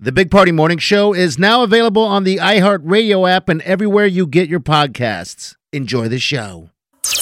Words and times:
The 0.00 0.10
Big 0.10 0.28
Party 0.28 0.50
Morning 0.50 0.78
Show 0.78 1.14
is 1.14 1.38
now 1.38 1.62
available 1.62 2.02
on 2.02 2.24
the 2.24 2.38
iHeartRadio 2.38 3.30
app 3.30 3.48
and 3.48 3.62
everywhere 3.62 4.06
you 4.06 4.26
get 4.26 4.48
your 4.48 4.58
podcasts. 4.58 5.54
Enjoy 5.72 6.08
the 6.08 6.18
show. 6.18 6.70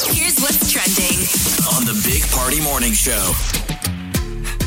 Here's 0.07 0.41
what's 0.41 0.73
trending. 0.73 1.19
on 1.77 1.85
the 1.85 2.01
Big 2.03 2.23
Party 2.31 2.63
Morning 2.63 2.93
Show. 2.95 3.35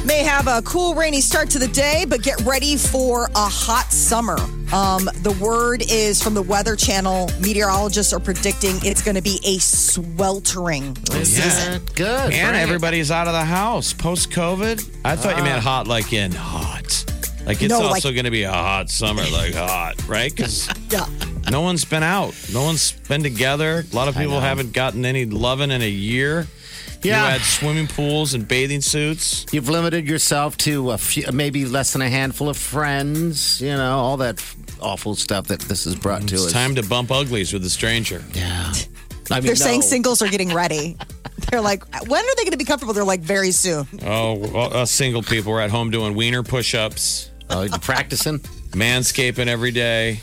May 0.05 0.19
have 0.19 0.45
a 0.47 0.61
cool, 0.61 0.93
rainy 0.93 1.19
start 1.19 1.49
to 1.49 1.59
the 1.59 1.67
day, 1.67 2.05
but 2.07 2.21
get 2.21 2.39
ready 2.41 2.77
for 2.77 3.25
a 3.35 3.49
hot 3.49 3.91
summer. 3.91 4.37
Um, 4.71 5.09
the 5.23 5.35
word 5.41 5.83
is 5.89 6.21
from 6.21 6.35
the 6.35 6.43
Weather 6.43 6.75
Channel. 6.75 7.31
Meteorologists 7.41 8.13
are 8.13 8.19
predicting 8.19 8.75
it's 8.83 9.01
going 9.01 9.15
to 9.15 9.23
be 9.23 9.39
a 9.43 9.57
sweltering 9.57 10.95
season. 11.23 11.81
Good. 11.95 12.33
And 12.33 12.51
Bring 12.51 12.61
everybody's 12.61 13.09
out 13.09 13.25
of 13.25 13.33
the 13.33 13.45
house 13.45 13.93
post 13.93 14.29
COVID. 14.29 14.95
I 15.03 15.15
thought 15.15 15.37
you 15.37 15.43
meant 15.43 15.63
hot, 15.63 15.87
like 15.87 16.13
in 16.13 16.31
hot. 16.31 17.03
Like 17.45 17.61
it's 17.61 17.69
No, 17.69 17.79
like- 17.81 17.89
also 17.95 18.11
going 18.11 18.25
to 18.25 18.31
be 18.31 18.43
a 18.43 18.51
hot 18.51 18.89
summer, 18.89 19.23
like 19.31 19.53
hot, 19.53 19.93
right? 20.07 20.33
Because 20.35 20.67
Yeah. 20.91 21.05
no 21.51 21.61
one's 21.61 21.85
been 21.85 22.03
out, 22.03 22.33
no 22.51 22.63
one's 22.63 22.93
been 23.07 23.21
together. 23.23 23.85
A 23.91 23.95
lot 23.95 24.07
of 24.07 24.15
people 24.15 24.39
haven't 24.39 24.73
gotten 24.73 25.05
any 25.05 25.25
loving 25.25 25.71
in 25.71 25.81
a 25.81 25.89
year. 25.89 26.47
Yeah. 27.03 27.23
You 27.25 27.31
had 27.33 27.41
swimming 27.41 27.87
pools 27.87 28.33
and 28.33 28.47
bathing 28.47 28.81
suits. 28.81 29.45
You've 29.51 29.69
limited 29.69 30.07
yourself 30.07 30.57
to 30.59 30.89
a 30.91 30.97
few, 30.97 31.23
maybe 31.31 31.65
less 31.65 31.93
than 31.93 32.01
a 32.01 32.09
handful 32.09 32.49
of 32.49 32.57
friends. 32.57 33.61
You 33.61 33.75
know 33.75 33.97
all 33.99 34.17
that 34.17 34.43
awful 34.81 35.15
stuff 35.15 35.45
that 35.47 35.59
this 35.61 35.83
has 35.83 35.93
brought 35.95 36.23
mm, 36.23 36.27
to 36.29 36.35
It's 36.35 36.45
us. 36.47 36.51
time 36.51 36.73
to 36.75 36.83
bump 36.83 37.11
uglies 37.11 37.53
with 37.53 37.63
a 37.63 37.69
stranger. 37.69 38.23
Yeah. 38.33 38.73
I 39.29 39.35
mean, 39.35 39.45
They're 39.47 39.55
saying 39.55 39.83
singles 39.83 40.21
are 40.23 40.27
getting 40.29 40.51
ready. 40.53 40.97
They're 41.51 41.61
like, 41.61 41.83
when 42.07 42.23
are 42.23 42.35
they 42.37 42.43
going 42.43 42.51
to 42.51 42.57
be 42.57 42.63
comfortable? 42.65 42.93
They're 42.93 43.03
like, 43.03 43.21
very 43.21 43.51
soon. 43.51 43.87
Oh, 44.03 44.33
well, 44.33 44.75
us 44.75 44.89
single 44.91 45.21
people 45.21 45.51
are 45.53 45.61
at 45.61 45.69
home 45.69 45.91
doing 45.91 46.15
wiener 46.15 46.41
push-ups, 46.43 47.29
Oh, 47.31 47.34
you 47.51 47.69
practicing? 47.81 48.39
manscaping 48.71 49.47
every 49.47 49.71
day, 49.71 50.19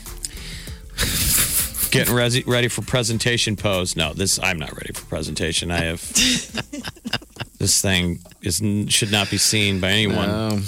getting 1.91 2.13
resi- 2.13 2.45
ready 2.47 2.67
for 2.67 2.81
presentation 2.83 3.55
pose. 3.55 3.95
No, 3.95 4.13
this 4.13 4.39
I'm 4.39 4.59
not 4.59 4.71
ready 4.73 4.93
for 4.93 5.05
presentation. 5.05 5.71
I 5.71 5.85
have 5.85 6.01
this 7.57 7.81
thing 7.81 8.19
is 8.41 8.61
should 8.93 9.11
not 9.11 9.31
be 9.31 9.37
seen 9.37 9.79
by 9.79 9.89
anyone. 9.89 10.29
Um, 10.29 10.63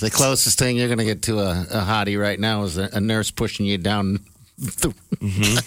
the 0.00 0.10
closest 0.12 0.58
thing 0.58 0.76
you're 0.76 0.88
going 0.88 0.98
to 0.98 1.04
get 1.04 1.22
to 1.22 1.38
a, 1.40 1.50
a 1.70 1.80
hottie 1.82 2.20
right 2.20 2.38
now 2.40 2.62
is 2.62 2.78
a, 2.78 2.88
a 2.92 3.00
nurse 3.00 3.30
pushing 3.30 3.66
you 3.66 3.78
down. 3.78 4.20
The, 4.58 4.92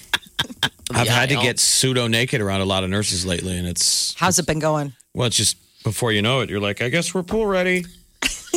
I've 0.93 1.07
had 1.07 1.29
to 1.29 1.35
get 1.35 1.59
pseudo 1.59 2.07
naked 2.07 2.41
around 2.41 2.59
a 2.59 2.65
lot 2.65 2.83
of 2.83 2.89
nurses 2.89 3.25
lately, 3.25 3.57
and 3.57 3.65
it's 3.65 4.13
How's 4.15 4.37
it 4.39 4.45
been 4.45 4.59
going? 4.59 4.91
well, 5.13 5.27
it's 5.27 5.37
just 5.37 5.55
before 5.83 6.11
you 6.11 6.21
know 6.21 6.41
it, 6.41 6.49
you're 6.49 6.59
like, 6.59 6.81
I 6.81 6.89
guess 6.89 7.13
we're 7.13 7.23
pool 7.23 7.45
ready. 7.45 7.85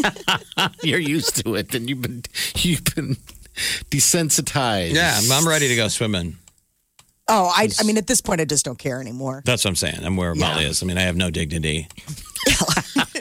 you're 0.83 0.99
used 1.01 1.45
to 1.45 1.55
it, 1.55 1.75
and 1.75 1.89
you've 1.89 2.03
been 2.03 2.23
you've 2.57 2.85
been 2.95 3.17
desensitized. 3.91 4.95
Yeah, 4.95 5.19
I'm, 5.21 5.31
I'm 5.33 5.49
ready 5.49 5.69
to 5.69 5.77
go 5.77 5.89
swimming. 5.89 6.37
Oh, 7.27 7.51
I, 7.55 7.71
I 7.81 7.85
mean, 7.85 7.97
at 7.97 8.07
this 8.07 8.21
point, 8.21 8.43
I 8.43 8.45
just 8.45 8.67
don't 8.67 8.79
care 8.79 9.01
anymore. 9.01 9.43
That's 9.47 9.65
what 9.65 9.71
I'm 9.71 9.77
saying. 9.77 10.01
I'm 10.05 10.17
where 10.17 10.35
Molly 10.35 10.65
is. 10.67 10.83
I 10.83 10.87
mean, 10.87 10.99
I 10.99 11.03
have 11.03 11.17
no 11.17 11.31
dignity. 11.31 11.89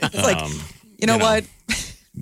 It's 0.05 0.15
like, 0.15 0.37
Um, 0.37 0.51
you 0.97 1.07
know 1.07 1.13
you 1.13 1.19
know, 1.19 1.25
what? 1.25 1.45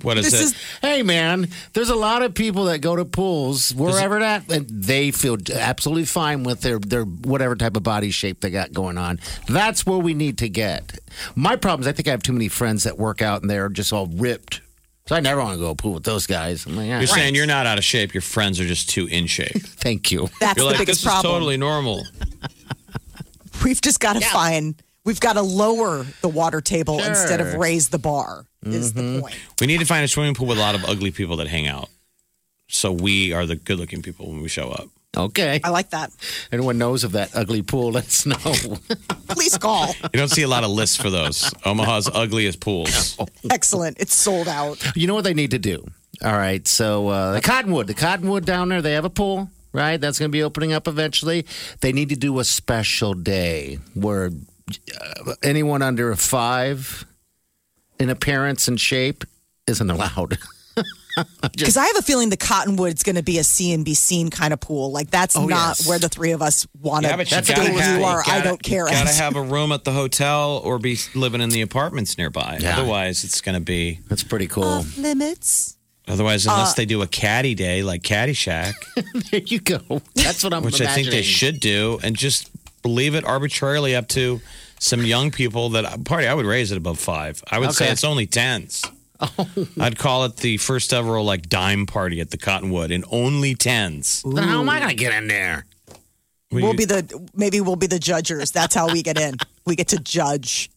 What 0.00 0.16
is 0.16 0.30
This 0.30 0.40
it? 0.40 0.44
is 0.44 0.54
Hey 0.80 1.02
man, 1.02 1.48
there's 1.74 1.90
a 1.90 1.94
lot 1.94 2.22
of 2.22 2.32
people 2.34 2.64
that 2.64 2.78
go 2.78 2.96
to 2.96 3.04
pools 3.04 3.74
wherever 3.74 4.18
that 4.20 4.44
they 4.48 5.10
feel 5.10 5.36
absolutely 5.54 6.06
fine 6.06 6.44
with 6.44 6.62
their 6.62 6.78
their 6.78 7.04
whatever 7.04 7.54
type 7.56 7.76
of 7.76 7.82
body 7.82 8.10
shape 8.10 8.40
they 8.40 8.50
got 8.50 8.72
going 8.72 8.96
on. 8.96 9.20
That's 9.48 9.84
where 9.84 9.98
we 9.98 10.14
need 10.14 10.38
to 10.38 10.48
get. 10.48 10.98
My 11.34 11.56
problem 11.56 11.82
is 11.82 11.88
I 11.88 11.92
think 11.92 12.08
I 12.08 12.12
have 12.12 12.22
too 12.22 12.32
many 12.32 12.48
friends 12.48 12.84
that 12.84 12.96
work 12.98 13.20
out 13.20 13.42
and 13.42 13.50
they're 13.50 13.68
just 13.68 13.92
all 13.92 14.06
ripped. 14.06 14.62
So 15.06 15.16
I 15.16 15.20
never 15.20 15.40
want 15.42 15.54
to 15.54 15.58
go 15.58 15.64
to 15.66 15.70
a 15.72 15.74
pool 15.74 15.92
with 15.94 16.04
those 16.04 16.26
guys. 16.26 16.64
I'm 16.64 16.76
like, 16.76 16.88
ah, 16.90 16.98
You're 16.98 17.06
saying 17.08 17.34
you're 17.34 17.44
not 17.44 17.66
out 17.66 17.76
of 17.76 17.84
shape. 17.84 18.14
Your 18.14 18.20
friends 18.22 18.60
are 18.60 18.66
just 18.66 18.88
too 18.88 19.06
in 19.08 19.26
shape. 19.26 19.50
thank 19.60 20.10
you. 20.12 20.28
that's 20.40 20.56
You're 20.56 20.64
the 20.66 20.70
like, 20.70 20.78
biggest 20.78 21.00
this 21.02 21.06
is 21.06 21.12
problem. 21.12 21.32
totally 21.34 21.56
normal. 21.58 22.04
We've 23.64 23.80
just 23.80 24.00
got 24.00 24.14
to 24.14 24.20
find. 24.20 24.81
We've 25.04 25.20
got 25.20 25.32
to 25.34 25.42
lower 25.42 26.06
the 26.20 26.28
water 26.28 26.60
table 26.60 26.98
Sure. 26.98 27.08
instead 27.08 27.40
of 27.40 27.54
raise 27.54 27.88
the 27.88 27.98
bar. 27.98 28.44
Is 28.64 28.92
the 28.92 29.20
point? 29.20 29.34
We 29.60 29.66
need 29.66 29.80
to 29.80 29.86
find 29.86 30.04
a 30.04 30.08
swimming 30.08 30.34
pool 30.34 30.46
with 30.46 30.58
a 30.58 30.60
lot 30.60 30.74
of 30.76 30.84
ugly 30.84 31.10
people 31.10 31.36
that 31.38 31.48
hang 31.48 31.66
out. 31.66 31.88
So 32.68 32.92
we 32.92 33.32
are 33.32 33.44
the 33.44 33.56
good 33.56 33.78
looking 33.78 34.02
people 34.02 34.30
when 34.30 34.40
we 34.40 34.48
show 34.48 34.70
up. 34.70 34.88
Okay. 35.16 35.60
I 35.62 35.68
like 35.70 35.90
that. 35.90 36.10
Anyone 36.52 36.78
knows 36.78 37.04
of 37.04 37.12
that 37.12 37.30
ugly 37.34 37.60
pool, 37.62 37.90
let 37.92 38.04
us 38.06 38.24
know. 38.24 38.36
Please 39.28 39.58
call. 39.58 39.88
You 40.04 40.18
don't 40.18 40.30
see 40.30 40.42
a 40.42 40.48
lot 40.48 40.62
of 40.64 40.70
lists 40.70 40.96
for 40.96 41.10
those. 41.10 41.52
Omaha's 41.66 42.08
ugliest 42.14 42.60
pools. 42.60 43.18
Excellent. 43.50 43.98
It's 44.00 44.14
sold 44.14 44.48
out. 44.48 44.78
You 44.96 45.06
know 45.08 45.14
what 45.14 45.24
they 45.24 45.34
need 45.34 45.50
to 45.50 45.58
do? 45.58 45.84
All 46.24 46.32
right. 46.32 46.66
So 46.68 47.08
uh, 47.08 47.32
the 47.32 47.40
Cottonwood, 47.42 47.88
the 47.88 47.94
Cottonwood 47.94 48.46
down 48.46 48.68
there, 48.68 48.80
they 48.80 48.92
have 48.92 49.04
a 49.04 49.10
pool, 49.10 49.50
right? 49.72 50.00
That's 50.00 50.18
going 50.18 50.30
to 50.30 50.32
be 50.32 50.42
opening 50.44 50.72
up 50.72 50.86
eventually. 50.88 51.44
They 51.80 51.92
need 51.92 52.08
to 52.10 52.16
do 52.16 52.38
a 52.38 52.44
special 52.44 53.12
day 53.12 53.80
where 53.94 54.30
anyone 55.42 55.82
under 55.82 56.10
a 56.10 56.16
five 56.16 57.04
in 57.98 58.08
appearance 58.10 58.68
and 58.68 58.80
shape 58.80 59.24
isn't 59.66 59.90
allowed. 59.90 60.38
Because 61.52 61.76
I 61.76 61.84
have 61.84 61.96
a 61.98 62.02
feeling 62.02 62.30
the 62.30 62.38
Cottonwood's 62.38 63.02
going 63.02 63.16
to 63.16 63.22
be 63.22 63.36
a 63.38 63.44
see 63.44 63.74
and 63.74 63.84
be 63.84 63.92
seen 63.92 64.30
kind 64.30 64.54
of 64.54 64.60
pool. 64.60 64.90
Like 64.92 65.10
that's 65.10 65.36
Oh, 65.36 65.44
not 65.44 65.78
yes. 65.78 65.86
where 65.86 65.98
the 65.98 66.08
three 66.08 66.30
of 66.32 66.40
us 66.40 66.66
want 66.80 67.04
Yeah, 67.04 67.10
to 67.12 67.16
but 67.18 67.30
you 67.30 67.42
stay 67.42 67.54
gotta 67.54 67.70
have, 67.70 67.98
you 68.00 68.04
are. 68.06 68.22
I 68.22 68.24
gotta- 68.24 68.44
don't 68.48 68.62
care. 68.62 68.86
Gotta 68.86 69.12
have 69.22 69.36
a 69.36 69.42
room 69.42 69.72
at 69.72 69.84
the 69.84 69.92
hotel 69.92 70.62
or 70.64 70.78
be 70.78 70.96
living 71.14 71.42
in 71.42 71.50
the 71.50 71.60
apartments 71.60 72.16
nearby. 72.16 72.56
Yeah. 72.62 72.78
Otherwise, 72.78 73.24
it's 73.24 73.42
going 73.42 73.56
to 73.56 73.60
be. 73.60 73.98
That's 74.08 74.22
pretty 74.24 74.46
cool. 74.46 74.64
Off 74.64 74.96
limits. 74.96 75.76
Otherwise, 76.08 76.46
Uh, 76.46 76.52
unless 76.52 76.72
they 76.72 76.86
do 76.86 77.02
a 77.02 77.06
caddy 77.06 77.54
day 77.54 77.82
like 77.82 78.00
Caddyshack, 78.00 78.72
there 79.30 79.40
you 79.44 79.60
go. 79.60 80.00
That's 80.14 80.42
what 80.42 80.54
I'm 80.54 80.62
which 80.62 80.80
I 80.80 80.86
think 80.94 81.08
they 81.10 81.20
should 81.20 81.60
do, 81.60 82.00
and 82.02 82.16
just 82.16 82.48
leave 82.84 83.14
it 83.14 83.24
arbitrarily 83.24 83.94
up 83.94 84.08
to 84.08 84.40
some 84.78 85.04
young 85.04 85.30
people 85.30 85.70
that 85.70 86.04
party. 86.04 86.26
I 86.26 86.34
would 86.34 86.46
raise 86.46 86.72
it 86.72 86.76
above 86.78 86.98
five. 86.98 87.42
I 87.50 87.58
would 87.58 87.72
say 87.72 87.90
it's 87.90 88.04
only 88.04 88.26
tens. 88.26 88.82
Oh. 89.20 89.48
I'd 89.78 89.96
call 89.98 90.24
it 90.24 90.38
the 90.38 90.56
first 90.56 90.92
ever 90.92 91.20
like 91.20 91.48
dime 91.48 91.86
party 91.86 92.20
at 92.20 92.30
the 92.30 92.38
Cottonwood, 92.38 92.90
and 92.90 93.04
only 93.10 93.54
tens. 93.54 94.22
Then 94.26 94.42
how 94.48 94.60
am 94.60 94.68
I 94.68 94.78
going 94.80 94.90
to 94.90 94.96
get 94.96 95.14
in 95.14 95.28
there? 95.28 95.64
We- 96.50 96.62
We'll 96.62 96.74
be 96.74 96.84
the 96.84 97.28
maybe 97.34 97.60
we'll 97.60 97.76
be 97.76 97.86
the 97.86 98.00
judges. 98.00 98.50
That's 98.50 98.74
how 98.74 98.92
we 98.92 99.02
get 99.02 99.18
in. 99.20 99.36
We 99.64 99.76
get 99.76 99.88
to 99.88 99.98
judge. 99.98 100.70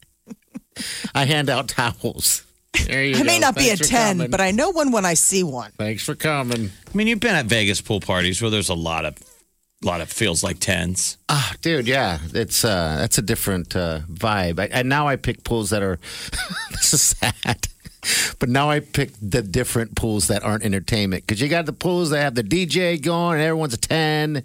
I 1.15 1.25
hand 1.25 1.49
out 1.49 1.69
towels. 1.69 2.43
There 2.85 3.03
you 3.03 3.15
I 3.17 3.23
may 3.23 3.39
go. 3.39 3.47
not 3.47 3.55
be 3.55 3.69
a 3.69 3.77
ten, 3.77 4.17
coming. 4.17 4.31
but 4.31 4.41
I 4.41 4.51
know 4.51 4.69
one 4.69 4.91
when 4.91 5.05
I 5.05 5.13
see 5.15 5.43
one. 5.43 5.71
Thanks 5.77 6.03
for 6.03 6.13
coming. 6.13 6.69
I 6.93 6.97
mean, 6.97 7.07
you've 7.07 7.19
been 7.21 7.33
at 7.35 7.45
Vegas 7.45 7.81
pool 7.81 7.99
parties 8.01 8.41
where 8.41 8.51
there's 8.51 8.67
a 8.69 8.73
lot 8.75 9.05
of, 9.05 9.15
lot 9.83 10.01
of 10.01 10.09
feels 10.09 10.43
like 10.43 10.59
tens. 10.59 11.17
Ah, 11.29 11.53
dude, 11.61 11.87
yeah, 11.87 12.19
it's 12.33 12.63
uh, 12.63 12.97
that's 12.99 13.17
a 13.17 13.21
different 13.21 13.75
uh, 13.75 14.01
vibe. 14.11 14.59
I, 14.59 14.65
and 14.67 14.89
now 14.89 15.07
I 15.07 15.15
pick 15.15 15.43
pools 15.43 15.69
that 15.69 15.83
are. 15.83 15.99
this 16.71 16.93
is 16.93 17.01
sad, 17.01 17.67
but 18.39 18.49
now 18.49 18.69
I 18.69 18.79
pick 18.79 19.11
the 19.21 19.41
different 19.41 19.95
pools 19.95 20.27
that 20.27 20.43
aren't 20.43 20.63
entertainment 20.63 21.25
because 21.25 21.41
you 21.41 21.47
got 21.49 21.65
the 21.65 21.73
pools 21.73 22.09
that 22.11 22.21
have 22.21 22.35
the 22.35 22.43
DJ 22.43 23.01
going 23.01 23.35
and 23.35 23.43
everyone's 23.43 23.73
a 23.73 23.77
ten, 23.77 24.43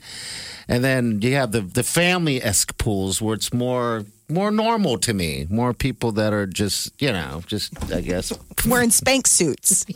and 0.69 0.85
then 0.85 1.21
you 1.23 1.35
have 1.35 1.53
the 1.53 1.61
the 1.61 1.85
family 1.85 2.43
esque 2.43 2.77
pools 2.79 3.23
where 3.23 3.35
it's 3.35 3.53
more 3.53 4.05
more 4.29 4.51
normal 4.51 4.97
to 4.99 5.13
me, 5.13 5.47
more 5.51 5.75
people 5.75 6.13
that 6.13 6.33
are 6.33 6.47
just 6.47 6.93
you 7.01 7.13
know 7.13 7.43
just 7.47 7.93
I 7.93 8.01
guess 8.01 8.33
Wearing 8.67 8.91
spank 8.91 9.27
suits. 9.27 9.87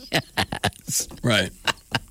Right. 1.23 1.51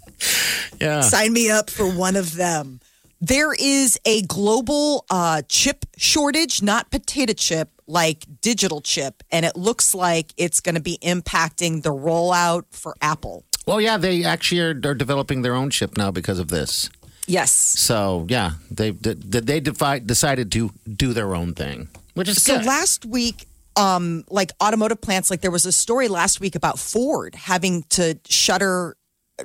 yeah. 0.80 1.00
Sign 1.00 1.32
me 1.32 1.50
up 1.50 1.70
for 1.70 1.86
one 1.88 2.16
of 2.16 2.36
them. 2.36 2.80
There 3.26 3.54
is 3.54 3.98
a 4.04 4.20
global 4.22 5.06
uh, 5.08 5.40
chip 5.48 5.86
shortage, 5.96 6.60
not 6.60 6.90
potato 6.90 7.32
chip, 7.32 7.70
like 7.86 8.26
digital 8.42 8.82
chip, 8.82 9.22
and 9.30 9.46
it 9.46 9.56
looks 9.56 9.94
like 9.94 10.34
it's 10.36 10.60
going 10.60 10.74
to 10.74 10.80
be 10.82 10.98
impacting 11.00 11.82
the 11.82 11.88
rollout 11.94 12.64
for 12.70 12.94
Apple. 13.00 13.44
Well, 13.66 13.80
yeah, 13.80 13.96
they 13.96 14.24
actually 14.24 14.60
are, 14.60 14.90
are 14.90 14.94
developing 14.94 15.40
their 15.40 15.54
own 15.54 15.70
chip 15.70 15.96
now 15.96 16.10
because 16.10 16.38
of 16.38 16.48
this. 16.48 16.90
Yes. 17.26 17.50
So 17.50 18.26
yeah, 18.28 18.50
they 18.70 18.90
they, 18.90 19.14
they 19.14 19.60
defi- 19.60 20.00
decided 20.00 20.52
to 20.52 20.70
do 20.86 21.14
their 21.14 21.34
own 21.34 21.54
thing, 21.54 21.88
which 22.12 22.28
is 22.28 22.42
So 22.42 22.58
good. 22.58 22.66
last 22.66 23.06
week, 23.06 23.46
um, 23.74 24.24
like 24.28 24.52
automotive 24.62 25.00
plants, 25.00 25.30
like 25.30 25.40
there 25.40 25.50
was 25.50 25.64
a 25.64 25.72
story 25.72 26.08
last 26.08 26.40
week 26.40 26.54
about 26.56 26.78
Ford 26.78 27.34
having 27.34 27.84
to 27.96 28.18
shutter 28.28 28.96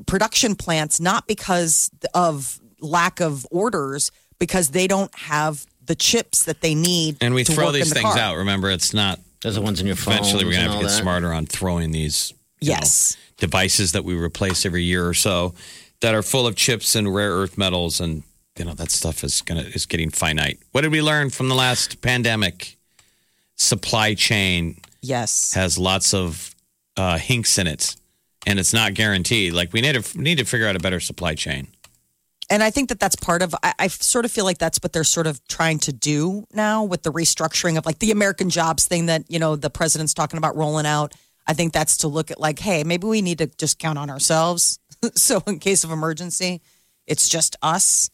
production 0.06 0.56
plants 0.56 1.00
not 1.00 1.28
because 1.28 1.90
of 2.14 2.60
lack 2.82 3.20
of 3.20 3.46
orders, 3.52 4.12
because 4.40 4.70
they 4.70 4.88
don't 4.88 5.14
have 5.16 5.66
the 5.86 5.96
chips 5.96 6.44
that 6.44 6.62
they 6.62 6.76
need. 6.76 7.18
And 7.22 7.34
we 7.34 7.44
to 7.44 7.52
throw 7.54 7.66
work 7.66 7.74
these 7.76 7.90
the 7.90 7.96
things 7.96 8.14
car. 8.14 8.18
out. 8.20 8.38
Remember, 8.38 8.70
it's 8.70 8.94
not. 8.94 9.20
Those 9.42 9.54
are 9.58 9.60
the 9.62 9.66
ones 9.66 9.80
in 9.82 9.88
your 9.88 9.96
phone. 9.96 10.14
Eventually, 10.16 10.46
we're 10.46 10.52
gonna 10.54 10.64
have 10.64 10.74
to 10.74 10.78
get 10.80 10.90
that. 10.90 11.02
smarter 11.02 11.34
on 11.34 11.46
throwing 11.46 11.92
these. 11.92 12.34
you 12.62 12.70
know, 12.72 12.76
Yes. 12.80 13.16
devices 13.38 13.94
that 13.94 14.04
we 14.04 14.14
replace 14.14 14.66
every 14.66 14.84
year 14.84 15.08
or 15.08 15.14
so 15.14 15.54
that 16.02 16.14
are 16.14 16.22
full 16.22 16.46
of 16.46 16.56
chips 16.58 16.94
and 16.96 17.14
rare 17.14 17.32
earth 17.32 17.58
metals, 17.58 18.02
and 18.02 18.24
you 18.58 18.66
know 18.66 18.74
that 18.74 18.92
stuff 18.92 19.24
is 19.24 19.42
gonna 19.42 19.62
is 19.62 19.86
getting 19.86 20.10
finite. 20.12 20.60
What 20.74 20.82
did 20.82 20.92
we 20.92 21.02
learn 21.02 21.30
from 21.30 21.48
the 21.48 21.56
last 21.56 22.02
pandemic? 22.02 22.76
Supply 23.56 24.14
chain 24.14 24.80
Yes. 25.02 25.54
has 25.54 25.78
lots 25.78 26.14
of 26.14 26.54
uh, 26.98 27.18
hinks 27.18 27.58
in 27.58 27.68
it, 27.68 27.96
and 28.46 28.60
it's 28.60 28.74
not 28.74 28.94
guaranteed. 28.94 29.54
Like 29.54 29.72
we 29.74 29.82
need 29.82 30.02
to 30.02 30.18
we 30.18 30.24
need 30.24 30.38
to 30.38 30.46
figure 30.46 30.68
out 30.68 30.76
a 30.76 30.80
better 30.80 31.00
supply 31.00 31.34
chain. 31.36 31.68
And 32.50 32.64
I 32.64 32.72
think 32.72 32.90
that 32.90 33.00
that's 33.00 33.16
part 33.16 33.42
of, 33.42 33.54
I, 33.62 33.74
I 33.78 33.88
sort 33.88 34.26
of 34.26 34.32
feel 34.32 34.46
like 34.46 34.58
that's 34.58 34.80
what 34.82 34.92
they're 34.92 35.04
sort 35.04 35.28
of 35.28 35.46
trying 35.48 35.80
to 35.80 35.94
do 35.94 36.46
now 36.52 36.84
with 36.84 37.04
the 37.04 37.12
restructuring 37.12 37.78
of 37.78 37.86
like 37.86 38.00
the 38.00 38.12
American 38.12 38.50
jobs 38.50 38.86
thing 38.86 39.06
that, 39.06 39.24
you 39.30 39.38
know, 39.38 39.56
the 39.56 39.70
president's 39.70 40.14
talking 40.14 40.38
about 40.38 40.56
rolling 40.56 40.86
out. 40.88 41.14
I 41.46 41.54
think 41.54 41.74
that's 41.74 41.98
to 41.98 42.08
look 42.08 42.32
at 42.32 42.40
like, 42.40 42.60
hey, 42.60 42.84
maybe 42.84 43.08
we 43.08 43.22
need 43.22 43.38
to 43.40 43.48
just 43.48 43.78
count 43.80 44.00
on 44.00 44.10
ourselves. 44.10 44.80
so 45.16 45.44
in 45.46 45.60
case 45.60 45.84
of 45.84 45.92
emergency, 45.92 46.62
it's 47.06 47.30
just 47.30 47.56
us. 47.62 48.10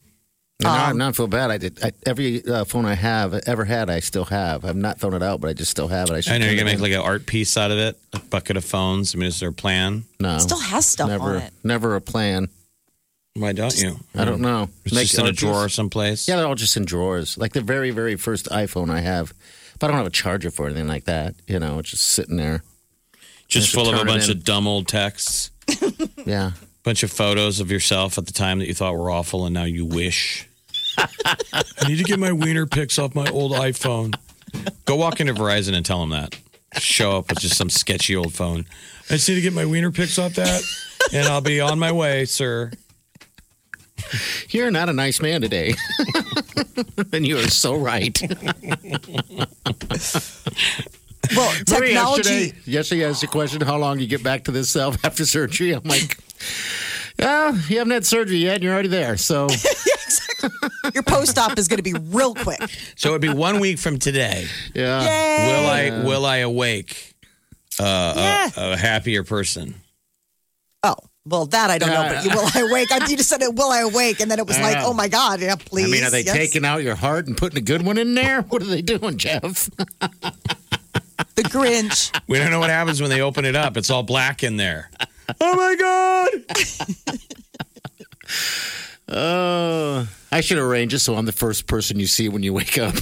No, 0.62 0.70
no, 0.70 0.74
Um, 0.74 0.90
I'm 0.90 0.98
not 0.98 1.16
feel 1.16 1.26
bad. 1.26 1.50
I 1.50 1.58
did 1.58 1.84
I, 1.84 1.92
every 2.06 2.42
uh, 2.46 2.64
phone 2.64 2.86
I 2.86 2.94
have 2.94 3.34
ever 3.34 3.64
had. 3.66 3.90
I 3.90 4.00
still 4.00 4.24
have. 4.24 4.64
I've 4.64 4.76
not 4.76 4.98
thrown 4.98 5.12
it 5.12 5.22
out, 5.22 5.40
but 5.40 5.48
I 5.48 5.52
just 5.52 5.70
still 5.70 5.88
have 5.88 6.08
it. 6.08 6.14
I, 6.14 6.20
should 6.20 6.32
I 6.32 6.38
know 6.38 6.46
you're 6.46 6.56
gonna 6.56 6.70
it 6.70 6.74
make 6.74 6.80
like 6.80 6.92
an 6.92 7.00
art 7.00 7.26
piece 7.26 7.58
out 7.58 7.70
of 7.70 7.78
it, 7.78 7.98
a 8.14 8.20
bucket 8.20 8.56
of 8.56 8.64
phones. 8.64 9.14
I 9.14 9.18
mean, 9.18 9.28
is 9.28 9.38
there 9.40 9.50
a 9.50 9.52
plan? 9.52 10.04
no. 10.18 10.36
It 10.36 10.40
still 10.40 10.58
has 10.58 10.86
stuff 10.86 11.08
never, 11.08 11.36
on 11.36 11.42
it. 11.42 11.52
never 11.62 11.94
a 11.94 12.00
plan. 12.00 12.48
Why 13.36 13.52
don't 13.52 13.76
you? 13.80 13.96
I 14.14 14.24
don't 14.24 14.40
know. 14.40 14.68
It's 14.84 14.94
Make 14.94 15.08
just 15.08 15.18
in 15.18 15.26
a 15.26 15.32
drawer 15.32 15.68
someplace. 15.68 16.26
Yeah, 16.26 16.36
they're 16.36 16.46
all 16.46 16.54
just 16.54 16.76
in 16.76 16.84
drawers. 16.84 17.36
Like 17.36 17.52
the 17.52 17.60
very, 17.60 17.90
very 17.90 18.16
first 18.16 18.46
iPhone 18.46 18.88
I 18.90 19.00
have, 19.00 19.34
but 19.78 19.86
I 19.86 19.88
don't 19.88 19.98
have 19.98 20.06
a 20.06 20.10
charger 20.10 20.50
for 20.50 20.66
anything 20.66 20.88
like 20.88 21.04
that. 21.04 21.34
You 21.46 21.58
know, 21.58 21.78
it's 21.78 21.90
just 21.90 22.06
sitting 22.06 22.36
there. 22.36 22.62
just 23.48 23.66
Just 23.70 23.74
full 23.74 23.92
of 23.92 24.00
a 24.00 24.04
bunch 24.04 24.28
of 24.28 24.42
dumb 24.44 24.66
old 24.66 24.88
texts, 24.88 25.50
Yeah. 26.24 26.52
bunch 26.82 27.02
of 27.02 27.10
photos 27.12 27.60
of 27.60 27.70
yourself 27.70 28.16
at 28.18 28.26
the 28.26 28.32
time 28.32 28.58
that 28.60 28.68
you 28.68 28.74
thought 28.74 28.94
were 28.96 29.10
awful, 29.10 29.44
and 29.44 29.52
now 29.54 29.64
you 29.64 29.84
wish. 29.84 30.48
I 30.98 31.64
need 31.88 31.98
to 31.98 32.04
get 32.04 32.18
my 32.18 32.32
wiener 32.32 32.64
pics 32.66 32.98
off 32.98 33.14
my 33.14 33.28
old 33.28 33.52
iPhone. 33.52 34.14
Go 34.86 34.96
walk 34.96 35.20
into 35.20 35.34
Verizon 35.34 35.74
and 35.74 35.84
tell 35.84 36.00
them 36.00 36.10
that. 36.10 36.38
Show 36.78 37.18
up 37.18 37.28
with 37.28 37.40
just 37.40 37.56
some 37.56 37.68
sketchy 37.68 38.16
old 38.16 38.32
phone. 38.32 38.64
I 39.10 39.14
just 39.14 39.28
need 39.28 39.34
to 39.36 39.40
get 39.42 39.52
my 39.52 39.66
wiener 39.66 39.92
pics 39.92 40.18
off 40.18 40.34
that, 40.34 40.62
and 41.12 41.26
I'll 41.28 41.40
be 41.42 41.60
on 41.60 41.78
my 41.78 41.92
way, 41.92 42.24
sir. 42.24 42.72
You're 44.50 44.70
not 44.70 44.88
a 44.88 44.92
nice 44.92 45.20
man 45.20 45.40
today. 45.40 45.74
and 47.12 47.26
you 47.26 47.38
are 47.38 47.48
so 47.48 47.74
right. 47.76 48.20
Well, 51.34 51.50
Remember 51.68 51.86
technology. 51.88 52.30
Yesterday, 52.30 52.52
yesterday 52.70 53.04
I 53.04 53.08
asked 53.08 53.20
the 53.22 53.26
question, 53.26 53.60
how 53.60 53.76
long 53.78 53.98
you 53.98 54.06
get 54.06 54.22
back 54.22 54.44
to 54.44 54.52
this 54.52 54.70
self 54.70 54.96
after 55.04 55.26
surgery? 55.26 55.72
I'm 55.72 55.82
like, 55.82 56.16
yeah, 57.18 57.50
you 57.68 57.78
haven't 57.78 57.90
had 57.92 58.06
surgery 58.06 58.36
yet 58.36 58.54
and 58.56 58.62
you're 58.62 58.72
already 58.72 58.88
there. 58.88 59.16
So 59.16 59.48
Your 60.94 61.02
post 61.02 61.36
op 61.36 61.58
is 61.58 61.66
going 61.66 61.78
to 61.78 61.82
be 61.82 61.94
real 61.94 62.32
quick. 62.32 62.60
So 62.94 63.08
it'd 63.08 63.22
be 63.22 63.28
one 63.28 63.58
week 63.58 63.78
from 63.80 63.98
today. 63.98 64.46
yeah. 64.72 65.02
Yay! 65.02 65.48
Will 65.48 65.66
I 65.68 66.04
will 66.04 66.26
I 66.26 66.36
awake 66.38 67.14
uh, 67.80 68.12
Yeah. 68.16 68.50
a, 68.56 68.72
a 68.74 68.76
happier 68.76 69.24
person? 69.24 69.74
Oh, 70.84 70.94
well, 71.26 71.46
that 71.46 71.70
I 71.70 71.78
don't 71.78 71.90
know. 71.90 72.08
But 72.14 72.24
you, 72.24 72.30
will 72.30 72.48
I 72.54 72.60
awake? 72.70 72.92
I, 72.92 73.06
you 73.08 73.16
just 73.16 73.28
said 73.28 73.42
it. 73.42 73.54
Will 73.54 73.70
I 73.70 73.80
awake? 73.80 74.20
And 74.20 74.30
then 74.30 74.38
it 74.38 74.46
was 74.46 74.58
like, 74.60 74.76
oh 74.80 74.94
my 74.94 75.08
god, 75.08 75.40
yeah, 75.40 75.56
please. 75.56 75.86
I 75.86 75.88
mean, 75.88 76.04
are 76.04 76.10
they 76.10 76.22
yes. 76.22 76.34
taking 76.34 76.64
out 76.64 76.82
your 76.82 76.94
heart 76.94 77.26
and 77.26 77.36
putting 77.36 77.58
a 77.58 77.62
good 77.62 77.82
one 77.82 77.98
in 77.98 78.14
there? 78.14 78.42
What 78.42 78.62
are 78.62 78.66
they 78.66 78.82
doing, 78.82 79.18
Jeff? 79.18 79.68
the 81.34 81.42
Grinch? 81.42 82.12
We 82.28 82.38
don't 82.38 82.50
know 82.50 82.60
what 82.60 82.70
happens 82.70 83.00
when 83.00 83.10
they 83.10 83.20
open 83.20 83.44
it 83.44 83.56
up. 83.56 83.76
It's 83.76 83.90
all 83.90 84.02
black 84.02 84.42
in 84.42 84.56
there. 84.56 84.90
Oh 85.40 85.56
my 85.56 85.74
god! 85.76 87.26
Oh, 89.08 90.08
I 90.32 90.40
should 90.40 90.58
arrange 90.58 90.92
it 90.94 90.98
so 90.98 91.14
I'm 91.14 91.26
the 91.26 91.32
first 91.32 91.66
person 91.66 92.00
you 92.00 92.06
see 92.06 92.28
when 92.28 92.42
you 92.42 92.52
wake 92.52 92.76
up, 92.78 92.94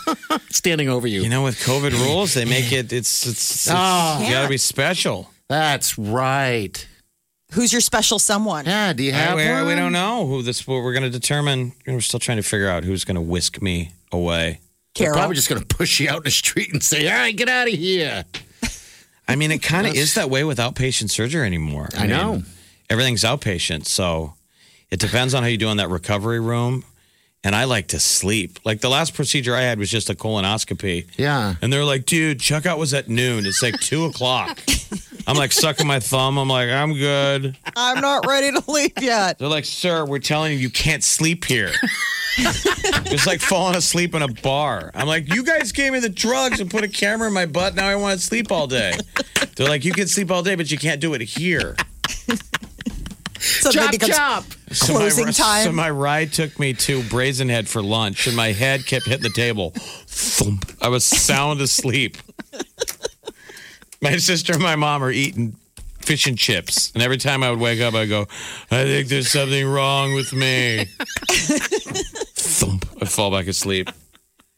standing 0.50 0.88
over 0.88 1.06
you. 1.06 1.22
You 1.22 1.28
know, 1.28 1.44
with 1.44 1.58
COVID 1.60 1.92
rules, 1.92 2.34
they 2.34 2.44
make 2.44 2.72
it. 2.72 2.92
It's 2.92 3.26
it's, 3.26 3.66
it's 3.66 3.68
Oh. 3.70 4.20
you 4.24 4.30
got 4.30 4.42
to 4.42 4.48
be 4.48 4.56
special. 4.58 5.30
That's 5.48 5.96
right. 5.98 6.84
Who's 7.52 7.72
your 7.72 7.80
special 7.80 8.18
someone? 8.18 8.64
Yeah. 8.64 8.92
Do 8.92 9.02
you 9.02 9.12
have 9.12 9.36
we, 9.36 9.48
one? 9.48 9.66
we 9.66 9.74
don't 9.74 9.92
know 9.92 10.26
who 10.26 10.42
this. 10.42 10.66
What 10.66 10.82
we're 10.82 10.92
going 10.92 11.02
to 11.04 11.10
determine. 11.10 11.72
We're 11.86 12.00
still 12.00 12.20
trying 12.20 12.38
to 12.38 12.42
figure 12.42 12.68
out 12.68 12.84
who's 12.84 13.04
going 13.04 13.16
to 13.16 13.20
whisk 13.20 13.60
me 13.60 13.92
away. 14.10 14.60
They're 14.94 15.06
Carol. 15.06 15.18
probably 15.18 15.36
just 15.36 15.48
going 15.48 15.60
to 15.60 15.66
push 15.66 16.00
you 16.00 16.08
out 16.08 16.18
in 16.18 16.22
the 16.24 16.30
street 16.30 16.72
and 16.72 16.82
say, 16.82 17.08
"All 17.10 17.14
right, 17.16 17.36
get 17.36 17.48
out 17.48 17.68
of 17.68 17.74
here." 17.74 18.24
I 19.28 19.36
mean, 19.36 19.50
it 19.50 19.62
kind 19.62 19.86
of 19.86 19.94
is 19.94 20.14
that 20.14 20.30
way 20.30 20.44
with 20.44 20.58
outpatient 20.58 21.10
surgery 21.10 21.46
anymore. 21.46 21.88
I 21.96 22.06
know. 22.06 22.32
mean, 22.32 22.46
everything's 22.90 23.22
outpatient, 23.22 23.86
so 23.86 24.34
it 24.90 25.00
depends 25.00 25.34
on 25.34 25.42
how 25.42 25.48
you 25.48 25.58
do 25.58 25.68
in 25.68 25.76
that 25.76 25.88
recovery 25.88 26.40
room. 26.40 26.84
And 27.44 27.56
I 27.56 27.64
like 27.64 27.88
to 27.88 27.98
sleep. 27.98 28.60
Like 28.64 28.82
the 28.82 28.88
last 28.88 29.14
procedure 29.14 29.56
I 29.56 29.62
had 29.62 29.78
was 29.78 29.90
just 29.90 30.08
a 30.08 30.14
colonoscopy. 30.14 31.08
Yeah. 31.16 31.56
And 31.60 31.72
they're 31.72 31.84
like, 31.84 32.06
dude, 32.06 32.38
checkout 32.38 32.78
was 32.78 32.94
at 32.94 33.08
noon. 33.08 33.46
It's 33.46 33.62
like 33.62 33.80
two 33.80 34.04
o'clock. 34.04 34.60
I'm 35.26 35.36
like 35.36 35.52
sucking 35.52 35.86
my 35.86 36.00
thumb. 36.00 36.38
I'm 36.38 36.48
like, 36.48 36.68
I'm 36.70 36.94
good. 36.94 37.56
I'm 37.76 38.00
not 38.00 38.26
ready 38.26 38.50
to 38.52 38.62
leave 38.70 38.92
yet. 39.00 39.38
They're 39.38 39.48
like, 39.48 39.64
sir, 39.64 40.04
we're 40.04 40.18
telling 40.18 40.52
you, 40.52 40.58
you 40.58 40.70
can't 40.70 41.04
sleep 41.04 41.44
here. 41.44 41.70
it's 42.38 43.26
like 43.26 43.40
falling 43.40 43.76
asleep 43.76 44.14
in 44.14 44.22
a 44.22 44.28
bar. 44.28 44.90
I'm 44.94 45.06
like, 45.06 45.32
you 45.34 45.44
guys 45.44 45.70
gave 45.72 45.92
me 45.92 46.00
the 46.00 46.08
drugs 46.08 46.60
and 46.60 46.70
put 46.70 46.82
a 46.82 46.88
camera 46.88 47.28
in 47.28 47.34
my 47.34 47.46
butt. 47.46 47.74
Now 47.74 47.88
I 47.88 47.96
want 47.96 48.18
to 48.18 48.24
sleep 48.26 48.50
all 48.50 48.66
day. 48.66 48.94
They're 49.56 49.68
like, 49.68 49.84
you 49.84 49.92
can 49.92 50.06
sleep 50.08 50.30
all 50.30 50.42
day, 50.42 50.54
but 50.54 50.70
you 50.70 50.78
can't 50.78 51.00
do 51.00 51.14
it 51.14 51.20
here. 51.20 51.76
So 53.38 53.72
Chop, 53.72 53.86
maybe 53.86 53.98
becomes 53.98 54.16
chop. 54.16 54.44
So 54.70 54.92
my- 54.94 54.98
Closing 55.00 55.32
time. 55.32 55.64
So 55.64 55.72
my 55.72 55.90
ride 55.90 56.32
took 56.32 56.58
me 56.60 56.74
to 56.74 57.00
Brazenhead 57.02 57.68
for 57.68 57.82
lunch, 57.82 58.26
and 58.28 58.36
my 58.36 58.52
head 58.52 58.86
kept 58.86 59.06
hitting 59.06 59.22
the 59.22 59.30
table. 59.30 59.72
Thump. 60.06 60.70
I 60.80 60.88
was 60.88 61.04
sound 61.04 61.60
asleep. 61.60 62.16
My 64.02 64.16
sister 64.18 64.52
and 64.54 64.62
my 64.62 64.76
mom 64.76 65.02
are 65.02 65.10
eating 65.10 65.56
fish 66.00 66.26
and 66.26 66.36
chips, 66.36 66.90
and 66.94 67.02
every 67.02 67.16
time 67.18 67.42
I 67.44 67.50
would 67.50 67.60
wake 67.60 67.80
up, 67.80 67.94
I 67.94 68.06
go, 68.06 68.22
"I 68.70 68.84
think 68.84 69.08
there's 69.08 69.30
something 69.30 69.66
wrong 69.66 70.14
with 70.14 70.32
me." 70.32 70.86
Thump. 72.34 72.86
I 73.00 73.04
fall 73.06 73.30
back 73.30 73.46
asleep. 73.46 73.90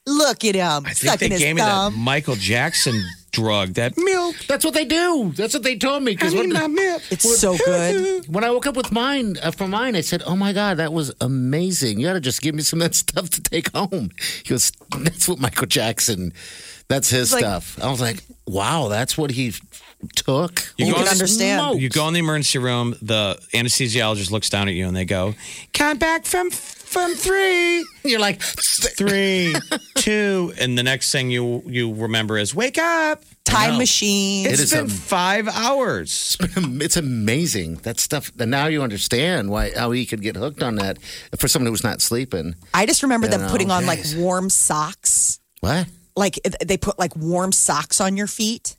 look 0.07 0.45
at 0.45 0.55
him 0.55 0.85
I 0.87 0.93
think 0.93 0.97
sucking 1.13 1.29
they 1.31 1.35
his 1.35 1.43
gave 1.43 1.55
me 1.57 1.63
that 1.63 1.69
thumb. 1.69 1.99
Michael 1.99 2.35
Jackson 2.37 3.01
drug, 3.33 3.75
that 3.75 3.95
milk. 3.97 4.37
That's 4.47 4.65
what 4.65 4.75
they 4.75 4.85
do. 4.85 5.33
That's 5.35 5.55
what 5.55 5.63
they 5.63 5.77
told 5.77 6.03
me. 6.03 6.13
I 6.13 6.15
Because 6.15 6.35
need 6.35 6.41
when, 6.41 6.53
my 6.53 6.67
milk. 6.67 7.03
It's 7.11 7.41
so 7.41 7.57
good. 7.57 8.27
when 8.29 8.45
I 8.45 8.51
woke 8.51 8.67
up 8.67 8.77
with 8.77 8.93
mine 8.93 9.37
uh, 9.43 9.51
for 9.51 9.67
mine, 9.69 9.97
I 9.97 10.01
said, 10.03 10.23
"Oh 10.27 10.37
my 10.37 10.53
god, 10.53 10.77
that 10.79 10.93
was 10.93 11.13
amazing! 11.21 11.99
You 12.01 12.07
got 12.07 12.13
to 12.15 12.21
just 12.21 12.41
give 12.43 12.55
me 12.55 12.63
some 12.63 12.81
of 12.81 12.85
that 12.89 12.95
stuff 12.95 13.31
to 13.31 13.43
take 13.43 13.75
home." 13.75 14.11
He 14.45 14.49
goes, 14.51 14.73
"That's 14.99 15.29
what 15.29 15.39
Michael 15.39 15.67
Jackson. 15.67 16.33
That's 16.89 17.09
his 17.11 17.33
like- 17.33 17.41
stuff." 17.41 17.79
I 17.83 17.91
was 17.91 18.01
like, 18.01 18.23
"Wow, 18.47 18.89
that's 18.89 19.17
what 19.19 19.31
he 19.31 19.53
took." 20.17 20.73
You 20.77 20.87
You 20.87 20.95
can 20.95 21.09
understand. 21.09 21.61
smokes. 21.61 21.81
You 21.81 21.89
go 21.89 22.07
in 22.09 22.15
the 22.15 22.21
emergency 22.21 22.59
room, 22.59 22.95
the 23.01 23.39
anesthesiologist 23.55 24.31
looks 24.31 24.51
down 24.51 24.69
at 24.69 24.75
you 24.75 24.87
and 24.87 24.97
they 24.97 25.05
go, 25.07 25.35
Count 25.73 25.99
back 25.99 26.27
from 26.27 26.51
from 26.51 27.15
three, 27.17 27.85
You're 28.05 28.21
like, 28.21 28.41
three, 28.41 29.55
two, 29.97 30.53
and 30.61 30.79
the 30.79 30.83
next 30.83 31.11
thing 31.11 31.31
you 31.31 31.63
you 31.67 31.93
remember 31.95 32.39
is 32.39 32.55
wake 32.55 32.79
up. 32.79 33.25
Time 33.45 33.77
machine. 33.79 34.47
It's 34.47 34.61
is 34.61 34.71
been 34.73 34.87
a- 34.87 34.89
five 34.89 35.49
hours. 35.49 36.37
it's 36.41 36.97
amazing 36.97 37.77
that 37.83 38.01
stuff. 38.01 38.33
And 38.39 38.51
now 38.51 38.67
you 38.69 38.83
understand 38.83 39.51
why 39.51 39.73
how 39.77 39.91
he 39.91 40.07
could 40.07 40.23
get 40.23 40.37
hooked 40.37 40.63
on 40.63 40.77
that 40.77 40.99
for 41.39 41.47
someone 41.49 41.71
who's 41.71 41.85
not 41.85 42.01
sleeping. 42.01 42.55
I 42.73 42.87
just 42.87 43.03
remember 43.03 43.27
them 43.27 43.43
know, 43.43 43.49
putting 43.51 43.71
on 43.71 43.87
like 43.87 44.01
warm 44.17 44.49
socks. 44.51 45.41
What? 45.61 45.87
Like 46.17 46.39
they 46.65 46.77
put 46.77 46.99
like 46.99 47.17
warm 47.17 47.51
socks 47.53 48.01
on 48.01 48.17
your 48.17 48.27
feet, 48.29 48.77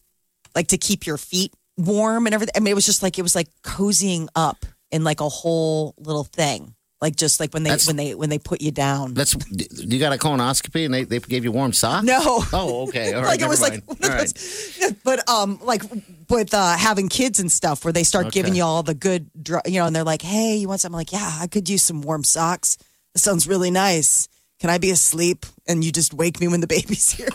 like 0.55 0.67
to 0.69 0.77
keep 0.77 1.05
your 1.05 1.17
feet 1.17 1.53
warm 1.77 2.25
and 2.27 2.33
everything. 2.33 2.53
I 2.55 2.59
mean, 2.61 2.71
it 2.71 2.75
was 2.75 2.85
just 2.85 3.03
like 3.03 3.19
it 3.19 3.23
was 3.23 3.35
like 3.35 3.49
cozying 3.63 4.27
up 4.35 4.65
in 4.91 5.03
like 5.03 5.19
a 5.19 5.27
whole 5.27 5.93
little 5.97 6.23
thing. 6.23 6.73
Like 7.01 7.17
just 7.17 7.41
like 7.41 7.53
when 7.53 7.63
they 7.63 7.71
That's- 7.71 7.87
when 7.87 7.97
they 7.97 8.15
when 8.15 8.29
they 8.29 8.39
put 8.39 8.61
you 8.61 8.71
down. 8.71 9.13
That's 9.13 9.35
you 9.51 9.99
got 9.99 10.13
a 10.13 10.17
colonoscopy 10.17 10.85
and 10.85 10.93
they, 10.93 11.03
they 11.03 11.19
gave 11.19 11.43
you 11.43 11.51
warm 11.51 11.73
socks. 11.73 12.05
No. 12.05 12.41
Oh, 12.53 12.87
okay. 12.87 13.13
All 13.13 13.21
right. 13.23 13.27
like 13.27 13.39
it 13.39 13.41
never 13.41 13.49
was 13.51 13.59
mind. 13.61 13.83
like, 13.85 14.03
All 14.03 14.09
right. 14.17 14.95
but 15.03 15.29
um, 15.29 15.59
like 15.61 15.83
with 16.29 16.53
uh, 16.53 16.77
having 16.77 17.09
kids 17.09 17.41
and 17.41 17.51
stuff, 17.51 17.83
where 17.83 17.91
they 17.91 18.03
start 18.03 18.31
giving 18.31 18.55
you 18.55 18.63
all 18.63 18.81
the 18.81 18.93
good, 18.93 19.29
dr- 19.39 19.63
you 19.67 19.79
know, 19.81 19.85
and 19.87 19.95
they're 19.95 20.05
like, 20.05 20.21
"Hey, 20.21 20.55
you 20.55 20.69
want 20.69 20.79
something?" 20.79 20.95
I'm 20.95 20.99
like, 20.99 21.11
"Yeah, 21.11 21.37
I 21.41 21.47
could 21.47 21.69
use 21.69 21.83
some 21.83 22.01
warm 22.01 22.23
socks. 22.23 22.77
This 23.13 23.23
sounds 23.23 23.45
really 23.45 23.71
nice. 23.71 24.29
Can 24.59 24.69
I 24.69 24.77
be 24.77 24.91
asleep 24.91 25.45
and 25.67 25.83
you 25.83 25.91
just 25.91 26.13
wake 26.13 26.39
me 26.39 26.47
when 26.47 26.61
the 26.61 26.67
baby's 26.75 27.11
here?" 27.11 27.29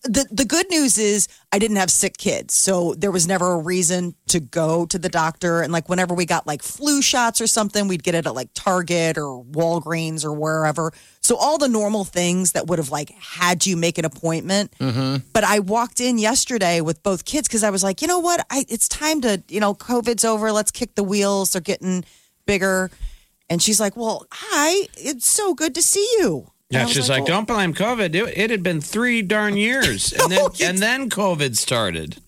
the 0.04 0.26
the 0.32 0.46
good 0.46 0.70
news 0.70 0.98
is 0.98 1.28
I 1.52 1.60
didn't 1.60 1.76
have 1.76 1.92
sick 1.92 2.16
kids, 2.16 2.54
so 2.54 2.94
there 2.94 3.12
was 3.12 3.28
never 3.28 3.52
a 3.52 3.58
reason 3.58 4.16
to 4.30 4.40
go 4.40 4.86
to 4.86 4.98
the 4.98 5.10
doctor. 5.10 5.62
And 5.62 5.74
like 5.74 5.90
whenever 5.90 6.14
we 6.14 6.26
got 6.26 6.48
like 6.48 6.64
flu 6.64 7.02
shots 7.02 7.42
or 7.42 7.48
something, 7.48 7.90
we'd 7.90 8.04
get 8.04 8.16
it 8.16 8.26
at 8.26 8.34
like 8.34 8.52
Target 8.54 9.18
or 9.18 9.44
Walgreens 9.44 10.24
or 10.24 10.32
wherever. 10.32 10.94
So 11.20 11.36
all 11.36 11.58
the 11.58 11.68
normal 11.68 12.06
things 12.06 12.54
that 12.54 12.68
would 12.68 12.80
have 12.80 12.90
like 12.90 13.10
had 13.10 13.66
you 13.66 13.76
make 13.76 13.98
an 13.98 14.06
appointment. 14.06 14.72
Mm-hmm. 14.80 15.28
But 15.34 15.44
I 15.44 15.60
walked 15.60 16.00
in 16.00 16.18
yesterday 16.18 16.80
with 16.80 17.04
both 17.04 17.26
kids 17.26 17.50
because 17.50 17.66
I 17.66 17.70
was 17.70 17.84
like, 17.84 18.02
you 18.02 18.08
know 18.08 18.20
what, 18.20 18.46
I, 18.50 18.66
it's 18.70 18.88
time 18.88 19.20
to, 19.22 19.44
you 19.50 19.60
know, 19.60 19.74
COVID's 19.74 20.24
over. 20.24 20.54
Let's 20.54 20.72
kick 20.72 20.96
the 20.96 21.04
wheels. 21.04 21.52
They're 21.52 21.62
getting 21.62 22.06
bigger. 22.46 22.92
And 23.50 23.62
she's 23.62 23.80
like, 23.80 23.98
well, 23.98 24.26
hi, 24.32 24.88
it's 24.96 25.28
so 25.28 25.54
good 25.54 25.76
to 25.76 25.82
see 25.82 26.08
you. 26.18 26.53
And 26.72 26.80
Yeah, 26.80 26.86
she's 26.88 27.10
like, 27.10 27.20
well, 27.24 27.28
don't 27.28 27.48
blame 27.48 27.74
COVID. 27.74 28.16
It, 28.16 28.38
it 28.38 28.50
had 28.50 28.64
been 28.64 28.82
three 28.82 29.22
darn 29.22 29.58
years, 29.58 30.12
and 30.14 30.32
then 30.32 30.48
and 30.62 30.78
then 30.80 31.10
COVID 31.10 31.56
started. 31.58 32.18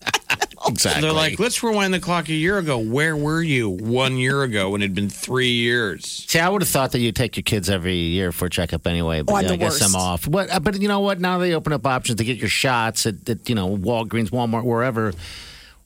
Exactly. 0.68 1.02
They're 1.02 1.12
like, 1.12 1.38
let's 1.38 1.62
rewind 1.62 1.94
the 1.94 2.00
clock 2.00 2.28
a 2.28 2.32
year 2.34 2.58
ago. 2.58 2.78
Where 2.78 3.16
were 3.16 3.40
you 3.40 3.68
one 3.70 4.16
year 4.16 4.42
ago 4.42 4.70
when 4.70 4.82
it 4.82 4.86
had 4.86 4.94
been 4.96 5.08
three 5.10 5.52
years? 5.52 6.24
See, 6.26 6.40
I 6.40 6.48
would 6.48 6.60
have 6.60 6.68
thought 6.68 6.90
that 6.92 6.98
you 6.98 7.12
take 7.12 7.36
your 7.36 7.44
kids 7.44 7.70
every 7.70 7.94
year 7.94 8.32
for 8.32 8.46
a 8.46 8.50
checkup 8.50 8.84
anyway, 8.84 9.22
but 9.22 9.32
Oh, 9.32 9.36
I'm 9.36 9.44
yeah, 9.44 9.52
I 9.52 9.56
guess 9.56 9.80
I'm 9.80 9.94
off. 9.94 10.28
But, 10.28 10.50
uh, 10.50 10.58
but 10.58 10.80
you 10.80 10.88
know 10.88 10.98
what? 11.00 11.20
Now 11.20 11.38
they 11.38 11.54
open 11.54 11.72
up 11.72 11.86
options 11.86 12.18
to 12.18 12.24
get 12.24 12.38
your 12.38 12.48
shots 12.48 13.06
at, 13.06 13.28
at 13.28 13.48
you 13.48 13.54
know 13.54 13.76
Walgreens, 13.76 14.30
Walmart, 14.30 14.64
wherever. 14.64 15.12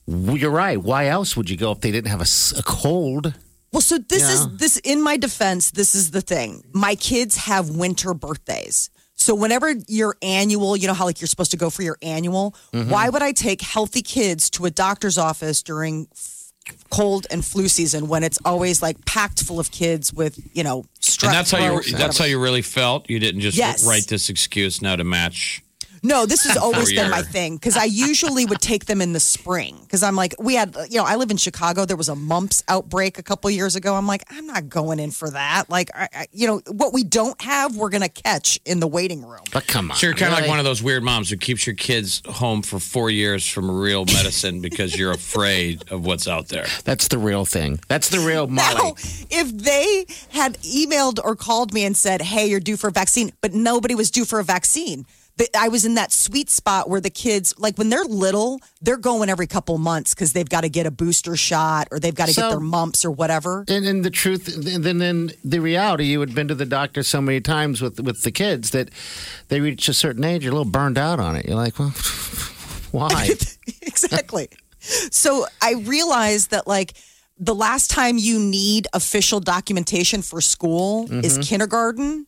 You're 0.07 0.49
right. 0.49 0.81
Why 0.81 1.07
else 1.07 1.37
would 1.37 1.47
you 1.49 1.57
go 1.57 1.71
if 1.73 1.81
they 1.81 1.91
didn't 1.91 2.09
have 2.09 2.21
a 2.21 2.63
cold? 2.63 3.35
Well, 3.71 3.81
so 3.81 3.97
this 3.97 4.21
Yeah. 4.23 4.33
is 4.33 4.47
this 4.57 4.77
in 4.77 5.01
my 5.01 5.17
defense, 5.17 5.71
this 5.71 5.95
is 5.95 6.11
the 6.11 6.21
thing. 6.21 6.63
My 6.73 6.95
kids 6.95 7.35
have 7.37 7.69
winter 7.69 8.13
birthdays. 8.13 8.89
So 9.15 9.35
whenever 9.35 9.73
your 9.87 10.17
annual, 10.21 10.75
you 10.75 10.87
know 10.87 10.93
how 10.95 11.05
like 11.05 11.21
you're 11.21 11.27
supposed 11.27 11.51
to 11.51 11.57
go 11.57 11.69
for 11.69 11.83
your 11.83 11.97
annual, 12.01 12.55
Mm-hmm. 12.73 12.89
why 12.89 13.07
would 13.09 13.21
I 13.21 13.31
take 13.31 13.61
healthy 13.61 14.01
kids 14.01 14.49
to 14.51 14.65
a 14.65 14.71
doctor's 14.71 15.17
office 15.17 15.61
during 15.61 16.07
f- 16.11 16.37
cold 16.89 17.27
and 17.31 17.45
flu 17.45 17.67
season 17.67 18.07
when 18.07 18.23
it's 18.23 18.39
always 18.43 18.81
like 18.81 19.03
packed 19.05 19.41
full 19.43 19.59
of 19.59 19.71
kids 19.71 20.11
with, 20.13 20.39
you 20.53 20.63
know, 20.63 20.83
strep 20.99 21.25
And 21.27 21.33
that's 21.35 21.51
how 21.51 21.59
you 21.59 21.81
that's 21.97 22.17
how 22.17 22.25
you 22.25 22.39
really 22.39 22.61
felt. 22.63 23.09
You 23.09 23.19
didn't 23.19 23.41
just 23.41 23.57
Yes. 23.57 23.85
write 23.85 24.07
this 24.07 24.29
excuse 24.29 24.81
now 24.81 24.95
to 24.95 25.03
match. 25.03 25.61
No, 26.03 26.25
this 26.25 26.45
has 26.45 26.57
always 26.65 26.91
been 26.91 27.09
my 27.11 27.21
thing 27.21 27.55
because 27.55 27.77
I 27.77 27.85
usually 27.85 28.45
would 28.45 28.61
take 28.61 28.85
them 28.85 29.01
in 29.01 29.13
the 29.13 29.19
spring 29.19 29.77
because 29.81 30.03
I'm 30.03 30.15
like, 30.15 30.35
we 30.39 30.55
had, 30.55 30.75
you 30.89 30.97
know, 30.97 31.05
I 31.05 31.15
live 31.15 31.31
in 31.31 31.37
Chicago. 31.37 31.85
There 31.85 31.97
was 31.97 32.09
a 32.09 32.15
mumps 32.15 32.63
outbreak 32.67 33.19
a 33.19 33.23
couple 33.23 33.49
years 33.49 33.75
ago. 33.75 33.95
I'm 33.95 34.07
like, 34.07 34.23
I'm 34.29 34.47
not 34.47 34.69
going 34.69 34.99
in 34.99 35.11
for 35.11 35.29
that. 35.29 35.69
Like, 35.69 35.89
I, 35.93 36.07
I, 36.13 36.27
you 36.31 36.47
know, 36.47 36.61
what 36.71 36.93
we 36.93 37.03
don't 37.03 37.39
have, 37.41 37.75
we're 37.75 37.89
going 37.89 38.01
to 38.01 38.09
catch 38.09 38.59
in 38.65 38.79
the 38.79 38.87
waiting 38.87 39.23
room. 39.25 39.43
But 39.53 39.67
come 39.67 39.91
on, 39.91 39.97
So 39.97 40.07
you're 40.07 40.15
kind 40.15 40.33
of 40.33 40.39
like 40.39 40.49
one 40.49 40.59
of 40.59 40.65
those 40.65 40.81
weird 40.81 41.03
moms 41.03 41.29
who 41.29 41.37
keeps 41.37 41.65
your 41.67 41.75
kids 41.75 42.21
home 42.25 42.61
for 42.61 42.79
four 42.79 43.09
years 43.09 43.47
from 43.47 43.69
real 43.69 44.05
medicine 44.05 44.61
because 44.61 44.97
you're 44.97 45.11
afraid 45.11 45.83
of 45.91 46.05
what's 46.05 46.27
out 46.27 46.47
there. 46.47 46.65
That's 46.83 47.07
the 47.07 47.17
real 47.17 47.45
thing. 47.45 47.79
That's 47.87 48.09
the 48.09 48.19
real 48.19 48.47
Molly. 48.47 48.75
Now, 48.75 48.93
if 49.29 49.55
they 49.55 50.05
had 50.29 50.57
emailed 50.59 51.19
or 51.23 51.35
called 51.35 51.73
me 51.73 51.85
and 51.85 51.95
said, 51.95 52.21
hey, 52.21 52.47
you're 52.47 52.59
due 52.59 52.77
for 52.77 52.87
a 52.87 52.91
vaccine, 52.91 53.31
but 53.41 53.53
nobody 53.53 53.95
was 53.95 54.09
due 54.11 54.25
for 54.25 54.39
a 54.39 54.43
vaccine. 54.43 55.05
The- 55.37 55.47
I 55.57 55.69
was 55.69 55.85
in 55.85 55.95
that 55.95 56.11
sweet 56.11 56.49
spot 56.49 56.89
where 56.89 57.01
the 57.01 57.09
kids, 57.09 57.53
like 57.57 57.77
when 57.77 57.89
they're 57.89 58.03
little, 58.03 58.59
they're 58.81 58.97
going 58.97 59.29
every 59.29 59.47
couple 59.47 59.77
months 59.77 60.13
because 60.13 60.33
they've 60.33 60.47
got 60.49 60.61
to 60.61 60.69
get 60.69 60.85
a 60.85 60.91
booster 60.91 61.35
shot 61.35 61.87
or 61.91 61.99
they've 61.99 62.13
got 62.15 62.27
to 62.27 62.33
So- 62.33 62.41
get 62.43 62.49
their 62.49 62.59
mumps 62.59 63.03
or 63.05 63.11
whatever. 63.11 63.63
And, 63.67 63.85
and 63.85 64.03
the 64.05 64.09
truth, 64.09 64.47
and 64.65 64.83
then 64.83 64.97
then 64.99 65.31
the 65.43 65.59
reality, 65.59 66.05
you 66.05 66.19
had 66.19 66.35
been 66.35 66.47
to 66.49 66.55
the 66.55 66.65
doctor 66.65 67.01
so 67.03 67.21
many 67.21 67.41
times 67.41 67.81
with 67.81 67.99
with 67.99 68.23
the 68.23 68.31
kids 68.31 68.71
that 68.71 68.89
they 69.47 69.59
reach 69.61 69.87
a 69.89 69.93
certain 69.93 70.23
age, 70.23 70.43
you're 70.43 70.53
a 70.53 70.55
little 70.57 70.71
burned 70.71 70.97
out 70.97 71.19
on 71.19 71.35
it. 71.35 71.45
You're 71.45 71.55
like, 71.55 71.77
well, 71.79 71.89
why? 72.91 73.29
exactly. 73.81 74.49
So 75.11 75.45
I 75.61 75.73
realized 75.73 76.51
that 76.51 76.67
like 76.67 76.93
the 77.37 77.55
last 77.55 77.89
time 77.89 78.17
you 78.17 78.39
need 78.39 78.87
official 78.93 79.39
documentation 79.39 80.21
for 80.21 80.41
school 80.41 81.07
is 81.23 81.33
Mm-hmm. 81.33 81.41
kindergarten. 81.43 82.27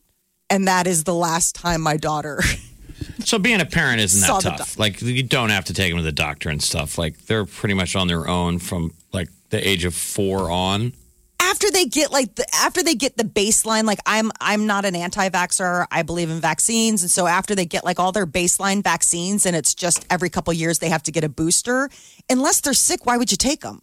And 0.50 0.68
that 0.68 0.86
is 0.86 1.04
the 1.04 1.14
last 1.14 1.54
time 1.54 1.80
my 1.80 1.96
daughter. 1.96 2.40
So 3.20 3.38
being 3.38 3.60
a 3.60 3.66
parent 3.66 4.00
isn't 4.00 4.20
Saw 4.20 4.40
that 4.40 4.42
the 4.42 4.56
tough. 4.64 4.78
Like 4.78 5.00
you 5.02 5.22
don't 5.22 5.50
have 5.50 5.66
to 5.66 5.74
take 5.74 5.90
them 5.90 5.98
to 5.98 6.04
the 6.04 6.12
doctor 6.12 6.48
and 6.50 6.62
stuff. 6.62 6.98
Like 6.98 7.26
they're 7.26 7.44
pretty 7.44 7.74
much 7.74 7.94
on 7.96 8.08
their 8.08 8.26
own 8.28 8.58
from 8.58 8.92
like 9.12 9.28
the 9.50 9.66
age 9.66 9.84
of 9.84 9.94
four 9.94 10.50
on. 10.50 10.92
after 11.40 11.70
they 11.70 11.84
get 11.84 12.10
like 12.10 12.34
the 12.34 12.46
after 12.54 12.82
they 12.82 12.94
get 12.94 13.16
the 13.16 13.22
baseline 13.24 13.84
like 13.84 13.98
i'm 14.06 14.32
i'm 14.40 14.66
not 14.66 14.84
an 14.84 14.96
anti-vaxxer 14.96 15.86
i 15.92 16.02
believe 16.02 16.30
in 16.30 16.40
vaccines 16.40 17.02
and 17.02 17.10
so 17.10 17.26
after 17.26 17.54
they 17.54 17.64
get 17.66 17.84
like 17.84 18.00
all 18.00 18.10
their 18.12 18.26
baseline 18.26 18.82
vaccines 18.82 19.46
and 19.46 19.54
it's 19.54 19.74
just 19.74 20.04
every 20.10 20.28
couple 20.30 20.52
years 20.52 20.78
they 20.80 20.88
have 20.88 21.02
to 21.02 21.12
get 21.12 21.22
a 21.22 21.28
booster 21.28 21.88
unless 22.30 22.60
they're 22.60 22.72
sick 22.74 23.04
why 23.06 23.16
would 23.16 23.30
you 23.30 23.36
take 23.36 23.60
them 23.60 23.80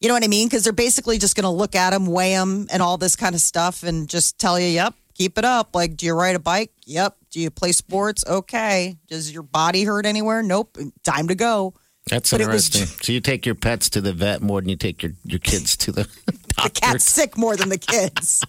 you 0.00 0.08
know 0.08 0.14
what 0.14 0.24
i 0.24 0.28
mean 0.28 0.48
because 0.48 0.64
they're 0.64 0.72
basically 0.72 1.16
just 1.16 1.36
going 1.36 1.44
to 1.44 1.48
look 1.50 1.74
at 1.74 1.90
them 1.90 2.06
weigh 2.06 2.34
them 2.34 2.66
and 2.70 2.82
all 2.82 2.98
this 2.98 3.16
kind 3.16 3.34
of 3.34 3.40
stuff 3.40 3.82
and 3.82 4.08
just 4.08 4.38
tell 4.38 4.58
you 4.60 4.66
yep 4.66 4.92
keep 5.14 5.38
it 5.38 5.44
up 5.44 5.74
like 5.74 5.96
do 5.96 6.04
you 6.06 6.12
ride 6.12 6.36
a 6.36 6.40
bike 6.40 6.72
yep 6.84 7.16
do 7.36 7.42
you 7.42 7.50
play 7.50 7.70
sports 7.70 8.24
okay 8.26 8.96
does 9.08 9.30
your 9.30 9.42
body 9.42 9.84
hurt 9.84 10.06
anywhere 10.06 10.42
nope 10.42 10.78
time 11.04 11.28
to 11.28 11.34
go 11.34 11.74
That's 12.08 12.30
But 12.30 12.40
it 12.40 12.48
was- 12.48 12.66
interesting. 12.74 12.98
so 13.02 13.12
you 13.12 13.20
take 13.20 13.44
your 13.44 13.54
pets 13.54 13.90
to 13.90 14.00
the 14.00 14.14
vet 14.14 14.40
more 14.40 14.62
than 14.62 14.70
you 14.70 14.76
take 14.76 15.02
your, 15.02 15.12
your 15.22 15.38
kids 15.38 15.76
to 15.78 15.92
the 15.92 16.08
the 16.62 16.70
cat's 16.72 17.04
sick 17.04 17.36
more 17.36 17.54
than 17.54 17.68
the 17.68 17.76
kids 17.76 18.42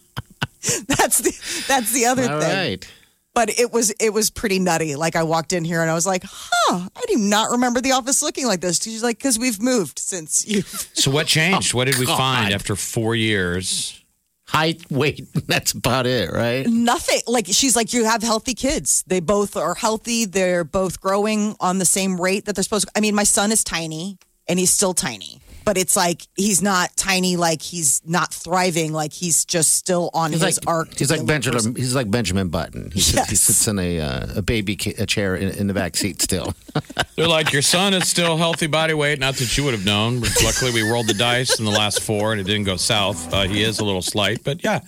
that's 0.87 1.17
the 1.19 1.65
that's 1.67 1.91
the 1.91 2.05
other 2.05 2.31
All 2.31 2.39
thing 2.39 2.69
right. 2.69 2.91
but 3.33 3.49
it 3.59 3.73
was 3.73 3.91
it 3.99 4.13
was 4.13 4.29
pretty 4.29 4.57
nutty. 4.59 4.95
Like 4.95 5.17
I 5.17 5.23
walked 5.23 5.51
in 5.51 5.65
here 5.65 5.81
and 5.81 5.91
I 5.91 5.93
was 5.93 6.05
like, 6.05 6.23
"Huh, 6.25 6.87
I 6.95 7.01
do 7.07 7.17
not 7.17 7.51
remember 7.51 7.79
the 7.79 7.91
office 7.91 8.21
looking 8.23 8.47
like 8.47 8.59
this." 8.59 8.81
She's 8.81 9.03
like, 9.03 9.17
"Because 9.17 9.37
we've 9.37 9.61
moved 9.61 9.99
since 9.99 10.47
you." 10.47 10.63
So 10.63 11.11
what 11.11 11.25
oh, 11.25 11.27
changed? 11.27 11.73
what 11.73 11.85
did 11.85 11.99
we 11.99 12.05
find 12.05 12.53
after 12.53 12.75
four 12.75 13.15
years? 13.15 14.01
Height, 14.47 14.83
weight, 14.89 15.27
that's 15.47 15.73
about 15.73 16.07
it, 16.07 16.31
right? 16.31 16.65
Nothing. 16.67 17.19
Like 17.27 17.47
she's 17.47 17.75
like, 17.75 17.93
"You 17.93 18.05
have 18.05 18.23
healthy 18.23 18.53
kids. 18.53 19.03
They 19.07 19.19
both 19.19 19.55
are 19.57 19.75
healthy. 19.75 20.25
They're 20.25 20.63
both 20.63 21.01
growing 21.01 21.55
on 21.59 21.79
the 21.79 21.85
same 21.85 22.19
rate 22.19 22.45
that 22.45 22.55
they're 22.55 22.63
supposed 22.63 22.87
to." 22.87 22.91
I 22.95 23.01
mean, 23.01 23.15
my 23.15 23.23
son 23.23 23.51
is 23.51 23.63
tiny 23.63 24.17
and 24.47 24.57
he's 24.57 24.71
still 24.71 24.93
tiny, 24.93 25.41
but 25.67 25.77
it's 25.77 25.97
like 25.97 26.21
he's 26.37 26.61
not 26.61 26.95
tiny. 26.95 27.35
Like 27.35 27.61
he's 27.61 28.01
not 28.05 28.33
thriving. 28.33 28.93
Like 28.93 29.11
he's 29.11 29.43
just 29.43 29.73
still 29.73 30.09
on 30.13 30.31
He's 30.31 30.41
his 30.41 30.57
like 30.59 30.65
arc. 30.65 30.97
he's 30.97 31.11
like 31.11 31.19
a 31.19 31.23
little 31.23 31.41
person. 31.41 31.51
Benjamin. 31.51 31.75
He's 31.75 31.93
like 31.93 32.09
Benjamin 32.09 32.47
Button. 32.47 32.89
He 32.91 33.01
sits, 33.01 33.29
he 33.29 33.35
sits 33.35 33.67
in 33.67 33.77
a 33.77 33.99
uh, 33.99 34.27
a 34.37 34.41
baby 34.41 34.77
ca- 34.77 34.95
a 34.97 35.05
chair 35.05 35.35
in, 35.35 35.49
in 35.49 35.67
the 35.67 35.73
back 35.73 35.97
seat 35.97 36.21
still. 36.21 36.55
They're 37.17 37.27
like, 37.27 37.51
your 37.51 37.61
son 37.61 37.93
is 37.93 38.07
still 38.07 38.37
healthy 38.37 38.67
body 38.67 38.93
weight. 38.93 39.19
Not 39.19 39.35
that 39.35 39.57
you 39.57 39.65
would 39.65 39.73
have 39.73 39.85
known. 39.85 40.21
Luckily, 40.41 40.71
we 40.71 40.89
rolled 40.89 41.07
the 41.07 41.13
dice 41.13 41.59
in 41.59 41.65
the 41.65 41.71
last 41.71 42.01
four 42.01 42.31
and 42.31 42.39
it 42.39 42.45
didn't 42.45 42.63
go 42.63 42.77
south. 42.77 43.33
Uh, 43.33 43.43
he 43.43 43.61
is 43.61 43.79
a 43.79 43.83
little 43.83 44.01
slight, 44.01 44.45
but 44.45 44.63
yeah, 44.63 44.79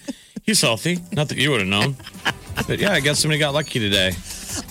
he's 0.43 0.62
healthy. 0.62 1.00
Not 1.12 1.27
that 1.27 1.38
you 1.38 1.51
would 1.51 1.59
have 1.59 1.67
known. 1.67 1.98
But 2.68 2.80
yeah, 2.80 2.94
I 2.94 3.00
guess 3.00 3.20
somebody 3.20 3.39
got 3.39 3.54
lucky 3.54 3.80
today. 3.80 4.13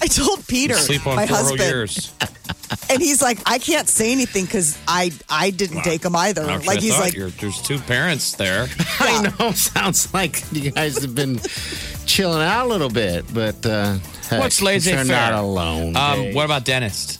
I 0.02 0.06
told 0.06 0.46
Peter, 0.46 0.74
Sleep 0.74 1.06
on 1.06 1.16
my 1.16 1.26
four 1.26 1.36
husband, 1.36 1.60
whole 1.60 1.68
years. 1.68 2.12
and 2.90 3.00
he's 3.00 3.22
like, 3.22 3.38
I 3.46 3.58
can't 3.58 3.88
say 3.88 4.12
anything 4.12 4.44
because 4.44 4.76
I 4.86 5.10
I 5.28 5.50
didn't 5.50 5.82
take 5.82 6.02
them 6.02 6.14
either. 6.16 6.42
Actually, 6.48 6.66
like 6.66 6.80
he's 6.80 6.92
thought 6.94 7.00
like, 7.00 7.14
you're- 7.14 7.32
there's 7.40 7.60
two 7.62 7.78
parents 7.78 8.34
there. 8.34 8.66
I 9.00 9.32
know. 9.38 9.50
Sounds 9.52 10.12
like 10.12 10.42
you 10.52 10.70
guys 10.70 11.00
have 11.02 11.14
been 11.14 11.40
chilling 12.06 12.42
out 12.42 12.66
a 12.66 12.68
little 12.68 12.90
bit, 12.90 13.24
but 13.32 13.64
uh, 13.64 13.98
heck, 14.28 14.40
What's 14.40 14.60
laissez 14.60 14.90
You're 14.90 15.04
faire? 15.04 15.32
not 15.32 15.34
alone. 15.34 15.96
Um, 15.96 16.18
Dave. 16.22 16.34
what 16.34 16.44
about 16.44 16.64
dentist? 16.64 17.17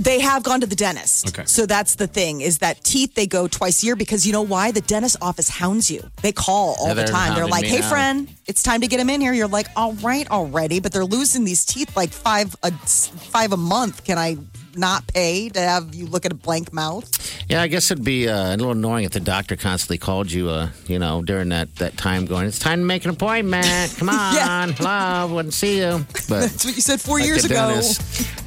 They 0.00 0.20
have 0.20 0.42
gone 0.42 0.60
to 0.60 0.66
the 0.66 0.74
dentist. 0.74 1.28
Okay. 1.28 1.44
So 1.46 1.66
that's 1.66 1.94
the 1.94 2.06
thing 2.06 2.40
is 2.40 2.58
that 2.58 2.82
teeth 2.82 3.14
they 3.14 3.26
go 3.26 3.46
twice 3.46 3.82
a 3.82 3.86
year 3.86 3.96
because 3.96 4.26
you 4.26 4.32
know 4.32 4.42
why? 4.42 4.72
The 4.72 4.80
dentist 4.80 5.16
office 5.22 5.48
hounds 5.48 5.90
you. 5.90 6.02
They 6.22 6.32
call 6.32 6.76
all 6.80 6.88
Yeah, 6.88 6.94
the 6.94 7.02
they're 7.02 7.06
time. 7.06 7.34
They're 7.34 7.42
hounding 7.44 7.50
like, 7.50 7.62
me 7.62 7.68
"Hey 7.68 7.80
now." 7.80 7.88
friend, 7.88 8.28
it's 8.46 8.62
time 8.62 8.80
to 8.80 8.88
get 8.88 8.98
him 8.98 9.08
in 9.08 9.20
here." 9.20 9.32
You're 9.32 9.46
like, 9.46 9.68
"All 9.76 9.92
right, 9.94 10.28
already," 10.30 10.80
but 10.80 10.92
they're 10.92 11.04
losing 11.04 11.44
these 11.44 11.64
teeth 11.64 11.96
like 11.96 12.10
five 12.10 12.56
a 12.62 12.72
five 12.72 13.52
a 13.52 13.56
month. 13.56 14.04
Can 14.04 14.18
I 14.18 14.36
not 14.76 15.06
pay 15.06 15.48
to 15.50 15.60
have 15.60 15.94
you 15.94 16.06
look 16.06 16.24
at 16.26 16.32
a 16.32 16.34
blank 16.34 16.72
mouth? 16.72 17.10
Yeah, 17.48 17.62
I 17.62 17.66
guess 17.68 17.90
it'd 17.90 18.04
be 18.04 18.28
uh, 18.28 18.48
a 18.48 18.56
little 18.56 18.72
annoying 18.72 19.04
if 19.04 19.12
the 19.12 19.20
doctor 19.20 19.54
constantly 19.56 19.98
called 19.98 20.30
you, 20.32 20.48
uh, 20.48 20.68
you 20.86 20.98
know, 20.98 21.22
during 21.22 21.50
that, 21.50 21.74
that 21.76 21.96
time 21.96 22.24
going, 22.24 22.46
it's 22.46 22.58
time 22.58 22.78
to 22.80 22.84
make 22.84 23.04
an 23.04 23.10
appointment. 23.10 23.94
Come 23.98 24.08
on, 24.10 24.34
Yeah. 24.34 24.72
love, 24.80 25.30
wouldn't 25.32 25.54
see 25.54 25.78
you. 25.78 26.04
But 26.28 26.40
That's 26.40 26.64
what 26.64 26.74
you 26.76 26.80
said 26.82 27.00
four 27.00 27.18
like 27.18 27.26
years 27.26 27.44
ago. 27.44 27.58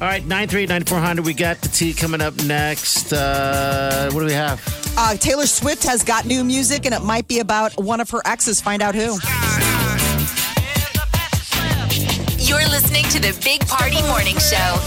All 0.00 0.06
right, 0.08 0.22
938-9400. 0.24 1.24
We 1.24 1.34
got 1.34 1.60
the 1.60 1.68
tea 1.68 1.94
coming 1.94 2.20
up 2.20 2.34
next. 2.44 3.12
Uh, 3.12 4.10
what 4.12 4.20
do 4.20 4.26
we 4.26 4.32
have? 4.32 4.60
Uh, 4.96 5.14
Taylor 5.16 5.46
Swift 5.46 5.84
has 5.84 6.02
got 6.02 6.24
new 6.26 6.42
music, 6.42 6.84
and 6.86 6.94
it 6.94 7.02
might 7.02 7.28
be 7.28 7.38
about 7.38 7.76
one 7.80 8.00
of 8.00 8.10
her 8.10 8.20
exes. 8.24 8.60
Find 8.60 8.82
out 8.82 8.94
who. 8.96 9.16
You're 12.40 12.66
listening 12.68 13.04
to 13.10 13.20
the 13.20 13.38
Big 13.44 13.60
Party 13.68 14.00
Morning 14.08 14.36
Show 14.38 14.78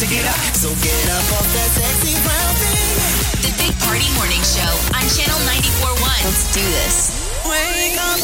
to 0.00 0.06
get 0.06 0.24
up. 0.24 0.40
So 0.56 0.68
get 0.80 1.08
up 1.12 1.24
off 1.36 1.44
that 1.52 1.70
sexy 1.76 2.16
brown 2.24 2.54
thing. 2.56 3.44
The 3.44 3.52
Big 3.60 3.74
Party 3.84 4.08
Morning 4.16 4.40
Show 4.40 4.72
on 4.96 5.04
Channel 5.12 5.36
941. 5.44 6.24
Let's 6.24 6.48
do 6.56 6.64
this. 6.64 6.96
Wake 7.44 8.00
up. 8.00 8.16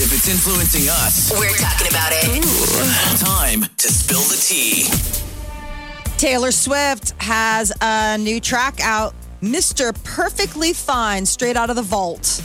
If 0.00 0.12
it's 0.12 0.28
influencing 0.28 0.88
us, 0.88 1.32
We're 1.38 1.52
talking 1.56 1.88
about 1.88 2.12
it. 2.12 3.18
time 3.18 3.66
to 3.76 3.88
spill 3.92 4.22
the 4.22 4.36
tea. 4.40 4.88
Taylor 6.16 6.50
Swift 6.52 7.12
has 7.22 7.72
a 7.82 8.16
new 8.16 8.40
track 8.40 8.80
out, 8.82 9.14
Mr. 9.42 9.92
Perfectly 10.02 10.72
Fine, 10.72 11.26
straight 11.26 11.56
out 11.56 11.68
of 11.68 11.76
the 11.76 11.82
vault. 11.82 12.42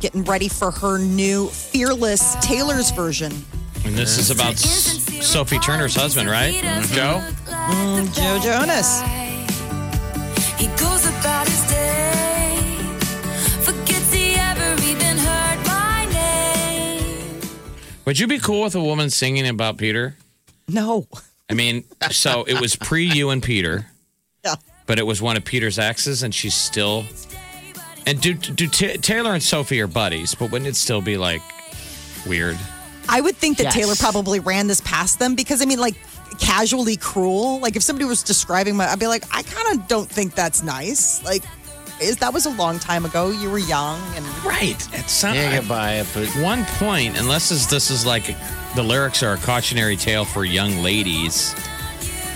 Getting 0.00 0.24
ready 0.24 0.48
for 0.48 0.72
her 0.72 0.98
new 0.98 1.46
Fearless 1.48 2.34
Taylor's 2.40 2.90
version. 2.90 3.32
And 3.84 3.94
this 3.94 4.18
is 4.18 4.30
about 4.30 4.54
S- 4.54 5.05
Sophie 5.20 5.58
Turner's 5.58 5.94
husband, 5.94 6.28
right? 6.30 6.54
Mm-hmm. 6.54 6.94
Joe? 6.94 7.22
Mm, 7.46 8.14
Joe 8.14 8.38
Jonas. 8.42 9.00
He 10.58 10.66
goes 10.78 11.06
about 11.06 11.46
his 11.48 11.62
day, 11.68 12.56
forgets 13.62 14.12
he 14.12 14.34
ever 14.34 14.82
even 14.84 15.18
heard 15.18 15.66
my 15.66 16.06
name. 16.12 17.40
Would 18.04 18.18
you 18.18 18.26
be 18.26 18.38
cool 18.38 18.62
with 18.62 18.74
a 18.74 18.82
woman 18.82 19.10
singing 19.10 19.46
about 19.48 19.76
Peter? 19.76 20.16
No. 20.68 21.06
I 21.50 21.54
mean, 21.54 21.84
so 22.10 22.44
it 22.44 22.60
was 22.60 22.74
pre 22.76 23.04
you 23.04 23.30
and 23.30 23.42
Peter, 23.42 23.86
Yeah. 24.44 24.56
but 24.86 24.98
it 24.98 25.04
was 25.06 25.20
one 25.22 25.36
of 25.36 25.44
Peter's 25.44 25.78
exes, 25.78 26.22
and 26.22 26.34
she's 26.34 26.54
still. 26.54 27.04
And 28.06 28.20
do 28.20 28.34
do 28.34 28.68
Ta 28.68 28.94
Taylor 29.02 29.32
and 29.34 29.42
Sophie 29.42 29.80
are 29.80 29.86
buddies, 29.88 30.34
but 30.34 30.50
wouldn't 30.50 30.68
it 30.68 30.76
still 30.76 31.00
be 31.02 31.16
like 31.16 31.42
weird? 32.26 32.56
I 33.08 33.20
would 33.20 33.36
think 33.36 33.58
that 33.58 33.64
Yes. 33.64 33.74
Taylor 33.74 33.94
probably 33.96 34.40
ran 34.40 34.66
this 34.66 34.80
past 34.80 35.18
them 35.18 35.34
because, 35.34 35.62
I 35.62 35.64
mean, 35.64 35.78
like, 35.78 35.94
casually 36.38 36.96
cruel. 36.96 37.60
Like, 37.60 37.76
if 37.76 37.82
somebody 37.82 38.04
was 38.04 38.22
describing 38.22 38.76
my, 38.76 38.86
I'd 38.90 38.98
be 38.98 39.06
like, 39.06 39.24
I 39.32 39.42
kind 39.42 39.78
of 39.78 39.88
don't 39.88 40.08
think 40.08 40.34
that's 40.34 40.62
nice. 40.62 41.24
Like, 41.24 41.42
is 42.00 42.18
that 42.18 42.34
was 42.34 42.46
a 42.46 42.50
long 42.50 42.78
time 42.78 43.04
ago. 43.04 43.30
You 43.30 43.50
were 43.50 43.58
young 43.58 44.00
and 44.14 44.26
Right. 44.44 44.76
It's 44.92 45.22
not. 45.22 45.34
Yeah, 45.34 45.60
get 45.60 45.68
by 45.68 45.94
it, 45.94 46.06
but 46.14 46.26
one 46.42 46.64
point, 46.78 47.18
unless 47.18 47.48
this, 47.48 47.66
this 47.66 47.90
is 47.90 48.04
like 48.04 48.34
the 48.74 48.82
lyrics 48.82 49.22
are 49.22 49.34
a 49.34 49.38
cautionary 49.38 49.96
tale 49.96 50.24
for 50.24 50.44
young 50.44 50.82
ladies, 50.82 51.54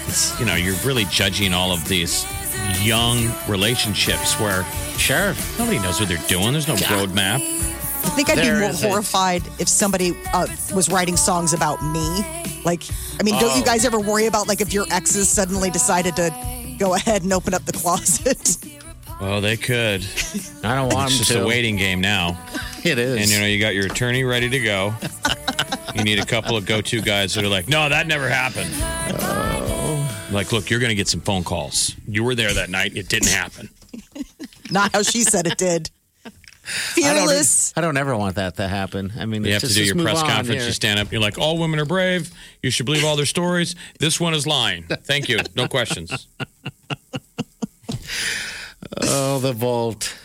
it's, 0.06 0.38
you 0.40 0.46
know, 0.46 0.54
you're 0.54 0.76
really 0.84 1.04
judging 1.06 1.52
all 1.52 1.72
of 1.72 1.86
these 1.86 2.26
young 2.82 3.30
relationships 3.48 4.38
where 4.40 4.64
sure. 4.96 5.34
nobody 5.58 5.78
knows 5.78 6.00
what 6.00 6.08
they're 6.08 6.18
doing. 6.26 6.52
There's 6.52 6.68
no 6.68 6.76
roadmap. 6.76 7.40
I 8.02 8.12
think 8.22 8.30
I'd 8.30 8.36
be 8.42 8.50
more 8.50 8.70
is 8.70 8.82
a- 8.82 8.88
horrified 8.88 9.42
if 9.58 9.68
somebody 9.68 10.16
uh, 10.32 10.46
was 10.74 10.88
writing 10.90 11.16
songs 11.16 11.52
about 11.52 11.82
me. 11.82 12.24
Like, 12.64 12.82
I 13.18 13.22
mean, 13.22 13.38
don't 13.40 13.56
you 13.56 13.64
guys 13.64 13.84
ever 13.84 13.98
worry 14.00 14.26
about 14.26 14.48
like 14.48 14.60
if 14.60 14.72
your 14.72 14.86
exes 14.90 15.28
suddenly 15.28 15.70
decided 15.70 16.16
to 16.16 16.30
go 16.78 16.94
ahead 16.94 17.22
and 17.22 17.32
open 17.32 17.54
up 17.54 17.64
the 17.64 17.72
closet? 17.72 18.56
Oh, 19.20 19.40
they 19.40 19.56
could. 19.56 20.04
I 20.64 20.74
don't 20.74 20.92
want 20.92 21.10
It's 21.10 21.14
him 21.14 21.18
just 21.18 21.32
to. 21.32 21.42
a 21.42 21.46
waiting 21.46 21.76
game 21.76 22.00
now. 22.00 22.38
It 22.84 22.98
is. 22.98 23.20
And 23.20 23.30
you 23.30 23.38
know, 23.38 23.46
you 23.46 23.60
got 23.60 23.74
your 23.74 23.86
attorney 23.86 24.24
ready 24.24 24.48
to 24.50 24.60
go. 24.60 24.94
You 25.92 26.04
need 26.04 26.20
a 26.20 26.24
couple 26.24 26.56
of 26.56 26.66
go-to 26.66 27.02
guys 27.02 27.34
that 27.34 27.42
are 27.44 27.48
like, 27.48 27.66
"No, 27.68 27.88
that 27.88 28.06
never 28.06 28.28
happened." 28.28 28.70
Like, 30.32 30.52
look, 30.52 30.70
you're 30.70 30.78
going 30.78 30.90
to 30.90 30.94
get 30.94 31.08
some 31.08 31.20
phone 31.20 31.42
calls. 31.42 31.96
You 32.06 32.22
were 32.22 32.36
there 32.36 32.52
that 32.54 32.70
night. 32.70 32.96
It 32.96 33.08
didn't 33.08 33.28
happen. 33.30 33.68
Not 34.70 34.92
how 34.92 35.02
she 35.02 35.24
said 35.24 35.48
it 35.48 35.58
did. 35.58 35.90
I 36.96 37.00
don't, 37.00 37.26
Fearless. 37.26 37.72
I 37.76 37.80
don't 37.80 37.96
ever 37.96 38.16
want 38.16 38.36
that 38.36 38.56
to 38.56 38.68
happen. 38.68 39.12
I 39.18 39.26
mean, 39.26 39.44
You 39.44 39.52
have 39.54 39.62
it's 39.64 39.74
to 39.74 39.78
do 39.80 39.84
your 39.84 39.96
press 39.96 40.20
conference. 40.22 40.48
here. 40.48 40.66
You 40.66 40.72
stand 40.72 40.98
up. 41.00 41.10
You're 41.12 41.20
like, 41.20 41.38
"All 41.38 41.58
women 41.58 41.78
are 41.80 41.84
brave. 41.84 42.30
You 42.62 42.70
should 42.70 42.86
believe 42.86 43.04
all 43.04 43.16
their 43.16 43.26
stories. 43.26 43.74
This 43.98 44.20
one 44.20 44.34
is 44.34 44.46
lying. 44.46 44.84
Thank 44.84 45.28
you. 45.28 45.38
No 45.56 45.66
questions." 45.68 46.26
Oh, 49.02 49.38
the 49.38 49.52
vault. 49.52 50.16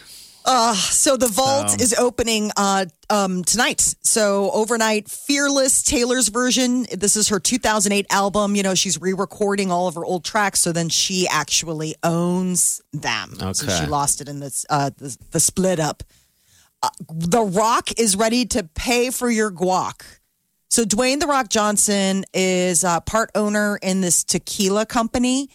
So 0.75 1.17
the 1.17 1.27
vault 1.27 1.81
is 1.81 1.93
opening 1.95 2.51
uh, 2.55 2.85
um, 3.09 3.43
tonight. 3.43 3.95
So 4.03 4.51
overnight, 4.51 5.09
Fearless 5.09 5.81
Taylor's 5.83 6.27
version. 6.29 6.85
This 6.91 7.15
is 7.15 7.29
her 7.29 7.39
2008 7.39 8.05
album. 8.11 8.55
You 8.55 8.63
know, 8.63 8.75
she's 8.75 8.99
re-recording 9.01 9.71
all 9.71 9.87
of 9.87 9.95
her 9.95 10.05
old 10.05 10.23
tracks, 10.23 10.59
so 10.61 10.71
then 10.71 10.89
she 10.89 11.27
actually 11.27 11.95
owns 12.03 12.81
them. 12.93 13.35
So 13.53 13.65
Okay. 13.65 13.79
she 13.83 13.85
lost 13.87 14.21
it 14.21 14.29
in 14.29 14.39
this 14.39 14.65
uh, 14.69 14.91
the, 14.97 15.17
the 15.31 15.39
split 15.39 15.79
up. 15.79 16.03
Uh, 16.83 16.89
the 17.09 17.41
Rock 17.41 17.99
is 17.99 18.15
ready 18.15 18.45
to 18.45 18.63
pay 18.63 19.09
for 19.09 19.29
your 19.29 19.51
guac. 19.51 20.19
So 20.69 20.83
Dwayne 20.83 21.19
the 21.19 21.27
Rock 21.27 21.49
Johnson 21.49 22.25
is 22.33 22.83
uh, 22.83 22.99
part 22.99 23.31
owner 23.35 23.77
in 23.81 24.01
this 24.01 24.23
tequila 24.23 24.85
company, 24.85 25.49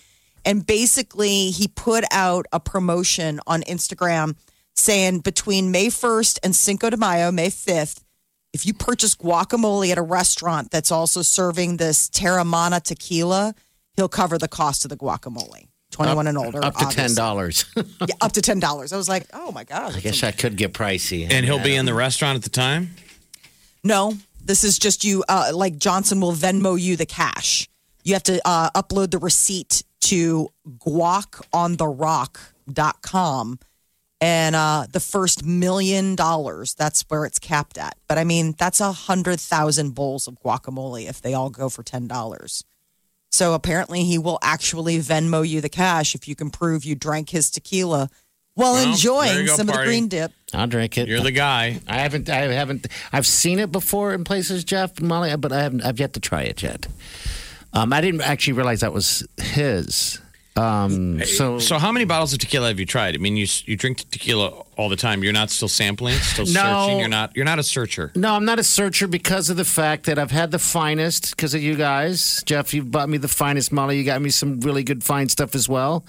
and 0.44 0.66
basically 0.66 1.50
he 1.50 1.68
put 1.68 2.04
out 2.10 2.46
a 2.52 2.60
promotion 2.60 3.40
on 3.46 3.62
Instagram 3.62 4.36
saying 4.74 5.20
between 5.20 5.70
May 5.70 5.88
1st 5.88 6.38
and 6.42 6.56
Cinco 6.56 6.90
de 6.90 6.96
Mayo, 6.96 7.30
May 7.30 7.48
5th, 7.48 8.02
if 8.52 8.66
you 8.66 8.74
purchase 8.74 9.14
guacamole 9.14 9.90
at 9.90 9.98
a 9.98 10.02
restaurant 10.02 10.70
that's 10.70 10.90
also 10.90 11.22
serving 11.22 11.76
this 11.76 12.08
Teremana 12.08 12.82
tequila, 12.82 13.54
he'll 13.94 14.08
cover 14.08 14.38
the 14.38 14.48
cost 14.48 14.84
of 14.84 14.88
the 14.88 14.96
guacamole. 14.96 15.68
21 15.90 16.26
and 16.28 16.38
older. 16.38 16.64
Up 16.64 16.74
to 16.74 16.84
obviously. 16.84 17.02
ten 17.08 17.14
dollars. 17.14 17.64
Yeah, 17.76 18.14
up 18.20 18.32
to 18.32 18.40
$10. 18.40 18.92
I 18.92 18.96
was 18.96 19.08
like, 19.08 19.26
oh 19.32 19.52
my 19.52 19.64
God. 19.64 19.96
I 19.96 20.00
guess 20.00 20.20
that 20.22 20.38
could 20.38 20.56
get 20.56 20.72
pricey. 20.72 21.30
And 21.30 21.44
he'll 21.44 21.62
be 21.62 21.74
in 21.74 21.84
the 21.86 21.94
restaurant 21.94 22.36
at 22.36 22.42
the 22.42 22.50
time. 22.50 22.90
No, 23.84 24.14
this 24.44 24.64
is 24.64 24.78
just 24.78 25.04
you. 25.04 25.22
Uh, 25.28 25.50
like 25.54 25.78
Johnson 25.78 26.20
will 26.20 26.32
Venmo 26.32 26.80
you 26.80 26.96
the 26.96 27.06
cash. 27.06 27.68
You 28.04 28.14
have 28.14 28.22
to 28.24 28.40
uh, 28.46 28.70
upload 28.70 29.10
the 29.10 29.18
receipt 29.18 29.84
to 30.02 30.48
guacontherock.com. 30.78 33.58
And 34.22 34.54
uh, 34.54 34.86
the 34.90 35.00
first 35.00 35.46
million 35.46 36.14
dollars, 36.14 36.74
that's 36.74 37.02
where 37.08 37.24
it's 37.24 37.38
capped 37.38 37.78
at. 37.78 37.96
But 38.06 38.18
I 38.18 38.24
mean, 38.24 38.54
that's 38.58 38.78
a 38.80 38.92
hundred 38.92 39.40
thousand 39.40 39.94
bowls 39.94 40.28
of 40.28 40.38
guacamole 40.42 41.08
if 41.08 41.22
they 41.22 41.32
all 41.32 41.48
go 41.48 41.70
for 41.70 41.82
ten 41.82 42.06
dollars. 42.06 42.62
So 43.30 43.54
apparently, 43.54 44.04
he 44.04 44.18
will 44.18 44.38
actually 44.42 44.98
Venmo 44.98 45.46
you 45.46 45.60
the 45.60 45.68
cash 45.68 46.14
if 46.14 46.26
you 46.26 46.34
can 46.34 46.50
prove 46.50 46.84
you 46.84 46.94
drank 46.94 47.30
his 47.30 47.50
tequila 47.50 48.10
while 48.54 48.74
Well, 48.74 48.90
enjoying 48.90 49.46
go, 49.46 49.56
some 49.56 49.68
of 49.68 49.76
the 49.76 49.84
green 49.84 50.08
dip. 50.08 50.32
I'll 50.52 50.66
drink 50.66 50.98
it. 50.98 51.08
You're 51.08 51.20
the 51.20 51.30
guy. 51.30 51.80
I 51.86 51.98
haven't. 51.98 52.28
I 52.28 52.52
haven't. 52.52 52.88
I've 53.12 53.26
seen 53.26 53.58
it 53.58 53.70
before 53.70 54.12
in 54.12 54.24
places, 54.24 54.64
Jeff 54.64 54.98
and 54.98 55.08
Molly, 55.08 55.34
but 55.36 55.52
I 55.52 55.62
haven't. 55.62 55.82
I've 55.82 56.00
yet 56.00 56.12
to 56.14 56.20
try 56.20 56.42
it 56.42 56.62
yet. 56.62 56.88
Um, 57.72 57.92
I 57.92 58.00
didn't 58.00 58.22
actually 58.22 58.54
realize 58.54 58.80
that 58.80 58.92
was 58.92 59.26
his. 59.40 60.20
Um, 60.60 61.24
so, 61.24 61.58
So, 61.58 61.78
how 61.78 61.90
many 61.92 62.04
bottles 62.04 62.32
of 62.32 62.38
tequila 62.38 62.68
have 62.68 62.78
you 62.78 62.86
tried? 62.86 63.14
I 63.14 63.18
mean, 63.18 63.36
you 63.36 63.46
you 63.64 63.76
drink 63.76 64.04
tequila 64.10 64.48
all 64.76 64.88
the 64.88 64.96
time. 64.96 65.22
You're 65.24 65.32
not 65.32 65.50
still 65.50 65.68
sampling, 65.68 66.16
still 66.18 66.44
No. 66.46 66.52
searching. 66.52 66.98
You're 67.00 67.08
not. 67.08 67.34
You're 67.34 67.44
not 67.46 67.58
a 67.58 67.62
searcher. 67.62 68.12
no, 68.14 68.34
I'm 68.34 68.44
not 68.44 68.58
a 68.58 68.64
searcher 68.64 69.08
because 69.08 69.48
of 69.50 69.56
the 69.56 69.64
fact 69.64 70.04
that 70.06 70.18
I've 70.18 70.30
had 70.30 70.50
the 70.50 70.58
finest 70.58 71.30
because 71.36 71.54
of 71.54 71.62
you 71.62 71.76
guys. 71.76 72.42
Jeff, 72.44 72.74
you 72.74 72.82
bought 72.84 73.08
me 73.08 73.16
the 73.18 73.28
finest. 73.28 73.72
Molly, 73.72 73.96
you 73.98 74.04
got 74.04 74.20
me 74.20 74.30
some 74.30 74.60
really 74.60 74.82
good 74.82 75.02
fine 75.02 75.28
stuff 75.28 75.54
as 75.54 75.68
well. 75.68 76.04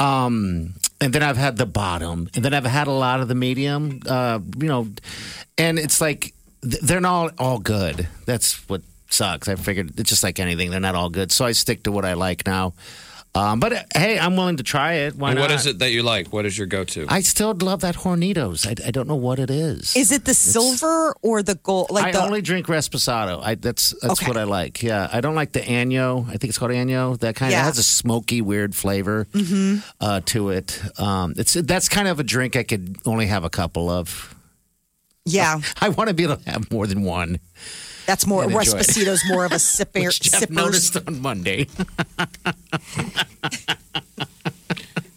Um, 0.00 0.74
and 1.00 1.12
then 1.12 1.22
I've 1.22 1.36
had 1.36 1.56
the 1.56 1.66
bottom, 1.66 2.28
and 2.34 2.44
then 2.44 2.54
I've 2.54 2.64
had 2.66 2.86
a 2.86 2.92
lot 2.92 3.20
of 3.20 3.28
the 3.28 3.34
medium. 3.34 4.00
Uh, 4.06 4.40
you 4.58 4.66
know, 4.68 4.88
and 5.56 5.78
it's 5.78 6.00
like 6.00 6.34
they're 6.62 7.00
not 7.00 7.34
all 7.38 7.58
good. 7.58 8.08
That's 8.26 8.68
what 8.68 8.82
sucks. 9.10 9.48
I 9.48 9.54
figured 9.56 9.98
it's 9.98 10.10
just 10.10 10.22
like 10.22 10.38
anything; 10.40 10.70
they're 10.70 10.80
not 10.80 10.94
all 10.94 11.10
good. 11.10 11.30
So 11.32 11.44
I 11.44 11.52
stick 11.52 11.82
to 11.84 11.92
what 11.92 12.04
I 12.04 12.14
like 12.14 12.46
now. 12.46 12.74
Um, 13.34 13.60
but 13.60 13.72
uh, 13.72 13.82
hey, 13.94 14.18
I'm 14.18 14.36
willing 14.36 14.56
to 14.56 14.62
try 14.62 14.94
it. 14.94 15.14
Why 15.14 15.30
And 15.30 15.38
not? 15.38 15.42
what 15.42 15.50
is 15.52 15.66
it 15.66 15.78
that 15.80 15.92
you 15.92 16.02
like? 16.02 16.32
What 16.32 16.44
is 16.46 16.56
your 16.58 16.66
go-to? 16.66 17.06
I 17.08 17.20
still 17.20 17.54
love 17.54 17.80
that 17.82 17.94
Hornitos. 17.94 18.66
I, 18.66 18.88
I 18.88 18.90
don't 18.90 19.06
know 19.06 19.16
what 19.16 19.38
it 19.38 19.50
is. 19.50 19.94
Is 19.94 20.10
it 20.12 20.24
the 20.24 20.34
silver 20.34 21.14
or 21.22 21.42
the 21.42 21.54
gold? 21.56 21.90
Like 21.90 22.06
I 22.06 22.12
the 22.12 22.22
only 22.22 22.40
drink 22.42 22.66
Reposado. 22.66 23.40
I 23.42 23.54
that's 23.54 23.94
that's 24.00 24.14
Okay. 24.20 24.26
what 24.28 24.36
I 24.36 24.44
like. 24.44 24.82
Yeah, 24.82 25.08
I 25.12 25.20
don't 25.20 25.34
like 25.34 25.52
the 25.52 25.60
Año. 25.60 26.26
I 26.26 26.32
think 26.32 26.44
it's 26.44 26.58
called 26.58 26.72
Año. 26.72 27.18
That 27.20 27.36
kind 27.36 27.52
of 27.52 27.58
Yeah. 27.58 27.64
has 27.64 27.78
a 27.78 27.82
smoky, 27.82 28.40
weird 28.40 28.74
flavor 28.74 29.28
uh, 30.00 30.20
to 30.26 30.48
it. 30.50 30.80
Um, 30.98 31.34
it's 31.36 31.52
that's 31.54 31.88
kind 31.88 32.08
of 32.08 32.18
a 32.18 32.24
drink 32.24 32.56
I 32.56 32.62
could 32.64 32.96
only 33.04 33.26
have 33.26 33.44
a 33.44 33.50
couple 33.50 33.88
of. 33.90 34.34
yeah. 35.24 35.60
I 35.80 35.90
want 35.90 36.08
to 36.08 36.14
be 36.14 36.24
able 36.24 36.36
to 36.38 36.50
have 36.50 36.70
more 36.72 36.86
than 36.86 37.02
one. 37.02 37.38
That's 38.08 38.26
more 38.26 38.42
And 38.42 38.50
enjoy. 38.50 38.62
Respacito's 38.62 39.22
more 39.28 39.44
of 39.44 39.52
a 39.52 39.56
sipper. 39.60 40.06
Which 40.06 40.20
Jeff 40.22 40.40
sippers. 40.40 40.56
noticed 40.56 40.96
on 41.06 41.20
Monday. 41.20 41.66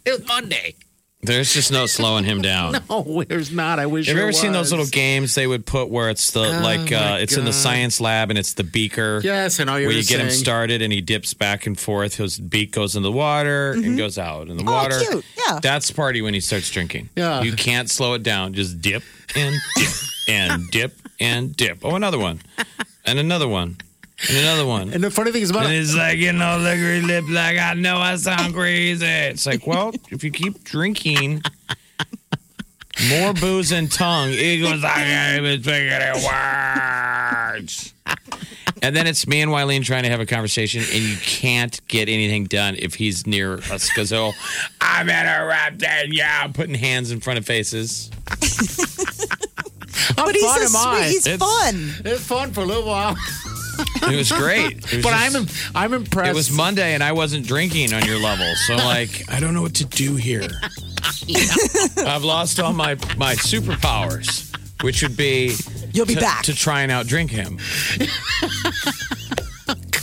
it 0.05 0.11
was 0.19 0.27
Monday. 0.27 0.75
There's 1.23 1.53
just 1.53 1.71
no 1.71 1.85
slowing 1.85 2.23
him 2.25 2.41
down. 2.41 2.75
No, 2.89 3.23
there's 3.23 3.51
not. 3.51 3.79
I 3.79 3.85
wish. 3.85 4.07
Have 4.07 4.15
you 4.15 4.19
there 4.19 4.23
ever 4.27 4.33
seen 4.33 4.51
those 4.51 4.71
little 4.71 4.87
games 4.87 5.35
they 5.35 5.45
would 5.47 5.65
put 5.65 5.89
where 5.89 6.09
it's 6.09 6.31
the 6.31 6.41
like 6.41 6.91
uh, 6.91 7.17
it's 7.21 7.37
in 7.37 7.45
the 7.45 7.53
science 7.53 8.01
lab 8.01 8.29
and 8.31 8.37
it's 8.37 8.55
the 8.55 8.63
beaker? 8.65 9.21
Yes, 9.23 9.59
and 9.59 9.67
know 9.67 9.77
you're 9.77 9.87
where 9.89 9.95
you 9.97 10.03
get 10.03 10.19
him 10.19 10.29
started 10.31 10.81
and 10.81 10.91
he 10.91 10.99
dips 10.99 11.33
back 11.33 11.65
and 11.67 11.79
forth. 11.79 12.15
His 12.15 12.37
beak 12.39 12.71
goes 12.73 12.95
in 12.97 13.03
the 13.03 13.11
water 13.11 13.71
and 13.71 13.97
goes 13.97 14.17
out 14.17 14.49
in 14.49 14.57
the 14.57 14.63
Oh, 14.67 14.71
water. 14.73 14.99
cute. 14.99 15.23
Yeah. 15.47 15.59
That's 15.61 15.91
party 15.91 16.21
when 16.21 16.33
he 16.33 16.41
starts 16.41 16.69
drinking. 16.69 17.09
Yeah. 17.15 17.41
You 17.43 17.53
can't 17.53 17.89
slow 17.89 18.15
it 18.15 18.23
down. 18.23 18.53
Just 18.53 18.81
dip 18.81 19.03
and 19.35 19.55
dip 19.77 19.89
and 20.27 20.69
dip 20.71 20.93
and 21.21 21.55
dip. 21.55 21.85
Oh, 21.85 21.95
another 21.95 22.19
one. 22.19 22.41
And 23.05 23.19
another 23.19 23.47
one. 23.47 23.77
And 24.27 24.37
another 24.37 24.65
one. 24.65 24.91
And 24.93 25.03
the 25.03 25.09
funny 25.09 25.31
thing 25.31 25.41
is 25.41 25.51
about 25.51 25.65
And 25.65 25.73
it's 25.73 25.95
like, 25.95 26.17
you 26.17 26.33
know, 26.33 26.57
liquor 26.57 27.05
lip, 27.05 27.25
like, 27.29 27.57
I 27.57 27.73
know 27.75 27.97
I 27.97 28.15
sound 28.17 28.53
crazy. 28.53 29.05
It's 29.05 29.45
like, 29.45 29.65
well, 29.65 29.91
if 30.09 30.23
you 30.23 30.31
keep 30.31 30.63
drinking 30.63 31.41
more 33.09 33.33
booze 33.33 33.71
and 33.71 33.91
tongue, 33.91 34.29
it 34.31 34.61
goes, 34.61 34.83
I 34.83 34.95
can't 34.95 35.45
even 35.45 35.63
figure 35.63 35.97
it 36.01 37.55
words. 37.55 37.93
And 38.83 38.95
then 38.95 39.05
it's 39.05 39.27
me 39.27 39.41
and 39.41 39.51
Wileen 39.51 39.83
trying 39.83 40.03
to 40.03 40.09
have 40.09 40.19
a 40.19 40.25
conversation, 40.25 40.81
and 40.81 41.03
you 41.03 41.15
can't 41.17 41.79
get 41.87 42.09
anything 42.09 42.45
done 42.45 42.75
if 42.79 42.95
he's 42.95 43.27
near 43.27 43.55
us 43.55 43.89
because 43.89 44.09
he'll, 44.09 44.33
I'm 44.79 45.07
interrupting, 45.07 46.13
yeah, 46.13 46.41
I'm 46.43 46.51
putting 46.53 46.73
hands 46.73 47.11
in 47.11 47.19
front 47.19 47.37
of 47.37 47.45
faces. 47.45 48.09
how 50.17 50.25
But 50.25 50.35
he's 50.35 50.43
fun 50.45 50.61
a 50.63 50.67
sweet. 50.67 51.05
He's 51.11 51.27
It's- 51.27 51.39
fun. 51.39 51.93
It's 52.05 52.21
fun 52.21 52.51
for 52.53 52.61
a 52.61 52.65
little 52.65 52.85
while, 52.85 53.15
It 54.03 54.15
was 54.15 54.31
great. 54.31 54.77
It 54.91 54.93
was 54.97 55.03
but 55.03 55.11
just- 55.11 55.73
I'm 55.75 55.83
I'm 55.83 55.93
impressed. 55.93 56.29
It 56.31 56.35
was 56.35 56.51
Monday 56.51 56.93
and 56.93 57.03
I 57.03 57.11
wasn't 57.13 57.47
drinking 57.47 57.93
on 57.93 58.05
your 58.05 58.19
level. 58.19 58.53
So 58.67 58.75
like 58.93 59.23
I 59.29 59.39
don't 59.39 59.53
know 59.53 59.61
what 59.61 59.75
to 59.75 59.85
do 59.85 60.15
here. 60.15 60.47
I've 62.05 62.23
lost 62.23 62.59
all 62.59 62.73
my 62.73 62.95
my 63.17 63.35
superpowers, 63.35 64.53
which 64.83 65.01
would 65.01 65.15
be 65.17 65.55
You'll 65.93 66.05
be 66.05 66.15
to, 66.15 66.21
back. 66.21 66.43
to 66.43 66.53
try 66.55 66.81
and 66.83 66.91
outdrink 66.91 67.29
him. 67.29 67.57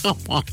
Come 0.02 0.18
on. 0.28 0.44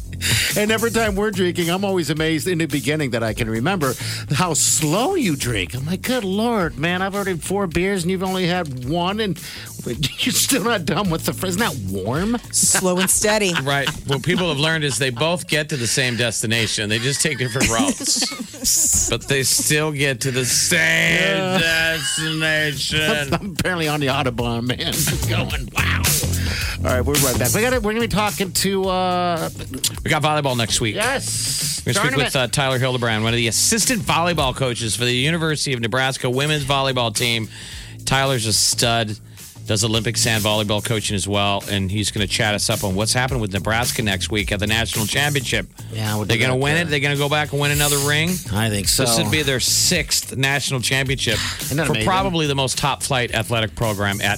And 0.58 0.72
every 0.72 0.92
time 0.92 1.16
we're 1.16 1.32
drinking, 1.32 1.70
I'm 1.70 1.84
always 1.84 2.10
amazed 2.10 2.48
in 2.48 2.60
the 2.60 2.66
beginning 2.66 3.12
that 3.12 3.24
I 3.24 3.34
can 3.34 3.50
remember 3.50 3.94
how 4.32 4.54
slow 4.54 5.16
you 5.16 5.36
drink. 5.36 5.76
I'm 5.76 5.86
like, 5.86 6.02
good 6.02 6.24
Lord, 6.24 6.78
man, 6.78 7.02
I've 7.02 7.16
already 7.16 7.38
four 7.38 7.68
beers 7.68 8.04
and 8.04 8.12
you've 8.12 8.24
only 8.24 8.48
had 8.48 8.88
one 8.88 9.20
and 9.20 9.38
you're 9.86 10.34
still 10.34 10.64
not 10.64 10.86
done 10.86 11.10
with 11.10 11.26
the 11.26 11.34
fr- 11.34 11.48
Isn't 11.48 11.60
that 11.60 11.76
warm? 11.92 12.38
Slow 12.52 12.98
and 13.00 13.10
steady. 13.10 13.54
Right. 13.66 13.90
What 14.08 14.22
people 14.22 14.50
have 14.50 14.60
learned 14.60 14.84
is 14.84 15.00
they 15.00 15.10
both 15.10 15.48
get 15.48 15.70
to 15.70 15.78
the 15.78 15.88
same 15.88 16.18
destination. 16.18 16.88
They 16.88 17.00
just 17.00 17.22
take 17.22 17.40
different 17.40 17.68
routes. 17.70 19.10
but 19.10 19.28
they 19.28 19.42
still 19.42 19.92
get 19.92 20.22
to 20.22 20.32
the 20.32 20.46
same 20.46 21.60
destination. 21.60 23.34
I'm 23.34 23.52
apparently 23.54 23.88
on 23.88 24.02
the 24.02 24.08
Autobahn, 24.08 24.68
man. 24.68 24.94
Going, 25.30 25.70
wow. 25.74 26.04
All 26.80 26.92
right, 26.92 27.02
we're 27.02 27.14
right 27.14 27.40
back. 27.40 27.54
We 27.54 27.62
got 27.62 27.74
it. 27.74 27.78
We're 27.82 27.94
going 27.94 28.02
to 28.02 28.08
be 28.08 28.14
talking 28.14 28.52
to, 28.52 28.86
uh, 28.86 29.50
We 30.04 30.10
got 30.10 30.22
volleyball 30.22 30.56
next 30.58 30.82
week. 30.82 30.96
yes. 30.96 31.82
We're 31.86 31.94
going 31.94 32.08
to 32.08 32.12
speak 32.14 32.24
with 32.26 32.36
uh, 32.36 32.48
Tyler 32.48 32.78
Hildebrand, 32.80 33.24
one 33.24 33.34
of 33.34 33.38
the 33.38 33.48
assistant 33.48 34.02
volleyball 34.02 34.56
coaches 34.56 34.96
for 34.96 35.06
the 35.06 35.14
University 35.14 35.74
of 35.74 35.80
Nebraska 35.80 36.30
women's 36.30 36.64
volleyball 36.66 37.16
team. 37.16 37.48
Tyler's 38.06 38.46
a 38.46 38.54
stud, 38.54 39.18
does 39.66 39.84
Olympic 39.84 40.18
sand 40.18 40.44
volleyball 40.44 40.84
coaching 40.84 41.16
as 41.16 41.28
well, 41.28 41.64
and 41.70 41.90
he's 41.90 42.12
going 42.12 42.26
to 42.28 42.32
chat 42.32 42.54
us 42.54 42.70
up 42.70 42.84
on 42.84 42.94
what's 42.94 43.14
happening 43.14 43.42
with 43.42 43.54
Nebraska 43.54 44.02
next 44.04 44.30
week 44.30 44.52
at 44.52 44.60
the 44.60 44.68
national 44.68 45.06
championship. 45.06 45.68
Yeah, 45.92 46.16
we'll 46.16 46.26
do 46.26 46.30
they're 46.30 46.38
going 46.38 46.52
to 46.52 46.58
that, 46.58 46.64
win 46.64 46.78
uh, 46.78 46.82
it. 46.82 46.86
They're 46.90 47.00
going 47.00 47.16
to 47.16 47.20
go 47.20 47.30
back 47.30 47.52
and 47.52 47.62
win 47.62 47.72
another 47.72 47.98
ring. 48.00 48.30
I 48.52 48.70
think 48.70 48.88
so. 48.88 49.06
This 49.06 49.18
would 49.18 49.32
be 49.32 49.42
their 49.44 49.60
sixth 49.60 50.36
national 50.36 50.82
championship 50.82 51.38
that 51.38 51.86
for 51.88 51.94
amazing? 51.94 52.06
probably 52.06 52.48
the 52.48 52.56
most 52.56 52.78
top 52.78 53.02
flight 53.02 53.34
athletic 53.34 53.76
program 53.76 54.22
at 54.22 54.38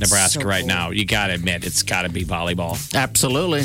Nebraska 0.00 0.40
So 0.40 0.48
right 0.48 0.64
now. 0.64 0.90
You 0.90 1.04
got 1.04 1.28
to 1.28 1.34
admit, 1.34 1.64
it's 1.64 1.82
got 1.82 2.02
to 2.02 2.08
be 2.08 2.24
volleyball. 2.24 2.76
Absolutely. 2.94 3.62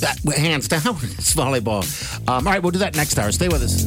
That, 0.00 0.18
hands 0.36 0.68
down, 0.68 0.80
it's 1.02 1.34
volleyball. 1.34 1.84
Um, 2.28 2.46
all 2.46 2.52
right, 2.52 2.62
we'll 2.62 2.72
do 2.72 2.80
that 2.80 2.96
next 2.96 3.18
hour. 3.18 3.30
Stay 3.32 3.48
with 3.48 3.62
us. 3.62 3.84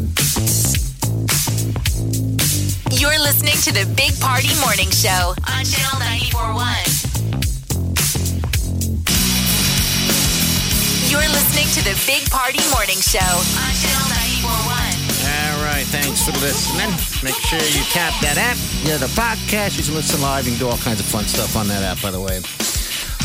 You're 2.99 3.19
listening 3.19 3.55
to 3.63 3.71
the 3.71 3.85
Big 3.95 4.19
Party 4.19 4.49
Morning 4.61 4.89
Show 4.89 5.33
on 5.47 5.63
Channel 5.63 5.99
941. 5.99 6.65
You're 11.09 11.29
listening 11.29 11.67
to 11.73 11.81
the 11.85 11.95
Big 12.05 12.29
Party 12.29 12.59
Morning 12.69 12.99
Show 13.01 13.19
on 13.19 13.73
Channel 13.77 14.08
941. 14.08 14.08
All 14.08 14.08
right, 15.79 15.87
thanks 15.87 16.25
for 16.25 16.31
listening. 16.41 16.89
Make 17.23 17.39
sure 17.41 17.59
you 17.59 17.83
tap 17.91 18.13
that 18.21 18.37
app. 18.37 18.57
Yeah, 18.83 18.97
the 18.97 19.07
podcast. 19.07 19.77
You 19.77 19.83
can 19.83 19.93
listen 19.93 20.21
live. 20.21 20.45
You 20.45 20.51
can 20.51 20.59
do 20.59 20.67
all 20.67 20.77
kinds 20.77 20.99
of 20.99 21.05
fun 21.05 21.23
stuff 21.23 21.55
on 21.55 21.67
that 21.67 21.83
app, 21.83 22.01
by 22.01 22.11
the 22.11 22.19
way. 22.19 22.41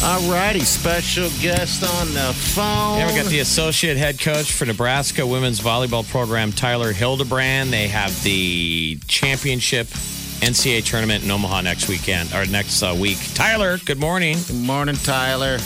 All 0.04 0.30
righty, 0.30 0.60
special 0.60 1.30
guest 1.40 1.82
on 1.82 2.12
the 2.12 2.32
phone. 2.34 2.98
Yeah, 2.98 3.06
we 3.08 3.14
got 3.18 3.26
the 3.26 3.40
associate 3.40 3.96
head 3.96 4.20
coach 4.20 4.52
for 4.52 4.66
Nebraska 4.66 5.26
women's 5.26 5.60
volleyball 5.60 6.08
program, 6.08 6.52
Tyler 6.52 6.92
Hildebrand. 6.92 7.72
They 7.72 7.88
have 7.88 8.22
the 8.22 8.98
championship 9.08 9.88
NCAA 9.88 10.84
tournament 10.84 11.24
in 11.24 11.30
Omaha 11.30 11.62
next 11.62 11.88
weekend 11.88 12.32
or 12.34 12.46
next 12.46 12.82
uh, 12.82 12.94
week. 12.96 13.18
Tyler, 13.34 13.78
good 13.78 13.98
morning. 13.98 14.36
Good 14.46 14.62
morning, 14.62 14.96
Tyler. 14.96 15.58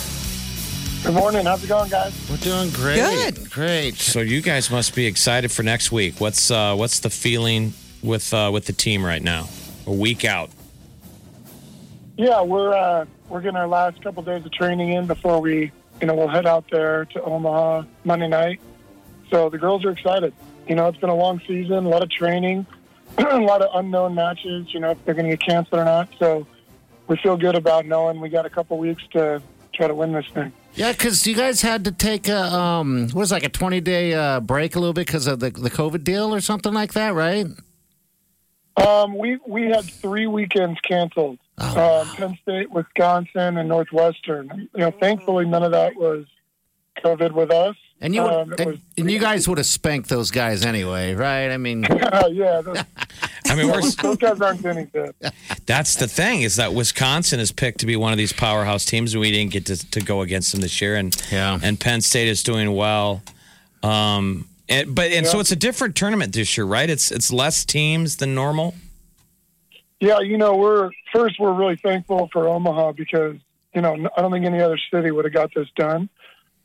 Good 1.03 1.13
morning. 1.13 1.45
How's 1.45 1.63
it 1.63 1.67
going, 1.67 1.89
guys? 1.89 2.13
We're 2.29 2.37
doing 2.37 2.69
great. 2.71 2.97
Good. 2.97 3.49
Great. 3.49 3.95
So 3.95 4.19
you 4.19 4.41
guys 4.41 4.69
must 4.69 4.93
be 4.93 5.05
excited 5.05 5.49
for 5.49 5.63
next 5.63 5.91
week. 5.91 6.19
What's 6.19 6.51
uh, 6.51 6.75
what's 6.75 6.99
the 6.99 7.09
feeling 7.09 7.73
with 8.03 8.33
uh, 8.33 8.51
with 8.53 8.65
the 8.65 8.73
team 8.73 9.03
right 9.03 9.21
now? 9.21 9.47
A 9.87 9.93
week 9.93 10.25
out. 10.25 10.49
Yeah, 12.17 12.41
we're 12.41 12.73
uh, 12.73 13.05
we're 13.29 13.41
getting 13.41 13.55
our 13.55 13.67
last 13.67 14.03
couple 14.03 14.21
days 14.23 14.45
of 14.45 14.51
training 14.51 14.91
in 14.91 15.07
before 15.07 15.39
we, 15.39 15.71
you 16.01 16.07
know, 16.07 16.15
we'll 16.15 16.27
head 16.27 16.45
out 16.45 16.65
there 16.69 17.05
to 17.05 17.23
Omaha 17.23 17.83
Monday 18.03 18.27
night. 18.27 18.59
So 19.31 19.49
the 19.49 19.57
girls 19.57 19.85
are 19.85 19.91
excited. 19.91 20.33
You 20.67 20.75
know, 20.75 20.87
it's 20.89 20.97
been 20.97 21.09
a 21.09 21.15
long 21.15 21.39
season, 21.47 21.85
a 21.85 21.89
lot 21.89 22.03
of 22.03 22.09
training, 22.11 22.67
a 23.17 23.39
lot 23.39 23.61
of 23.61 23.69
unknown 23.73 24.15
matches. 24.15 24.73
You 24.73 24.81
know, 24.81 24.91
if 24.91 25.05
they're 25.05 25.15
going 25.15 25.29
to 25.29 25.37
get 25.37 25.47
canceled 25.47 25.79
or 25.79 25.85
not. 25.85 26.09
So 26.19 26.45
we 27.07 27.15
feel 27.17 27.37
good 27.37 27.55
about 27.55 27.85
knowing 27.85 28.19
we 28.19 28.27
got 28.27 28.45
a 28.45 28.49
couple 28.49 28.77
weeks 28.77 29.03
to 29.13 29.41
try 29.73 29.87
to 29.87 29.95
win 29.95 30.11
this 30.11 30.27
thing. 30.33 30.51
Yeah, 30.75 30.91
because 30.91 31.25
you 31.27 31.35
guys 31.35 31.61
had 31.61 31.83
to 31.85 31.91
take 31.91 32.27
a 32.27 32.41
um, 32.53 33.03
what 33.07 33.15
was 33.15 33.31
it, 33.31 33.35
like 33.35 33.43
a 33.43 33.49
twenty 33.49 33.81
day 33.81 34.13
uh, 34.13 34.39
break 34.39 34.75
a 34.75 34.79
little 34.79 34.93
bit 34.93 35.07
because 35.07 35.27
of 35.27 35.39
the 35.39 35.49
the 35.49 35.69
COVID 35.69 36.03
deal 36.03 36.33
or 36.33 36.41
something 36.41 36.73
like 36.73 36.93
that, 36.93 37.13
right? 37.13 37.47
Um, 38.77 39.17
we 39.17 39.39
we 39.45 39.63
had 39.63 39.83
three 39.83 40.27
weekends 40.27 40.79
canceled. 40.81 41.39
Oh, 41.57 42.01
um, 42.01 42.07
Penn 42.15 42.37
State, 42.41 42.71
Wisconsin, 42.71 43.57
and 43.57 43.67
Northwestern. 43.67 44.69
You 44.73 44.79
know, 44.79 44.91
thankfully 44.91 45.45
none 45.45 45.63
of 45.63 45.71
that 45.71 45.95
was 45.95 46.25
COVID 47.03 47.33
with 47.33 47.51
us. 47.51 47.75
And 48.01 48.15
you 48.15 48.21
would, 48.23 48.31
Um, 48.33 48.53
and, 48.57 48.65
was- 48.71 48.77
and 48.97 49.11
you 49.11 49.19
guys 49.19 49.47
would 49.49 49.57
have 49.57 49.67
spanked 49.67 50.07
those 50.07 50.31
guys 50.31 50.65
anyway, 50.65 51.13
right? 51.15 51.49
I 51.51 51.57
mean, 51.57 51.83
yeah, 52.31 52.61
those, 52.61 52.77
I 53.47 53.55
mean, 53.55 53.67
we're, 53.67 53.81
those 54.01 54.15
guys 54.17 54.39
aren't 54.39 54.65
any 54.65 54.85
good. 54.85 55.13
that's 55.65 55.95
the 55.95 56.07
thing 56.07 56.41
is 56.41 56.55
that 56.55 56.73
Wisconsin 56.73 57.41
is 57.41 57.51
picked 57.51 57.79
to 57.81 57.85
be 57.85 57.97
one 57.97 58.13
of 58.13 58.17
these 58.17 58.31
powerhouse 58.31 58.85
teams, 58.85 59.13
and 59.13 59.19
we 59.21 59.31
didn't 59.31 59.51
get 59.51 59.65
to, 59.65 59.91
to 59.91 59.99
go 59.99 60.21
against 60.21 60.53
them 60.53 60.61
this 60.61 60.79
year. 60.79 60.95
And 60.95 61.13
Yeah. 61.31 61.59
and 61.61 61.77
Penn 61.79 61.99
State 62.01 62.29
is 62.29 62.41
doing 62.41 62.73
well. 62.73 63.21
Um, 63.83 64.47
and, 64.69 64.93
but 64.95 65.11
and 65.11 65.25
so 65.27 65.39
it's 65.41 65.51
a 65.51 65.55
different 65.57 65.95
tournament 65.95 66.31
this 66.33 66.55
year, 66.57 66.65
right? 66.65 66.89
It's 66.89 67.11
it's 67.11 67.33
less 67.33 67.65
teams 67.65 68.17
than 68.17 68.33
normal. 68.35 68.75
Yeah, 69.99 70.19
you 70.19 70.37
know, 70.37 70.55
we're 70.55 70.91
first 71.11 71.37
we're 71.39 71.53
really 71.53 71.75
thankful 71.75 72.29
for 72.31 72.47
Omaha 72.47 72.93
because 72.93 73.35
you 73.75 73.81
know 73.81 74.07
I 74.15 74.21
don't 74.21 74.31
think 74.31 74.45
any 74.45 74.61
other 74.61 74.79
city 74.93 75.11
would 75.11 75.25
have 75.25 75.33
got 75.33 75.49
this 75.53 75.67
done. 75.75 76.07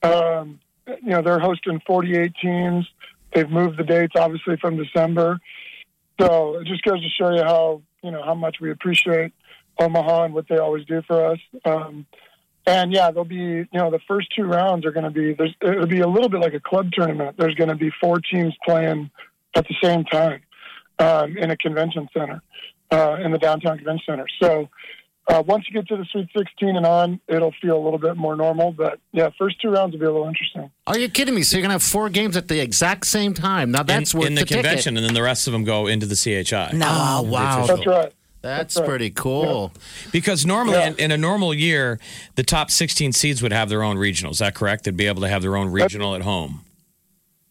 Um, 0.02 0.60
you 0.86 1.10
know, 1.10 1.22
they're 1.22 1.40
hosting 1.40 1.80
48 1.86 2.32
teams. 2.40 2.86
They've 3.34 3.48
moved 3.48 3.78
the 3.78 3.84
dates 3.84 4.14
obviously 4.16 4.56
from 4.56 4.76
December, 4.76 5.40
so 6.20 6.58
it 6.60 6.66
just 6.66 6.82
goes 6.82 7.02
to 7.02 7.08
show 7.08 7.34
you 7.34 7.42
how 7.42 7.82
you 8.02 8.10
know 8.12 8.22
how 8.22 8.34
much 8.34 8.58
we 8.60 8.70
appreciate 8.70 9.32
Omaha 9.80 10.26
and 10.26 10.34
what 10.34 10.46
they 10.48 10.58
always 10.58 10.84
do 10.84 11.02
for 11.02 11.32
us. 11.32 11.38
Um, 11.64 12.06
and 12.66 12.92
yeah, 12.92 13.10
there'll 13.10 13.24
be 13.24 13.34
you 13.34 13.68
know 13.72 13.90
the 13.90 13.98
first 14.06 14.28
two 14.36 14.44
rounds 14.44 14.86
are 14.86 14.92
going 14.92 15.04
to 15.04 15.10
be 15.10 15.34
there's 15.34 15.54
it'll 15.60 15.86
be 15.86 16.00
a 16.00 16.08
little 16.08 16.28
bit 16.28 16.40
like 16.40 16.54
a 16.54 16.60
club 16.60 16.92
tournament. 16.92 17.36
There's 17.38 17.54
going 17.56 17.70
to 17.70 17.76
be 17.76 17.90
four 18.00 18.20
teams 18.20 18.54
playing 18.64 19.10
at 19.54 19.66
the 19.66 19.74
same 19.82 20.04
time 20.04 20.42
um, 20.98 21.36
in 21.36 21.50
a 21.50 21.56
convention 21.56 22.08
center 22.16 22.40
uh, 22.90 23.16
in 23.22 23.32
the 23.32 23.38
downtown 23.38 23.76
convention 23.78 24.04
center. 24.08 24.26
So 24.40 24.68
uh, 25.26 25.42
once 25.46 25.64
you 25.68 25.74
get 25.74 25.88
to 25.88 25.96
the 25.96 26.04
Sweet 26.12 26.28
16 26.36 26.76
and 26.76 26.84
on, 26.84 27.20
it'll 27.28 27.54
feel 27.62 27.76
a 27.76 27.82
little 27.82 27.98
bit 27.98 28.16
more 28.16 28.36
normal. 28.36 28.72
But 28.72 29.00
yeah, 29.12 29.30
first 29.38 29.60
two 29.60 29.70
rounds 29.70 29.92
will 29.92 30.00
be 30.00 30.06
a 30.06 30.12
little 30.12 30.28
interesting. 30.28 30.70
are 30.86 30.98
you 30.98 31.08
kidding 31.08 31.34
me? 31.34 31.42
So 31.42 31.56
you're 31.56 31.62
gonna 31.62 31.74
have 31.74 31.82
four 31.82 32.10
games 32.10 32.36
at 32.36 32.48
the 32.48 32.60
exact 32.60 33.06
same 33.06 33.32
time? 33.34 33.70
Now 33.70 33.82
that's 33.82 34.12
in, 34.12 34.20
worth 34.20 34.28
in 34.28 34.34
the, 34.34 34.42
ticket. 34.42 34.56
convention, 34.58 34.96
and 34.96 35.06
then 35.06 35.14
the 35.14 35.22
rest 35.22 35.46
of 35.46 35.52
them 35.52 35.64
go 35.64 35.86
into 35.86 36.06
the 36.06 36.14
CHI. 36.16 36.76
No. 36.76 36.86
Oh 36.88 37.22
wow, 37.22 37.66
That's 37.66 37.86
right. 37.86 38.12
that's 38.42 38.74
That's 38.74 38.76
right. 38.80 38.88
pretty 38.88 39.10
cool. 39.10 39.72
Because 40.12 40.44
normally 40.44 40.76
Yeah. 40.76 40.88
in, 40.88 40.96
in 40.96 41.10
a 41.12 41.16
normal 41.16 41.54
year, 41.54 41.98
the 42.34 42.42
top 42.42 42.70
16 42.70 43.12
seeds 43.12 43.42
would 43.42 43.52
have 43.52 43.70
their 43.70 43.82
own 43.82 43.96
regional. 43.96 44.32
Is 44.32 44.40
that 44.40 44.54
correct? 44.54 44.84
They'd 44.84 44.96
be 44.96 45.06
able 45.06 45.22
to 45.22 45.28
have 45.28 45.40
their 45.40 45.56
own 45.56 45.70
regional 45.70 46.14
at 46.14 46.20
home. 46.22 46.60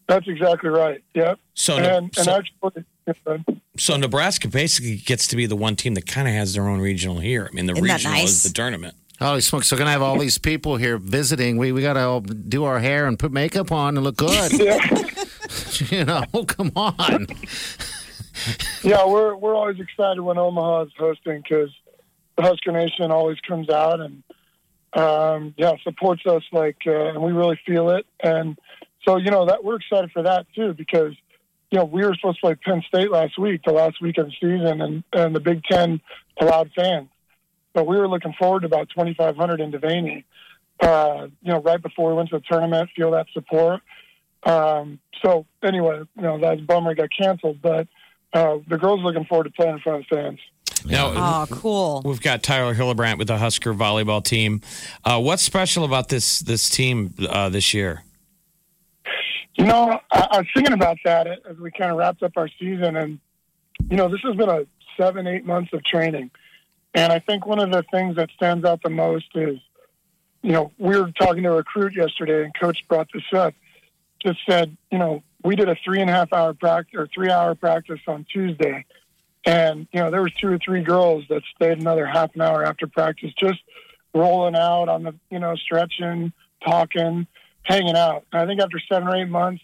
That's 0.08 0.28
exactly 0.28 0.70
right. 0.70 1.02
Yep. 1.16 1.40
So, 1.56 1.78
and, 1.78 1.86
and 1.88 2.16
so, 2.16 2.38
actually, 2.38 2.86
so 3.78 3.96
Nebraska 3.98 4.48
basically 4.48 4.98
gets 4.98 5.28
to 5.28 5.36
be 5.36 5.46
the 5.46 5.56
one 5.56 5.76
team 5.76 5.94
that 5.96 6.06
kind 6.06 6.28
of 6.28 6.34
has 6.34 6.54
their 6.54 6.68
own 6.68 6.80
regional 6.80 7.20
here. 7.20 7.48
I 7.52 7.56
mean, 7.56 7.66
the 7.66 7.74
Isn't 7.74 7.88
that 7.88 7.94
regional 7.96 8.18
nice? 8.18 8.30
is 8.30 8.44
the 8.44 8.54
tournament. 8.54 8.96
Holy 9.20 9.42
smokes! 9.42 9.68
So 9.68 9.76
we're 9.76 9.80
gonna 9.80 9.92
have 9.92 10.02
all 10.02 10.18
these 10.20 10.38
people 10.38 10.76
here 10.78 10.98
visiting. 10.98 11.58
We 11.58 11.72
we 11.72 11.82
gotta 11.82 12.02
all 12.02 12.20
do 12.22 12.64
our 12.66 12.80
hair 12.80 13.06
and 13.06 13.18
put 13.18 13.32
makeup 13.32 13.72
on 13.72 13.96
and 13.96 14.04
look 14.04 14.18
good. 14.18 14.52
you 15.92 16.04
know, 16.04 16.24
come 16.48 16.72
on. 16.76 17.28
yeah, 18.84 19.06
we're 19.06 19.36
we're 19.36 19.56
always 19.56 19.80
excited 19.80 20.22
when 20.22 20.38
Omaha 20.38 20.84
is 20.84 20.92
hosting 20.98 21.42
because 21.42 21.70
the 22.38 22.44
Husker 22.44 22.72
Nation 22.72 23.12
always 23.12 23.40
comes 23.42 23.70
out 23.70 24.00
and 24.02 24.24
um, 24.94 25.54
yeah 25.58 25.74
supports 25.84 26.26
us 26.26 26.44
like, 26.52 26.78
uh, 26.86 27.10
and 27.10 27.22
we 27.22 27.32
really 27.32 27.60
feel 27.66 27.92
it. 27.92 28.06
And 28.22 28.58
so 29.08 29.18
you 29.18 29.32
know 29.32 29.46
that 29.46 29.64
we're 29.64 29.76
excited 29.76 30.12
for 30.12 30.24
that 30.24 30.48
too 30.56 30.74
because 30.74 31.14
you 31.74 31.80
know 31.80 31.86
we 31.86 32.06
were 32.06 32.14
supposed 32.14 32.38
to 32.38 32.42
play 32.42 32.56
Penn 32.56 32.84
State 32.88 33.10
last 33.10 33.36
week, 33.40 33.62
the 33.66 33.74
last 33.74 34.00
week 34.00 34.20
of 34.20 34.28
the 34.28 34.32
season, 34.40 34.80
and 34.80 35.04
and 35.12 35.36
the 35.36 35.40
Big 35.40 35.64
Ten 35.64 36.00
allowed 36.40 36.70
fans, 36.76 37.10
but 37.74 37.88
we 37.88 37.98
were 37.98 38.08
looking 38.08 38.34
forward 38.38 38.60
to 38.60 38.68
about 38.68 38.90
2,500 38.90 39.60
in 39.60 39.72
Devaney. 39.72 40.24
Uh, 40.80 41.28
you 41.42 41.52
know, 41.52 41.62
right 41.62 41.82
before 41.82 42.10
we 42.12 42.16
went 42.16 42.30
to 42.30 42.38
the 42.38 42.44
tournament, 42.48 42.90
feel 42.96 43.10
that 43.12 43.26
support. 43.34 43.82
Um, 44.44 45.00
so 45.24 45.46
anyway, 45.64 46.02
you 46.16 46.22
know, 46.22 46.38
that's 46.40 46.62
bummer 46.62 46.92
it 46.92 46.98
got 46.98 47.10
canceled, 47.20 47.60
but 47.62 47.88
uh, 48.34 48.58
the 48.68 48.78
girls 48.78 49.00
looking 49.02 49.26
forward 49.26 49.46
to 49.46 49.50
playing 49.52 49.74
in 49.76 49.80
front 49.80 50.02
of 50.02 50.06
fans. 50.16 50.40
Now, 50.86 51.14
Oh, 51.16 51.46
cool. 51.50 52.02
we've 52.06 52.22
got 52.22 52.44
Tyler 52.44 52.74
Hildebrand 52.74 53.18
with 53.18 53.30
the 53.30 53.38
Husker 53.38 53.74
volleyball 53.74 54.24
team. 54.24 54.62
Uh, 55.06 55.20
what's 55.20 55.42
special 55.42 55.86
about 55.86 56.10
this 56.10 56.40
this 56.40 56.70
team 56.70 57.14
uh, 57.30 57.48
this 57.50 57.74
year? 57.74 58.04
You 59.56 59.66
know, 59.66 60.00
I, 60.12 60.28
I 60.32 60.38
was 60.40 60.48
thinking 60.54 60.74
about 60.74 60.98
that 61.06 61.28
as 61.28 61.58
we 61.58 61.72
kind 61.72 61.92
of 61.92 61.98
wrapped 61.98 62.24
up 62.24 62.34
our 62.38 62.50
season, 62.60 62.96
and 62.96 63.20
you 63.90 63.98
know, 63.98 64.10
this 64.10 64.22
has 64.22 64.36
been 64.36 64.50
a 64.50 64.66
seven, 64.98 65.28
eight 65.28 65.46
months 65.46 65.72
of 65.74 65.84
training, 65.84 66.32
and 66.94 67.14
I 67.14 67.20
think 67.20 67.46
one 67.46 67.60
of 67.60 67.72
the 67.72 67.84
things 67.92 68.16
that 68.16 68.30
stands 68.36 68.66
out 68.66 68.82
the 68.84 68.90
most 68.90 69.28
is, 69.36 69.60
you 70.42 70.52
know, 70.52 70.72
we 70.78 70.98
were 70.98 71.12
talking 71.12 71.44
to 71.44 71.50
a 71.50 71.56
recruit 71.58 71.94
yesterday, 71.96 72.44
and 72.44 72.54
coach 72.60 72.84
brought 72.88 73.10
this 73.14 73.24
up. 73.34 73.54
Just 74.20 74.40
said, 74.48 74.76
you 74.92 74.98
know, 74.98 75.22
we 75.44 75.56
did 75.56 75.70
a 75.70 75.76
three 75.84 76.02
and 76.02 76.10
a 76.10 76.14
half 76.14 76.34
hour 76.34 76.54
practice 76.54 76.96
or 76.96 77.08
three 77.08 77.30
hour 77.30 77.54
practice 77.54 78.00
on 78.08 78.26
Tuesday, 78.32 78.86
and 79.46 79.88
you 79.92 80.00
know, 80.00 80.10
there 80.10 80.24
was 80.24 80.34
two 80.34 80.52
or 80.52 80.58
three 80.58 80.82
girls 80.82 81.26
that 81.30 81.44
stayed 81.56 81.80
another 81.80 82.08
half 82.08 82.34
an 82.34 82.42
hour 82.42 82.66
after 82.66 82.88
practice, 82.88 83.32
just 83.38 83.60
rolling 84.16 84.56
out 84.56 84.90
on 84.90 85.04
the, 85.04 85.16
you 85.30 85.40
know, 85.40 85.56
stretching, 85.56 86.32
talking, 86.66 87.28
hanging 87.64 87.96
out. 87.96 88.26
And 88.32 88.42
I 88.42 88.46
think 88.46 88.62
after 88.62 88.80
seven 88.92 89.08
or 89.08 89.16
eight 89.16 89.30
months, 89.30 89.64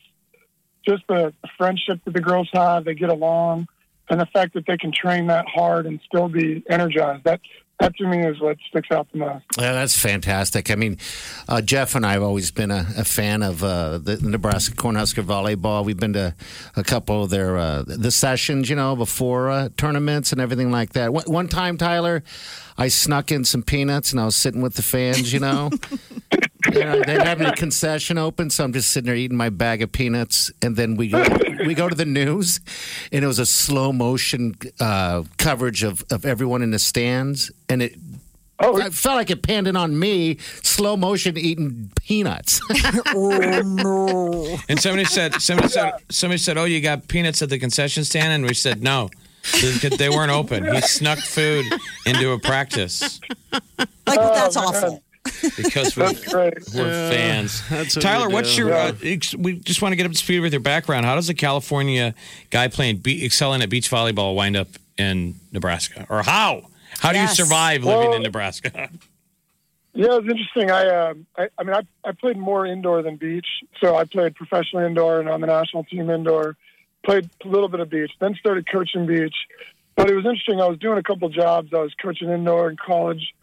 just 0.87 1.03
the 1.07 1.33
friendship 1.57 1.99
that 2.05 2.13
the 2.13 2.21
girls 2.21 2.49
have, 2.53 2.85
they 2.85 2.95
get 2.95 3.09
along, 3.09 3.67
and 4.09 4.19
the 4.19 4.25
fact 4.27 4.53
that 4.55 4.65
they 4.65 4.77
can 4.77 4.91
train 4.91 5.27
that 5.27 5.45
hard 5.47 5.85
and 5.85 5.99
still 6.05 6.29
be 6.29 6.63
energized. 6.69 7.23
That 7.25 7.41
that 7.79 7.95
to 7.95 8.07
me 8.07 8.25
is 8.25 8.41
what 8.41 8.57
sticks 8.67 8.89
out 8.91 9.07
the 9.13 9.19
most. 9.19 9.45
Yeah, 9.57 9.71
that's 9.71 9.97
fantastic. 9.97 10.69
I 10.69 10.75
mean, 10.75 10.97
uh, 11.47 11.61
Jeff 11.61 11.95
and 11.95 12.05
I 12.05 12.13
have 12.13 12.23
always 12.23 12.51
been 12.51 12.71
a, 12.71 12.85
a 12.97 13.05
fan 13.05 13.41
of 13.41 13.63
uh, 13.63 13.99
the 13.99 14.17
Nebraska 14.17 14.75
Cornhusker 14.75 15.23
volleyball. 15.23 15.85
We've 15.85 15.99
been 15.99 16.13
to 16.13 16.35
a 16.75 16.83
couple 16.83 17.23
of 17.23 17.29
their 17.29 17.57
uh, 17.57 17.83
the 17.85 18.11
sessions, 18.11 18.69
you 18.69 18.75
know, 18.75 18.97
before 18.97 19.49
uh, 19.49 19.69
tournaments 19.77 20.33
and 20.33 20.41
everything 20.41 20.71
like 20.71 20.93
that. 20.93 21.13
One, 21.13 21.23
one 21.25 21.47
time, 21.47 21.77
Tyler, 21.77 22.21
I 22.77 22.89
snuck 22.89 23.31
in 23.31 23.45
some 23.45 23.63
peanuts 23.63 24.11
and 24.11 24.19
I 24.19 24.25
was 24.25 24.35
sitting 24.35 24.61
with 24.61 24.73
the 24.73 24.83
fans, 24.83 25.31
you 25.31 25.39
know. 25.39 25.69
You 26.73 26.83
know, 26.85 27.01
they're 27.05 27.23
having 27.23 27.47
a 27.47 27.55
concession 27.55 28.17
open, 28.17 28.49
so 28.49 28.63
I'm 28.63 28.73
just 28.73 28.89
sitting 28.91 29.07
there 29.07 29.15
eating 29.15 29.37
my 29.37 29.49
bag 29.49 29.81
of 29.81 29.91
peanuts, 29.91 30.51
and 30.61 30.75
then 30.75 30.95
we 30.95 31.07
go, 31.09 31.25
we 31.65 31.73
go 31.73 31.89
to 31.89 31.95
the 31.95 32.05
news, 32.05 32.59
and 33.11 33.23
it 33.23 33.27
was 33.27 33.39
a 33.39 33.45
slow 33.45 33.91
motion 33.91 34.55
uh, 34.79 35.23
coverage 35.37 35.83
of, 35.83 36.03
of 36.11 36.25
everyone 36.25 36.61
in 36.61 36.71
the 36.71 36.79
stands, 36.79 37.51
and 37.69 37.81
it 37.81 37.95
Oh, 38.61 38.81
I 38.81 38.89
felt 38.89 39.15
like 39.15 39.29
it 39.29 39.41
panned 39.41 39.69
in 39.69 39.77
on 39.77 39.97
me, 39.97 40.35
slow 40.63 40.97
motion 40.97 41.37
eating 41.37 41.91
peanuts. 41.95 42.59
Oh, 43.07 43.61
no. 43.65 44.57
And 44.67 44.77
somebody 44.81 45.05
said, 45.05 45.41
somebody 45.41 45.69
said, 45.69 45.93
somebody 46.09 46.39
said, 46.39 46.57
"Oh, 46.57 46.65
you 46.65 46.81
got 46.81 47.07
peanuts 47.07 47.41
at 47.41 47.47
the 47.49 47.57
concession 47.57 48.03
stand," 48.03 48.33
and 48.33 48.45
we 48.45 48.53
said, 48.53 48.83
"No." 48.83 49.09
They 49.61 49.71
they 49.95 50.09
weren't 50.09 50.31
open. 50.33 50.65
He 50.75 50.81
snuck 50.81 51.19
food 51.19 51.65
into 52.05 52.31
a 52.33 52.39
practice 52.39 53.21
Like, 53.51 53.63
that's 54.05 54.57
Oh, 54.57 54.71
man. 54.71 54.83
awful. 54.83 55.03
Because 55.57 55.95
we're, 55.95 56.07
that's 56.07 56.25
great. 56.31 56.53
we're 56.73 57.11
fans. 57.11 57.67
that's 57.69 57.95
what 57.95 58.01
Tyler, 58.01 58.27
we 58.27 58.33
what's 58.33 58.55
do. 58.55 58.67
your? 58.67 58.73
Uh, 58.73 58.93
we 59.37 59.59
just 59.59 59.81
want 59.81 59.91
to 59.91 59.95
get 59.95 60.05
up 60.05 60.11
to 60.11 60.17
speed 60.17 60.39
with 60.39 60.53
your 60.53 60.61
background. 60.61 61.05
How 61.05 61.15
does 61.15 61.29
a 61.29 61.33
California 61.33 62.13
guy 62.49 62.67
playing 62.67 62.97
be- 62.97 63.25
excelling 63.25 63.61
at 63.61 63.69
beach 63.69 63.89
volleyball 63.89 64.35
wind 64.35 64.55
up 64.57 64.69
in 64.97 65.35
Nebraska, 65.51 66.05
or 66.09 66.23
how? 66.23 66.63
How 66.99 67.11
do 67.11 67.19
you 67.19 67.27
survive 67.27 67.83
living 67.83 68.07
Well- 68.09 68.15
in 68.15 68.23
Nebraska? 68.23 68.89
Yeah, 69.95 70.17
it's 70.17 70.27
interesting. 70.29 70.69
I, 70.69 70.85
uh, 70.85 71.13
I, 71.35 71.49
I 71.57 71.63
mean, 71.63 71.73
I, 71.75 71.81
I 72.07 72.11
played 72.13 72.37
more 72.37 72.65
indoor 72.65 73.01
than 73.01 73.17
beach. 73.17 73.47
So 73.81 73.95
I 73.97 74.05
played 74.05 74.35
professionally 74.35 74.85
indoor 74.85 75.19
and 75.19 75.27
on 75.27 75.41
the 75.41 75.47
national 75.47 75.83
team 75.85 76.09
indoor. 76.11 76.55
Played 77.03 77.27
a 77.43 77.47
little 77.47 77.67
bit 77.67 77.79
of 77.79 77.89
beach, 77.89 78.11
then 78.19 78.35
started 78.35 78.69
coaching 78.71 79.07
beach. 79.07 79.35
But 79.95 80.09
it 80.09 80.15
was 80.15 80.25
interesting. 80.25 80.61
I 80.61 80.67
was 80.67 80.77
doing 80.77 80.99
a 80.99 81.03
couple 81.03 81.27
jobs. 81.29 81.73
I 81.73 81.79
was 81.79 81.93
coaching 81.95 82.29
indoor 82.29 82.69
in 82.69 82.77
college 82.77 83.33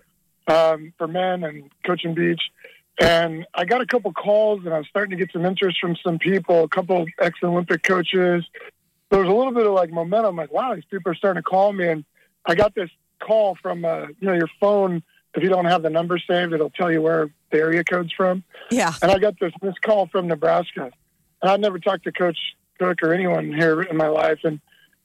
um, 0.46 0.92
for 0.98 1.08
men 1.08 1.44
and 1.44 1.70
coaching 1.84 2.14
beach. 2.14 2.40
And 2.98 3.46
I 3.54 3.66
got 3.66 3.82
a 3.82 3.86
couple 3.86 4.12
calls, 4.12 4.64
and 4.64 4.72
I 4.72 4.78
was 4.78 4.86
starting 4.88 5.16
to 5.16 5.22
get 5.22 5.32
some 5.32 5.44
interest 5.44 5.78
from 5.80 5.96
some 5.96 6.18
people, 6.18 6.64
a 6.64 6.68
couple 6.68 7.06
ex 7.20 7.38
Olympic 7.42 7.82
coaches. 7.82 8.44
There 9.10 9.20
was 9.20 9.28
a 9.28 9.32
little 9.32 9.52
bit 9.52 9.66
of 9.66 9.72
like 9.72 9.90
momentum. 9.90 10.36
Like, 10.36 10.52
wow, 10.52 10.74
these 10.74 10.84
people 10.86 11.12
are 11.12 11.14
starting 11.14 11.42
to 11.42 11.48
call 11.48 11.72
me. 11.72 11.88
And 11.88 12.04
I 12.46 12.54
got 12.54 12.74
this 12.74 12.90
call 13.20 13.56
from, 13.60 13.84
uh, 13.84 14.06
you 14.18 14.28
know, 14.28 14.32
your 14.32 14.48
phone 14.60 15.02
if 15.36 15.42
you 15.42 15.50
don't 15.50 15.66
have 15.66 15.82
the 15.82 15.90
number 15.90 16.18
saved, 16.18 16.52
it'll 16.52 16.70
tell 16.70 16.90
you 16.90 17.02
where 17.02 17.28
the 17.50 17.58
area 17.58 17.84
code's 17.84 18.12
from. 18.12 18.42
Yeah. 18.70 18.92
And 19.02 19.10
I 19.12 19.18
got 19.18 19.38
this 19.38 19.52
missed 19.62 19.82
call 19.82 20.06
from 20.06 20.26
Nebraska. 20.26 20.90
And 21.42 21.50
I'd 21.50 21.60
never 21.60 21.78
talked 21.78 22.04
to 22.04 22.12
Coach 22.12 22.38
Cook 22.78 23.02
or 23.02 23.12
anyone 23.12 23.52
here 23.52 23.82
in 23.82 23.96
my 23.96 24.08
life. 24.08 24.40
And 24.44 24.60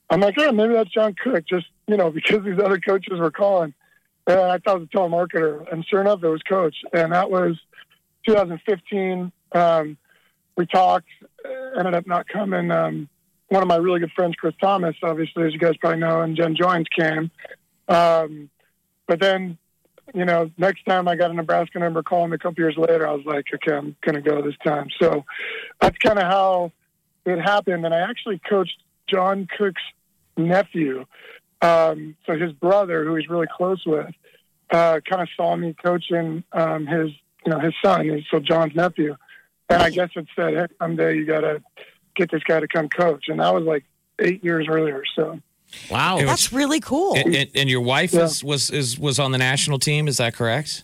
I'm 0.08 0.20
like, 0.20 0.34
oh, 0.38 0.50
maybe 0.50 0.72
that's 0.72 0.90
John 0.90 1.14
Cook, 1.14 1.46
just, 1.46 1.66
you 1.86 1.98
know, 1.98 2.10
because 2.14 2.44
these 2.44 2.58
other 2.58 2.78
coaches 2.78 3.20
were 3.20 3.30
calling. 3.30 3.74
And 4.26 4.38
I 4.38 4.58
thought 4.58 4.76
it 4.76 4.80
was 4.80 4.88
a 4.92 4.96
telemarketer, 4.96 5.72
and 5.72 5.84
sure 5.86 6.00
enough, 6.00 6.22
it 6.22 6.28
was 6.28 6.42
Coach. 6.42 6.76
And 6.92 7.12
that 7.12 7.30
was 7.30 7.58
2015. 8.26 9.32
Um, 9.52 9.96
we 10.56 10.66
talked, 10.66 11.08
uh, 11.44 11.78
ended 11.78 11.94
up 11.94 12.06
not 12.06 12.28
coming. 12.28 12.70
Um, 12.70 13.08
one 13.48 13.62
of 13.62 13.68
my 13.68 13.76
really 13.76 14.00
good 14.00 14.12
friends, 14.12 14.34
Chris 14.36 14.54
Tamas, 14.60 14.94
obviously, 15.02 15.44
as 15.46 15.52
you 15.52 15.58
guys 15.58 15.76
probably 15.78 16.00
know, 16.00 16.22
and 16.22 16.36
Jen 16.36 16.56
Joins 16.56 16.86
came. 16.96 17.30
Um, 17.88 18.48
but 19.06 19.20
then, 19.20 19.58
you 20.14 20.24
know, 20.24 20.50
next 20.56 20.84
time 20.84 21.08
I 21.08 21.16
got 21.16 21.30
a 21.30 21.34
Nebraska 21.34 21.78
number 21.78 22.02
calling 22.02 22.32
a 22.32 22.38
couple 22.38 22.62
years 22.62 22.76
later, 22.78 23.06
I 23.06 23.12
was 23.12 23.26
like, 23.26 23.46
okay, 23.52 23.76
I'm 23.76 23.96
going 24.02 24.14
to 24.14 24.22
go 24.22 24.40
this 24.42 24.56
time. 24.64 24.88
So 25.00 25.24
that's 25.80 25.98
kind 25.98 26.18
of 26.18 26.24
how 26.24 26.72
it 27.26 27.38
happened. 27.40 27.84
And 27.84 27.94
I 27.94 28.00
actually 28.00 28.40
coached 28.48 28.82
John 29.06 29.48
Cook's 29.58 29.82
nephew. 30.36 31.04
Um, 31.62 32.16
so 32.26 32.36
his 32.36 32.52
brother, 32.52 33.04
who 33.04 33.14
he's 33.14 33.28
really 33.28 33.46
close 33.56 33.82
with, 33.86 34.12
uh, 34.70 35.00
kind 35.08 35.22
of 35.22 35.28
saw 35.36 35.54
me 35.56 35.74
coaching 35.82 36.42
um, 36.52 36.86
his, 36.86 37.10
you 37.46 37.52
know, 37.52 37.58
his 37.60 37.74
son, 37.84 38.24
so 38.30 38.40
John's 38.40 38.74
nephew. 38.74 39.16
And 39.68 39.82
I 39.82 39.90
guess 39.90 40.10
it 40.16 40.26
said, 40.36 40.54
hey, 40.54 40.66
someday 40.80 41.16
you 41.16 41.24
got 41.24 41.40
to 41.40 41.62
get 42.16 42.30
this 42.30 42.42
guy 42.42 42.60
to 42.60 42.68
come 42.68 42.88
coach. 42.88 43.26
And 43.28 43.40
that 43.40 43.54
was 43.54 43.64
like 43.64 43.84
eight 44.18 44.42
years 44.44 44.66
earlier. 44.68 45.02
So 45.16 45.40
Wow. 45.90 46.16
Was- 46.16 46.26
That's 46.26 46.52
really 46.52 46.80
cool. 46.80 47.16
And, 47.16 47.34
and, 47.34 47.50
and 47.54 47.70
your 47.70 47.80
wife 47.80 48.12
Yeah. 48.12 48.24
is, 48.24 48.44
was 48.44 48.68
is 48.70 48.98
was 48.98 49.18
on 49.18 49.32
the 49.32 49.38
national 49.38 49.78
team. 49.78 50.06
Is 50.08 50.18
that 50.18 50.34
correct? 50.34 50.82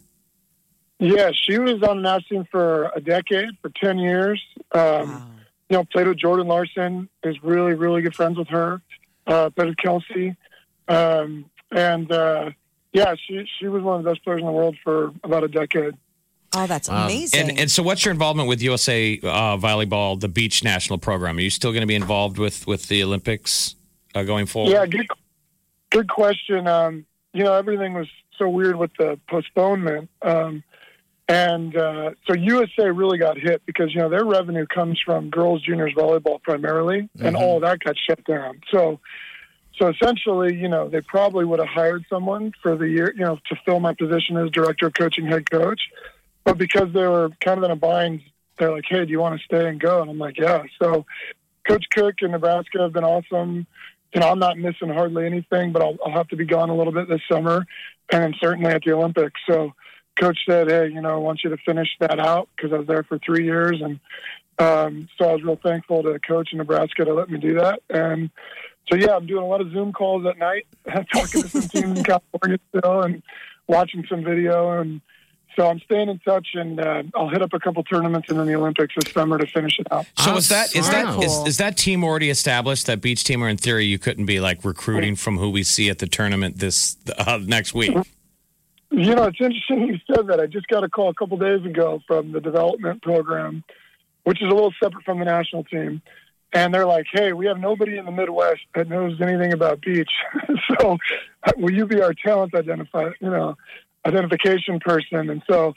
Yeah, 1.01 1.31
she 1.33 1.59
was 1.59 1.83
on 1.83 1.99
the 1.99 2.03
national 2.03 2.45
team 2.45 2.49
for 2.51 2.91
a 2.95 3.01
decade, 3.01 3.51
for 3.62 3.71
10 3.71 3.99
years. 3.99 4.43
Um, 4.73 5.35
You 5.71 5.77
know, 5.77 5.85
played 5.85 6.07
with 6.09 6.17
Jordan 6.17 6.47
Larson, 6.49 7.11
is 7.23 7.37
really, 7.43 7.75
really 7.75 8.01
good 8.01 8.14
friends 8.14 8.38
with 8.38 8.49
her. 8.49 8.81
Uh, 9.27 9.51
played 9.51 9.69
with 9.69 9.77
Kelsey. 9.77 10.35
Um, 10.88 11.51
and 11.70 12.11
uh, 12.11 12.51
yeah, 12.92 13.14
she, 13.27 13.46
she 13.59 13.68
was 13.68 13.83
one 13.83 13.98
of 13.98 14.05
the 14.05 14.11
best 14.11 14.24
players 14.24 14.40
in 14.40 14.46
the 14.46 14.53
world 14.53 14.77
for 14.83 15.12
about 15.22 15.44
a 15.44 15.48
decade. 15.48 15.94
Oh, 16.57 16.66
that's 16.66 16.88
amazing. 16.88 17.51
And 17.51 17.59
and 17.59 17.70
so, 17.70 17.83
what's 17.83 18.07
your 18.07 18.12
involvement 18.12 18.48
with 18.48 18.62
USA 18.62 19.20
uh, 19.22 19.59
volleyball, 19.59 20.18
the 20.18 20.29
beach 20.29 20.64
national 20.64 20.98
program? 20.98 21.37
Are 21.37 21.40
you 21.40 21.51
still 21.51 21.72
going 21.72 21.83
to 21.83 21.87
be 21.87 21.94
involved 21.94 22.38
with 22.38 22.66
with 22.66 22.88
the 22.88 23.03
Olympics 23.03 23.77
uh, 24.14 24.22
going 24.22 24.46
forward? 24.46 24.72
Yeah, 24.72 24.87
good, 24.87 25.07
good 25.90 26.09
question. 26.09 26.66
Um, 26.66 27.05
you 27.35 27.44
know, 27.44 27.53
everything 27.53 27.92
was 27.92 28.09
so 28.38 28.48
weird 28.48 28.77
with 28.77 28.92
the 28.98 29.20
postponement. 29.29 30.09
Um, 30.22 30.62
and 31.29 31.77
uh, 31.77 32.12
so 32.27 32.35
USA 32.35 32.90
really 32.90 33.18
got 33.18 33.37
hit 33.37 33.61
because, 33.66 33.94
you 33.94 34.01
know, 34.01 34.09
their 34.09 34.24
revenue 34.24 34.66
comes 34.66 34.98
from 35.05 35.29
girls 35.29 35.61
juniors 35.61 35.92
volleyball 35.94 36.42
primarily, 36.42 37.11
and 37.20 37.37
all 37.37 37.57
of 37.57 37.62
that 37.62 37.81
got 37.81 37.96
shut 38.09 38.24
down. 38.24 38.62
So, 38.70 38.98
so 39.79 39.88
essentially, 39.88 40.55
you 40.55 40.69
know, 40.69 40.88
they 40.88 41.01
probably 41.01 41.45
would 41.45 41.59
have 41.59 41.69
hired 41.69 42.05
someone 42.11 42.53
for 42.62 42.77
the 42.77 42.88
year, 42.88 43.12
you 43.17 43.25
know, 43.25 43.38
to 43.49 43.57
fill 43.64 43.81
my 43.81 43.95
position 43.95 44.37
as 44.37 44.51
director 44.51 44.87
of 44.87 44.95
coaching 44.95 45.27
head 45.27 45.51
coach. 45.51 45.81
But 46.45 46.59
because 46.59 46.93
they 46.93 47.07
were 47.07 47.31
kind 47.41 47.59
of 47.59 47.64
in 47.64 47.71
a 47.71 47.77
bind, 47.77 48.23
they're 48.59 48.73
like, 48.73 48.85
hey, 48.88 49.05
do 49.05 49.11
you 49.11 49.21
want 49.21 49.38
to 49.38 49.45
stay 49.45 49.69
and 49.69 49.79
go? 49.79 50.01
And 50.03 50.11
I'm 50.11 50.19
like, 50.19 50.38
yeah. 50.38 50.64
So 50.81 51.07
Coach 51.67 51.87
Cook 51.91 52.17
in 52.23 52.33
Nebraska 52.33 52.81
have 52.81 52.93
been 52.93 53.05
awesome. 53.05 53.67
You 54.14 54.21
know, 54.21 54.31
I'm 54.31 54.38
not 54.38 54.57
missing 54.57 54.88
hardly 54.88 55.27
anything, 55.27 55.73
but 55.73 55.83
I'll, 55.83 55.97
I'll 56.05 56.12
have 56.12 56.29
to 56.29 56.37
be 56.37 56.47
gone 56.47 56.71
a 56.71 56.75
little 56.75 56.93
bit 56.93 57.09
this 57.09 57.21
summer 57.31 57.67
and 58.11 58.35
certainly 58.41 58.71
at 58.71 58.83
the 58.83 58.93
Olympics. 58.93 59.41
So 59.47 59.75
coach 60.19 60.38
said, 60.49 60.71
hey, 60.71 60.88
you 60.88 61.01
know, 61.01 61.11
I 61.11 61.17
want 61.17 61.41
you 61.45 61.51
to 61.51 61.59
finish 61.59 61.88
that 62.01 62.19
out 62.19 62.49
because 62.57 62.73
I 62.73 62.79
was 62.79 62.87
there 62.87 63.03
for 63.03 63.19
three 63.19 63.45
years. 63.45 63.81
And 63.83 64.01
um, 64.59 65.09
so 65.19 65.29
I 65.29 65.33
was 65.35 65.43
real 65.43 65.61
thankful 65.62 66.03
to 66.03 66.19
coach 66.19 66.53
in 66.53 66.59
Nebraska 66.59 67.05
to 67.05 67.14
let 67.14 67.29
me 67.29 67.38
do 67.38 67.55
that. 67.55 67.83
And 67.91 68.31
so, 68.90 68.96
yeah, 68.96 69.16
I'm 69.16 69.27
doing 69.27 69.42
a 69.42 69.46
lot 69.46 69.61
of 69.61 69.70
Zoom 69.72 69.92
calls 69.92 70.27
at 70.27 70.38
night, 70.38 70.66
talking 71.12 71.42
to 71.42 71.48
some 71.48 71.62
teams 71.62 71.98
in 71.98 72.05
California 72.05 72.59
still 72.68 73.03
and 73.03 73.22
watching 73.66 74.05
some 74.09 74.24
video. 74.24 74.81
And 74.81 75.01
so 75.57 75.66
I'm 75.66 75.81
staying 75.81 76.09
in 76.09 76.18
touch 76.20 76.48
and 76.55 76.81
uh, 76.81 77.03
I'll 77.14 77.29
hit 77.29 77.42
up 77.42 77.53
a 77.53 77.59
couple 77.59 77.83
tournaments 77.83 78.29
and 78.31 78.38
then 78.38 78.46
the 78.46 78.55
Olympics 78.55 78.94
this 78.94 79.12
summer 79.12 79.38
to 79.38 79.46
finish 79.46 79.79
it 79.79 79.88
out. 79.90 80.07
So 80.18 80.37
is 80.37 80.48
that 80.48 80.74
is 80.77 80.88
that 80.88 81.05
Wow. 81.16 81.20
is, 81.20 81.46
is 81.46 81.57
that 81.59 81.77
team 81.77 82.05
already 82.05 82.31
established? 82.31 82.87
That 82.87 83.01
beach 83.01 83.24
team, 83.24 83.42
or 83.42 83.48
in 83.48 83.57
theory, 83.57 83.85
you 83.85 83.98
couldn't 83.98 84.27
be 84.27 84.38
like 84.40 84.64
recruiting 84.64 85.16
from 85.16 85.38
who 85.38 85.51
we 85.51 85.64
see 85.64 85.90
at 85.90 85.98
the 85.98 86.07
tournament 86.07 86.59
this 86.59 86.96
uh, 87.18 87.40
next 87.42 87.74
week? 87.74 87.96
You 88.90 89.14
know, 89.14 89.24
it's 89.24 89.40
interesting 89.40 89.88
you 89.88 89.98
said 90.14 90.29
that. 90.29 90.40
I 90.40 90.46
just 90.46 90.66
got 90.68 90.83
a 90.85 90.88
call 90.88 91.11
a 91.11 91.14
couple 91.14 91.37
days 91.37 91.64
ago 91.64 92.01
from 92.07 92.33
the 92.33 92.40
development 92.40 93.03
program, 93.03 93.64
which 94.24 94.40
is 94.40 94.46
a 94.51 94.55
little 94.55 94.72
separate 94.83 95.05
from 95.05 95.18
the 95.18 95.24
national 95.24 95.64
team. 95.64 96.01
And 96.53 96.73
they're 96.73 96.87
like, 96.87 97.07
hey, 97.13 97.33
we 97.33 97.47
have 97.47 97.59
nobody 97.59 97.99
in 97.99 98.07
the 98.07 98.11
Midwest 98.11 98.63
that 98.75 98.89
knows 98.89 99.21
anything 99.21 99.53
about 99.53 99.83
beach. 99.83 100.11
so 100.81 100.97
will 101.57 101.73
you 101.73 101.87
be 101.87 102.01
our 102.01 102.15
talent 102.15 102.55
identify, 102.55 103.11
you 103.21 103.31
know, 103.31 103.57
identification 104.07 104.81
person? 104.81 105.29
And 105.29 105.43
so 105.49 105.75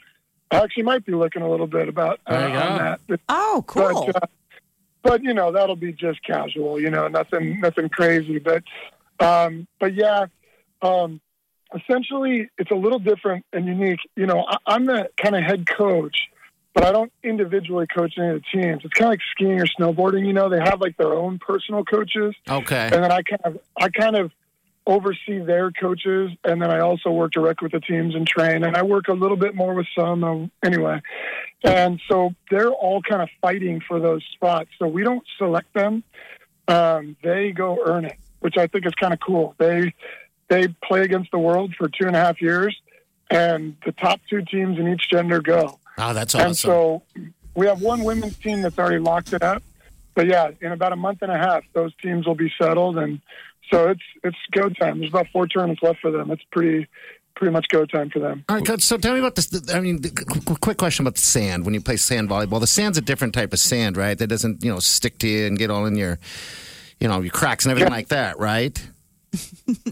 I 0.50 0.56
actually 0.58 0.84
might 0.84 1.04
be 1.04 1.12
looking 1.12 1.42
a 1.42 1.50
little 1.50 1.66
bit 1.66 1.88
about 1.88 2.20
uh, 2.26 2.34
on 2.34 2.78
that. 2.78 3.00
But, 3.06 3.20
oh, 3.28 3.64
cool. 3.66 4.06
But, 4.06 4.22
uh, 4.22 4.26
but 5.02 5.22
you 5.22 5.34
know, 5.34 5.52
that'll 5.52 5.76
be 5.76 5.92
just 5.92 6.22
casual. 6.24 6.80
You 6.80 6.90
know, 6.90 7.08
nothing, 7.08 7.60
nothing 7.60 7.88
crazy. 7.90 8.38
But, 8.38 8.62
um, 9.20 9.66
but 9.78 9.94
yeah, 9.94 10.26
um, 10.80 11.20
essentially, 11.74 12.48
it's 12.58 12.70
a 12.70 12.76
little 12.76 12.98
different 12.98 13.44
and 13.52 13.66
unique. 13.66 14.00
You 14.16 14.26
know, 14.26 14.44
I, 14.48 14.56
I'm 14.66 14.86
the 14.86 15.10
kind 15.16 15.36
of 15.36 15.42
head 15.42 15.66
coach, 15.66 16.28
but 16.74 16.84
I 16.84 16.92
don't 16.92 17.12
individually 17.22 17.86
coach 17.86 18.14
any 18.18 18.28
of 18.28 18.42
the 18.42 18.60
teams. 18.60 18.82
It's 18.84 18.94
kind 18.94 19.08
of 19.08 19.10
like 19.12 19.20
skiing 19.32 19.60
or 19.60 19.66
snowboarding. 19.66 20.26
You 20.26 20.32
know, 20.32 20.48
they 20.48 20.58
have 20.58 20.80
like 20.80 20.96
their 20.96 21.12
own 21.12 21.38
personal 21.38 21.84
coaches, 21.84 22.34
Okay. 22.48 22.84
and 22.92 23.04
then 23.04 23.12
I 23.12 23.22
kind 23.22 23.40
of, 23.44 23.58
I 23.80 23.88
kind 23.88 24.16
of 24.16 24.32
oversee 24.86 25.38
their 25.38 25.70
coaches, 25.70 26.32
and 26.44 26.60
then 26.60 26.70
I 26.70 26.80
also 26.80 27.10
work 27.10 27.32
directly 27.32 27.66
with 27.66 27.72
the 27.72 27.80
teams 27.80 28.14
and 28.14 28.26
train, 28.26 28.64
and 28.64 28.76
I 28.76 28.82
work 28.82 29.08
a 29.08 29.12
little 29.12 29.36
bit 29.36 29.54
more 29.54 29.74
with 29.74 29.86
some 29.96 30.24
um, 30.24 30.50
anyway. 30.64 31.00
And 31.62 32.00
so 32.10 32.34
they're 32.50 32.70
all 32.70 33.00
kind 33.02 33.22
of 33.22 33.28
fighting 33.40 33.80
for 33.86 34.00
those 34.00 34.24
spots. 34.32 34.70
So 34.78 34.88
we 34.88 35.04
don't 35.04 35.24
select 35.38 35.72
them; 35.74 36.02
um, 36.68 37.16
they 37.22 37.52
go 37.52 37.78
earn 37.84 38.06
it, 38.06 38.16
which 38.40 38.56
I 38.56 38.66
think 38.66 38.86
is 38.86 38.94
kind 38.94 39.12
of 39.12 39.20
cool. 39.20 39.54
They 39.58 39.92
they 40.48 40.68
play 40.84 41.02
against 41.02 41.30
the 41.30 41.38
world 41.38 41.74
for 41.78 41.88
two 41.88 42.06
and 42.06 42.16
a 42.16 42.18
half 42.18 42.42
years, 42.42 42.76
and 43.32 43.76
the 43.84 43.92
top 43.92 44.20
two 44.28 44.42
teams 44.42 44.78
in 44.78 44.88
each 44.88 45.08
gender 45.10 45.40
go. 45.40 45.78
Oh, 45.98 46.12
that's 46.12 46.34
awesome. 46.34 46.46
And 46.48 46.56
so 46.56 47.02
we 47.54 47.66
have 47.66 47.80
one 47.82 48.04
women's 48.04 48.36
team 48.36 48.62
that's 48.62 48.78
already 48.78 48.98
locked 48.98 49.32
it 49.32 49.42
up. 49.42 49.62
But 50.14 50.26
yeah, 50.26 50.50
in 50.60 50.72
about 50.72 50.92
a 50.92 50.96
month 50.96 51.22
and 51.22 51.32
a 51.32 51.38
half, 51.38 51.64
those 51.72 51.94
teams 51.96 52.26
will 52.26 52.34
be 52.34 52.52
settled, 52.60 52.98
and 52.98 53.20
so 53.70 53.88
it's 53.88 54.02
it's 54.22 54.36
go 54.50 54.68
time. 54.68 54.98
There's 54.98 55.10
about 55.10 55.28
four 55.32 55.46
tournaments 55.46 55.82
left 55.82 56.00
for 56.00 56.10
them. 56.10 56.30
It's 56.30 56.42
pretty 56.52 56.86
pretty 57.34 57.52
much 57.52 57.66
go 57.68 57.86
time 57.86 58.10
for 58.10 58.18
them. 58.18 58.44
All 58.48 58.56
right, 58.56 58.66
coach. 58.66 58.82
So 58.82 58.98
tell 58.98 59.14
me 59.14 59.20
about 59.20 59.36
this. 59.36 59.70
I 59.72 59.80
mean, 59.80 60.02
quick 60.60 60.76
question 60.76 61.04
about 61.04 61.14
the 61.14 61.22
sand. 61.22 61.64
When 61.64 61.72
you 61.72 61.80
play 61.80 61.96
sand 61.96 62.28
volleyball, 62.28 62.60
the 62.60 62.66
sand's 62.66 62.98
a 62.98 63.00
different 63.00 63.32
type 63.32 63.54
of 63.54 63.58
sand, 63.58 63.96
right? 63.96 64.18
That 64.18 64.26
doesn't, 64.26 64.62
you 64.62 64.70
know, 64.70 64.80
stick 64.80 65.18
to 65.20 65.28
you 65.28 65.46
and 65.46 65.58
get 65.58 65.70
all 65.70 65.86
in 65.86 65.96
your, 65.96 66.18
you 67.00 67.08
know, 67.08 67.22
your 67.22 67.32
cracks 67.32 67.64
and 67.64 67.70
everything 67.70 67.90
like 67.90 68.08
that, 68.08 68.38
right? 68.38 68.78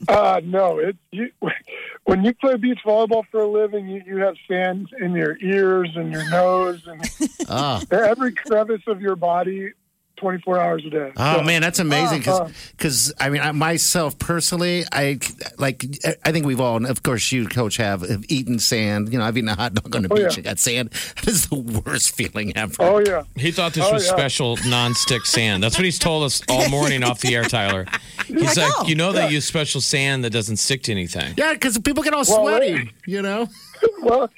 Uh, 0.09 0.41
no, 0.43 0.79
it 0.79 0.97
you 1.13 1.31
when 2.05 2.25
you 2.25 2.35
play 2.35 2.57
beach 2.57 2.81
volleyball 2.85 3.23
for 3.31 3.43
a 3.43 3.49
living, 3.49 3.89
you, 3.89 4.03
you 4.05 4.17
have 4.17 4.35
sand 4.49 4.89
in 5.01 5.13
your 5.13 5.37
ears 5.41 5.91
and 5.95 6.11
your 6.11 6.29
nose 6.31 6.83
and 6.87 7.01
Oh, 7.49 7.81
every 7.91 8.33
crevice 8.33 8.83
of 8.89 9.01
your 9.01 9.15
body, 9.17 9.73
24 10.21 10.61
hours 10.61 10.85
a 10.87 10.91
day. 10.91 11.13
oh 11.17 11.37
So- 11.39 11.43
man, 11.43 11.63
that's 11.63 11.79
amazing. 11.79 12.29
Uh, 12.29 12.49
Because, 12.77 13.13
I 13.19 13.29
mean, 13.31 13.41
I, 13.43 13.53
myself 13.53 14.19
personally, 14.19 14.85
I 14.93 15.19
like. 15.59 15.85
I 16.25 16.31
think 16.33 16.47
we've 16.47 16.61
all, 16.61 16.77
and 16.77 16.87
of 16.87 17.03
course, 17.03 17.33
you, 17.33 17.47
coach, 17.49 17.77
have, 17.79 18.03
have 18.09 18.25
eaten 18.29 18.59
sand. 18.59 19.13
You 19.13 19.19
know, 19.19 19.25
I've 19.25 19.37
eaten 19.37 19.49
a 19.49 19.55
hot 19.57 19.75
dog 19.75 19.95
on 19.97 20.03
the 20.03 20.13
Oh, 20.13 20.17
beach 20.17 20.25
yeah. 20.33 20.35
and 20.37 20.45
got 20.45 20.59
sand. 20.59 20.91
That 21.17 21.27
is 21.29 21.49
the 21.49 21.57
worst 21.57 22.15
feeling 22.15 22.57
ever. 22.57 22.75
Oh 22.81 22.99
yeah. 22.99 23.23
He 23.37 23.51
thought 23.51 23.73
this 23.75 23.85
Oh, 23.87 23.93
was 23.95 24.07
yeah. 24.07 24.13
special 24.13 24.57
non-stick 24.67 25.27
sand. 25.27 25.63
That's 25.63 25.77
what 25.77 25.85
he's 25.85 25.99
told 25.99 26.25
us 26.25 26.43
all 26.49 26.69
morning 26.79 27.03
off 27.03 27.21
the 27.21 27.35
air, 27.35 27.45
Tyler. 27.45 27.87
He's 28.27 28.43
like, 28.43 28.57
like, 28.59 28.73
oh, 28.79 28.87
you 28.87 28.95
know, 28.95 29.13
they 29.13 29.29
use 29.31 29.45
special 29.45 29.81
sand 29.81 30.25
that 30.25 30.31
doesn't 30.31 30.57
stick 30.59 30.83
to 30.85 30.93
anything. 30.93 31.35
Yeah, 31.37 31.53
because 31.55 31.79
people 31.79 32.03
get 32.03 32.13
all 32.15 32.25
Well, 32.29 32.43
sweaty. 32.43 32.75
right. 32.75 32.89
You 33.07 33.23
know. 33.23 33.49
well, 34.03 34.31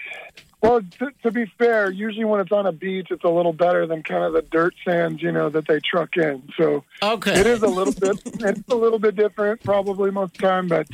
well. 0.63 0.81
To, 0.99 1.11
to 1.25 1.31
be 1.31 1.47
fair, 1.59 1.91
usually 1.91 2.25
when 2.25 2.41
it's 2.41 2.53
on 2.53 2.67
a 2.67 2.73
beach, 2.73 3.09
it's 3.11 3.25
a 3.25 3.29
little 3.29 3.53
better 3.53 3.87
than 3.87 4.03
kind 4.03 4.25
of 4.25 4.33
the 4.33 4.43
dirt 4.43 4.75
sands, 4.85 5.21
you 5.23 5.33
know, 5.33 5.51
that 5.51 5.67
they 5.67 5.81
truck 5.81 6.17
in. 6.17 6.43
So 6.57 6.85
Okay. 7.03 7.39
it 7.39 7.47
is 7.47 7.63
a 7.63 7.69
little 7.69 7.93
bit. 7.93 8.17
It's 8.45 8.69
a 8.71 8.75
little 8.75 8.99
bit 8.99 9.15
different, 9.15 9.63
probably 9.63 10.11
most 10.11 10.35
of 10.35 10.41
the 10.41 10.47
time. 10.49 10.69
But 10.69 10.87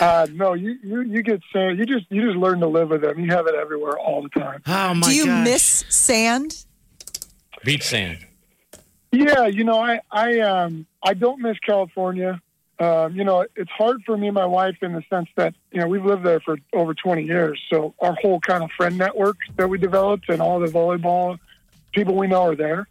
uh, 0.00 0.26
no, 0.32 0.52
you, 0.54 0.76
you 0.82 1.00
you 1.02 1.22
get 1.22 1.40
sand. 1.52 1.78
You 1.78 1.86
just 1.86 2.04
you 2.10 2.20
just 2.22 2.36
learn 2.36 2.60
to 2.60 2.66
live 2.66 2.90
with 2.90 3.00
them. 3.02 3.18
You 3.20 3.30
have 3.30 3.46
it 3.46 3.54
everywhere 3.54 3.98
all 3.98 4.22
the 4.22 4.28
time. 4.28 4.62
Oh 4.66 4.92
my 4.94 5.08
Do 5.08 5.14
you 5.14 5.24
gosh. 5.26 5.44
miss 5.44 5.84
sand? 5.88 6.64
Beach 7.64 7.82
sand. 7.84 8.18
Yeah, 9.10 9.46
you 9.46 9.64
know, 9.64 9.78
I 9.78 10.00
I 10.10 10.40
um 10.40 10.86
I 11.02 11.14
don't 11.14 11.40
miss 11.40 11.58
California. 11.60 12.40
Um, 12.78 13.14
you 13.14 13.24
know, 13.24 13.46
it's 13.54 13.70
hard 13.70 14.02
for 14.04 14.16
me 14.16 14.28
and 14.28 14.34
my 14.34 14.46
wife 14.46 14.76
in 14.82 14.92
the 14.92 15.02
sense 15.08 15.28
that 15.36 15.54
you 15.70 15.80
know 15.80 15.86
we've 15.86 16.04
lived 16.04 16.24
there 16.24 16.40
for 16.40 16.56
over 16.72 16.94
20 16.94 17.22
years, 17.22 17.60
so 17.70 17.94
our 18.00 18.14
whole 18.14 18.40
kind 18.40 18.64
of 18.64 18.70
friend 18.72 18.98
network 18.98 19.36
that 19.56 19.68
we 19.68 19.78
developed 19.78 20.28
and 20.28 20.40
all 20.40 20.58
the 20.58 20.66
volleyball 20.66 21.38
people 21.92 22.14
we 22.14 22.26
know 22.26 22.42
are 22.42 22.56
there. 22.56 22.88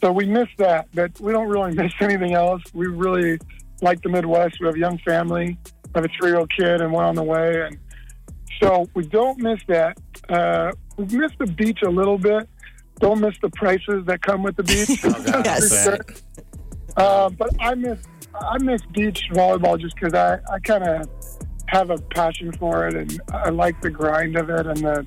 So 0.00 0.12
we 0.12 0.26
miss 0.26 0.48
that, 0.56 0.88
but 0.94 1.20
we 1.20 1.32
don't 1.32 1.48
really 1.48 1.74
miss 1.82 1.92
anything 2.00 2.34
else. 2.34 2.62
We 2.72 2.86
really 2.86 3.38
like 3.82 4.00
the 4.02 4.08
Midwest. 4.08 4.58
We 4.60 4.66
have 4.66 4.76
a 4.76 4.78
young 4.78 4.98
family. 4.98 5.58
I 5.94 5.98
have 5.98 6.04
a 6.04 6.08
three-year-old 6.18 6.50
kid 6.56 6.80
and 6.80 6.92
one 6.92 7.04
on 7.04 7.16
the 7.16 7.22
way, 7.22 7.62
and 7.62 7.78
So 8.62 8.88
we 8.94 9.06
don't 9.06 9.38
miss 9.38 9.60
that. 9.66 9.98
Uh, 10.28 10.72
we 10.96 11.04
miss 11.16 11.32
the 11.38 11.46
beach 11.46 11.82
a 11.82 11.90
little 11.90 12.18
bit. 12.18 12.48
Don't 13.00 13.20
miss 13.20 13.34
the 13.42 13.48
prices 13.50 14.04
that 14.06 14.22
come 14.22 14.42
with 14.42 14.56
the 14.56 14.62
beach. 14.62 15.02
Yes. 15.44 15.84
Sure. 15.84 15.98
Uh, 16.96 17.30
but 17.30 17.50
I 17.60 17.74
miss 17.74 17.98
I 18.34 18.58
miss 18.58 18.82
beach 18.92 19.22
volleyball 19.32 19.78
just 19.78 19.94
because 19.94 20.14
I, 20.14 20.38
I 20.52 20.58
kind 20.60 20.84
of 20.84 21.08
have 21.66 21.90
a 21.90 21.98
passion 21.98 22.52
for 22.52 22.88
it 22.88 22.94
and 22.94 23.20
I 23.32 23.50
like 23.50 23.80
the 23.80 23.90
grind 23.90 24.36
of 24.36 24.50
it 24.50 24.66
and 24.66 24.78
the 24.78 25.06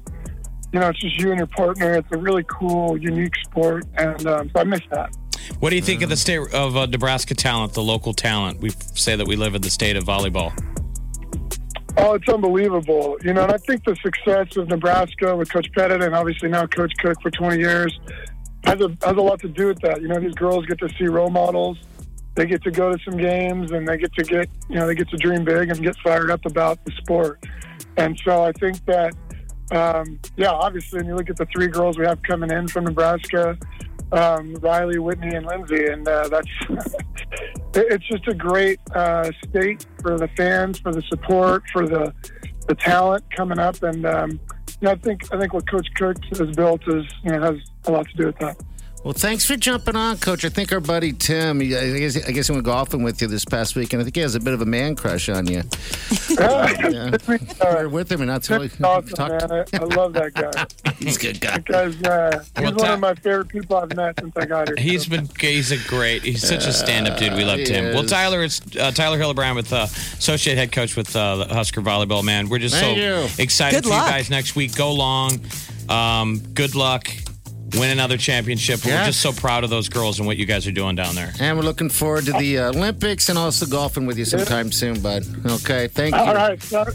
you 0.72 0.80
know 0.80 0.90
it's 0.90 1.00
just 1.00 1.20
you 1.20 1.30
and 1.30 1.38
your 1.38 1.48
partner. 1.48 1.94
It's 1.94 2.12
a 2.12 2.18
really 2.18 2.44
cool, 2.50 2.98
unique 2.98 3.36
sport, 3.46 3.86
and 3.96 4.26
um, 4.26 4.50
so 4.50 4.62
I 4.62 4.64
miss 4.64 4.82
that. 4.90 5.16
What 5.60 5.70
do 5.70 5.76
you 5.76 5.82
think 5.82 6.02
of 6.02 6.10
the 6.10 6.18
state 6.18 6.40
of 6.54 6.76
uh, 6.76 6.86
Nebraska 6.88 7.36
talent, 7.36 7.74
the 7.74 7.84
local 7.84 8.14
talent? 8.14 8.60
We 8.60 8.72
say 8.96 9.16
that 9.16 9.28
we 9.28 9.36
live 9.36 9.54
in 9.54 9.62
the 9.62 9.70
state 9.70 9.96
of 9.96 10.04
volleyball. 10.04 10.52
Oh, 11.98 12.16
it's 12.16 12.28
unbelievable. 12.28 13.18
You 13.24 13.34
know, 13.34 13.44
and 13.44 13.52
I 13.52 13.58
think 13.58 13.84
the 13.84 13.96
success 13.98 14.58
of 14.58 14.68
Nebraska 14.68 15.36
with 15.36 15.52
Coach 15.52 15.72
Pettit 15.74 16.02
and 16.02 16.16
obviously 16.16 16.50
now 16.50 16.66
Coach 16.66 16.94
Cook 17.00 17.22
for 17.22 17.30
20 17.30 17.60
years 17.60 18.00
has 18.64 18.82
a, 18.82 18.90
has 19.04 19.16
a 19.16 19.22
lot 19.22 19.40
to 19.42 19.48
do 19.48 19.68
with 19.68 19.80
that. 19.82 20.02
You 20.02 20.08
know, 20.08 20.20
these 20.20 20.34
girls 20.34 20.66
get 20.66 20.80
to 20.80 20.90
see 20.98 21.06
role 21.06 21.30
models. 21.30 21.78
They 22.36 22.46
get 22.46 22.64
to 22.64 22.72
go 22.72 22.92
to 22.92 23.04
some 23.04 23.18
games 23.18 23.72
and 23.72 23.88
they 23.88 23.98
get 23.98 24.14
to 24.14 24.24
get, 24.24 24.50
you 24.70 24.76
know, 24.76 24.88
they 24.88 24.96
get 24.96 25.10
to 25.10 25.18
dream 25.18 25.44
big 25.44 25.70
and 25.70 25.82
get 25.82 25.96
fired 25.98 26.32
up 26.32 26.46
about 26.46 26.84
the 26.86 26.92
sport. 26.94 27.44
And 27.98 28.20
so 28.24 28.44
I 28.44 28.52
think 28.54 28.84
that, 28.86 29.14
um, 29.72 30.20
yeah, 30.36 30.52
obviously, 30.52 31.00
when 31.00 31.08
you 31.08 31.16
look 31.16 31.30
at 31.30 31.38
the 31.38 31.46
three 31.54 31.68
girls 31.68 31.98
we 31.98 32.06
have 32.06 32.22
coming 32.24 32.52
in 32.52 32.68
from 32.68 32.86
Nebraska, 32.86 33.58
um, 34.12 34.56
Riley, 34.56 35.00
Whitney, 35.00 35.36
and 35.36 35.46
Lindsay, 35.46 35.88
and 35.88 36.08
uh, 36.08 36.28
that's 36.28 36.48
it's 37.74 38.08
just 38.08 38.28
a 38.28 38.34
great 38.34 38.80
uh, 38.94 39.32
state 39.50 39.86
for 40.02 40.18
the 40.18 40.28
fans, 40.30 40.80
for 40.80 40.92
the 40.92 41.02
support, 41.04 41.64
for 41.72 41.88
the 41.88 42.14
the 42.68 42.76
talent 42.76 43.24
coming 43.36 43.60
up, 43.60 43.82
and 43.84 44.06
um, 44.06 44.40
I 44.86 44.96
think 44.96 45.34
I 45.34 45.40
think 45.40 45.54
what 45.54 45.70
Coach 45.70 45.88
Cook 45.96 46.18
has 46.38 46.56
built 46.56 46.82
is 46.88 47.06
you 47.24 47.32
know 47.32 47.42
has 47.42 47.56
a 47.86 47.92
lot 47.92 48.08
to 48.10 48.18
do 48.18 48.26
with 48.28 48.38
that. 48.40 48.58
Well, 49.04 49.14
thanks 49.14 49.44
for 49.46 49.58
jumping 49.58 49.98
on, 49.98 50.18
Coach. 50.18 50.46
I 50.46 50.50
think 50.50 50.72
our 50.72 50.80
buddy 50.80 51.12
Tim, 51.12 51.60
he- 51.60 51.76
I 51.76 52.00
guess, 52.00 52.16
I 52.26 52.32
guess 52.32 52.48
he 52.48 52.54
went 52.54 52.64
golfing 52.64 53.04
with 53.04 53.22
you 53.22 53.28
this 53.28 53.44
past 53.44 53.76
week, 53.76 53.92
and 53.92 54.02
I 54.02 54.06
think 54.06 54.16
he 54.16 54.22
has 54.22 54.34
a 54.36 54.40
bit 54.40 54.54
of 54.54 54.62
a 54.62 54.66
man 54.66 54.96
crush 54.96 55.28
on 55.30 55.46
you. 55.48 55.64
Yeah. 56.40 57.16
We're 57.62 57.90
with 57.90 58.12
him, 58.12 58.22
and 58.22 58.30
that's 58.30 58.50
all. 58.50 58.60
Tim's 58.60 58.82
awesome, 58.82 59.28
man. 59.28 59.52
I, 59.52 59.66
I 59.78 59.84
love 59.84 60.14
that 60.14 60.34
guy. 60.34 60.92
He's 61.00 61.18
a 61.18 61.20
good 61.20 61.40
guy. 61.40 61.58
Because 61.58 62.02
uh, 62.04 62.44
he's 62.56 62.64
Well, 62.64 62.72
one 62.74 62.86
Ta- 62.86 62.94
of 62.96 63.00
my 63.00 63.14
favorite 63.16 63.50
people 63.50 63.76
I've 63.78 63.96
met 63.96 64.20
since 64.20 64.36
I 64.36 64.46
got 64.46 64.68
here. 64.70 64.76
He's 64.80 65.06
been 65.06 65.30
he's 65.40 65.72
a 65.72 65.78
great 65.88 66.24
he's 66.24 66.46
such 66.48 66.66
a 66.66 66.74
stand 66.74 67.08
up 67.08 67.20
dude. 67.20 67.34
We 67.34 67.44
loved 67.46 67.68
he 67.68 67.74
him. 67.74 67.94
Well. 67.94 68.04
Tyler, 68.06 68.44
it's 68.44 68.62
uh, 68.78 68.92
Tyler 68.92 69.18
Hildebrand 69.18 69.56
with 69.56 69.72
uh, 69.72 69.84
associate 69.84 70.58
head 70.58 70.72
coach 70.72 70.96
with 70.96 71.16
uh, 71.16 71.36
the 71.46 71.54
Husker 71.54 71.82
volleyball. 71.82 72.24
Man, 72.24 72.50
we're 72.50 72.60
just 72.60 72.76
Thank 72.76 72.98
so 72.98 73.04
you. 73.04 73.28
excited 73.38 73.78
Good 73.78 73.84
for 73.84 73.90
luck. 73.92 74.06
you 74.08 74.12
guys 74.12 74.30
next 74.30 74.56
week. 74.56 74.76
Go 74.76 74.92
long. 74.94 75.40
Um, 75.90 76.40
good 76.54 76.74
luck. 76.76 77.08
Win 77.80 77.90
another 77.90 78.18
championship. 78.18 78.86
We're 78.86 79.06
just 79.06 79.20
so 79.22 79.32
proud 79.34 79.64
of 79.64 79.70
those 79.70 79.90
girls 79.90 80.20
and 80.20 80.28
what 80.28 80.38
you 80.38 80.46
guys 80.46 80.68
are 80.68 80.72
doing 80.72 80.96
down 80.96 81.16
there. 81.16 81.32
And 81.40 81.58
we're 81.58 81.64
looking 81.64 81.90
forward 81.90 82.26
to 82.26 82.34
the 82.34 82.60
uh, 82.60 82.70
Olympics 82.70 83.30
and 83.30 83.38
also 83.38 83.66
golfing 83.66 84.06
with 84.06 84.18
you 84.18 84.26
sometime 84.26 84.72
soon, 84.72 85.02
bud. 85.02 85.24
Okay, 85.46 85.88
thank 85.88 86.14
you. 86.14 86.22
All 86.22 86.34
right, 86.36 86.62
so, 86.62 86.86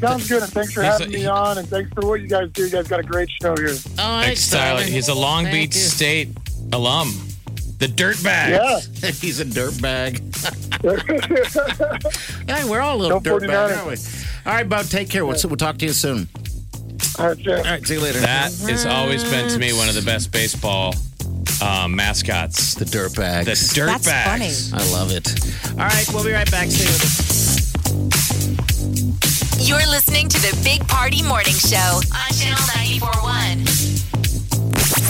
sounds 0.00 0.28
good, 0.28 0.42
and 0.42 0.52
thanks 0.52 0.72
for 0.72 0.82
He's 0.82 0.92
having 0.92 1.08
a- 1.14 1.18
me 1.18 1.26
on, 1.26 1.58
and 1.58 1.68
thanks 1.68 1.90
for 1.94 2.06
what 2.08 2.20
you 2.20 2.26
guys 2.28 2.50
do. 2.52 2.64
You 2.64 2.70
guys 2.70 2.88
got 2.88 3.00
a 3.00 3.04
great 3.04 3.28
show 3.40 3.54
here. 3.56 3.68
All 3.68 3.74
right, 4.16 4.24
Thanks, 4.26 4.50
Tyler. 4.50 4.82
He's 4.82 5.08
a 5.08 5.14
Long 5.14 5.44
Thank 5.44 5.54
Beach 5.72 5.74
you. 5.76 5.80
State 5.82 6.28
alum. 6.72 7.12
The 7.78 7.86
Dirtbags. 7.86 9.02
Yeah. 9.02 9.10
He's 9.20 9.40
a 9.40 9.44
dirtbag. 9.44 10.20
yeah, 12.48 12.64
we're 12.68 12.80
all 12.80 12.96
a 12.96 13.00
little 13.00 13.20
Go 13.20 13.38
dirtbags, 13.38 13.48
49ers. 13.48 13.76
aren't 13.76 13.86
we? 13.86 14.50
All 14.50 14.56
right, 14.56 14.68
bud. 14.68 14.90
Take 14.90 15.10
care. 15.10 15.26
We'll, 15.26 15.36
we'll 15.44 15.56
talk 15.56 15.78
to 15.78 15.86
you 15.86 15.92
soon. 15.92 16.28
All 17.18 17.28
right, 17.28 17.38
yeah. 17.38 17.56
All 17.58 17.62
right, 17.62 17.86
see 17.86 17.94
you 17.94 18.00
later. 18.00 18.20
That 18.20 18.52
has 18.68 18.86
always 18.86 19.22
been 19.24 19.48
to 19.50 19.58
me 19.58 19.72
one 19.72 19.88
of 19.88 19.94
the 19.94 20.02
best 20.02 20.32
baseball 20.32 20.94
um, 21.62 21.94
mascots. 21.94 22.74
the 22.74 22.84
dirtbags. 22.84 23.44
The 23.44 23.50
That's 23.54 23.72
Dirtbags. 24.08 24.70
funny. 24.72 24.82
I 24.82 24.92
love 24.92 25.12
it. 25.12 25.28
All 25.72 25.86
right, 25.86 26.06
we'll 26.12 26.24
be 26.24 26.32
right 26.32 26.50
back. 26.50 26.68
Stay 26.70 26.84
with 26.84 27.02
us. 27.04 27.64
You're 29.68 29.86
listening 29.88 30.28
to 30.28 30.38
the 30.42 30.60
Big 30.64 30.86
Party 30.88 31.22
Morning 31.22 31.54
Show 31.54 32.02
on 32.12 32.30
Channel 32.34 32.66
941. 33.00 33.64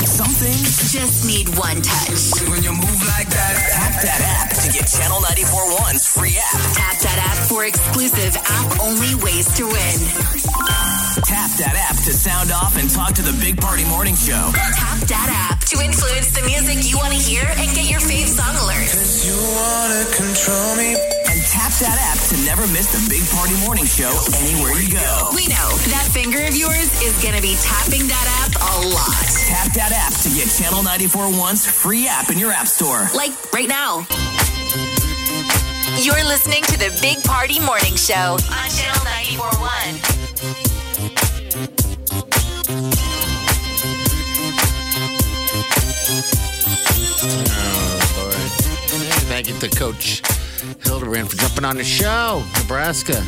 Some 0.05 0.31
things, 0.31 0.93
Just 0.93 1.25
need 1.27 1.49
one 1.59 1.81
touch. 1.83 2.31
when 2.53 2.63
you 2.63 2.71
move 2.71 3.01
like 3.17 3.27
that, 3.33 3.55
tap 3.73 4.03
that 4.05 4.21
app 4.23 4.51
to 4.63 4.71
get 4.71 4.87
Channel 4.87 5.19
94.1's 5.23 6.07
free 6.07 6.37
app. 6.37 6.61
Tap 6.77 6.99
that 7.01 7.19
app 7.33 7.49
for 7.49 7.65
exclusive 7.65 8.37
app 8.37 8.81
only 8.81 9.15
ways 9.25 9.49
to 9.57 9.65
win. 9.67 10.94
Tap 11.23 11.47
that 11.63 11.79
app 11.79 11.95
to 12.03 12.11
sound 12.11 12.51
off 12.51 12.75
and 12.75 12.91
talk 12.91 13.15
to 13.15 13.23
the 13.23 13.31
Big 13.39 13.55
Party 13.55 13.87
Morning 13.87 14.19
Show. 14.19 14.51
Tap 14.51 14.99
that 15.07 15.31
app 15.31 15.63
to 15.71 15.79
influence 15.79 16.35
the 16.35 16.43
music 16.43 16.83
you 16.83 16.99
want 16.99 17.15
to 17.15 17.21
hear 17.23 17.47
and 17.55 17.71
get 17.71 17.87
your 17.87 18.03
fave 18.03 18.27
song 18.27 18.51
alerts. 18.59 18.99
Cause 18.99 19.23
You 19.23 19.39
wanna 19.39 20.03
control 20.11 20.75
me? 20.75 20.99
And 21.31 21.39
tap 21.55 21.71
that 21.79 21.95
app 22.11 22.19
to 22.35 22.37
never 22.43 22.67
miss 22.75 22.91
the 22.91 22.99
Big 23.07 23.23
Party 23.31 23.55
Morning 23.63 23.87
Show 23.87 24.11
anywhere 24.43 24.75
you 24.75 24.91
go. 24.91 25.31
We 25.39 25.47
know 25.47 25.71
that 25.95 26.11
finger 26.11 26.43
of 26.51 26.59
yours 26.59 26.91
is 26.99 27.15
going 27.23 27.39
to 27.39 27.43
be 27.43 27.55
tapping 27.63 28.11
that 28.11 28.27
app 28.43 28.59
a 28.59 28.75
lot. 28.91 29.27
Tap 29.47 29.71
that 29.79 29.95
app 29.95 30.19
to 30.27 30.29
get 30.35 30.51
Channel 30.51 30.83
94.1's 30.83 31.63
free 31.63 32.11
app 32.11 32.35
in 32.35 32.43
your 32.43 32.51
app 32.51 32.67
store. 32.67 33.07
Like 33.15 33.31
right 33.55 33.71
now. 33.71 34.03
You're 36.03 36.27
listening 36.27 36.67
to 36.75 36.77
the 36.77 36.91
Big 36.99 37.23
Party 37.23 37.63
Morning 37.63 37.95
Show 37.95 38.35
on 38.35 38.67
Channel 38.67 39.07
941. 39.39 40.74
Boy. 49.45 49.53
Hey, 49.53 49.61
Thank 49.61 49.63
you 49.63 49.69
to 49.69 49.77
Coach 49.77 50.23
Hildebrand 50.85 51.31
for 51.31 51.37
jumping 51.37 51.65
on 51.65 51.77
the 51.77 51.85
show. 51.85 52.43
Nebraska 52.59 53.23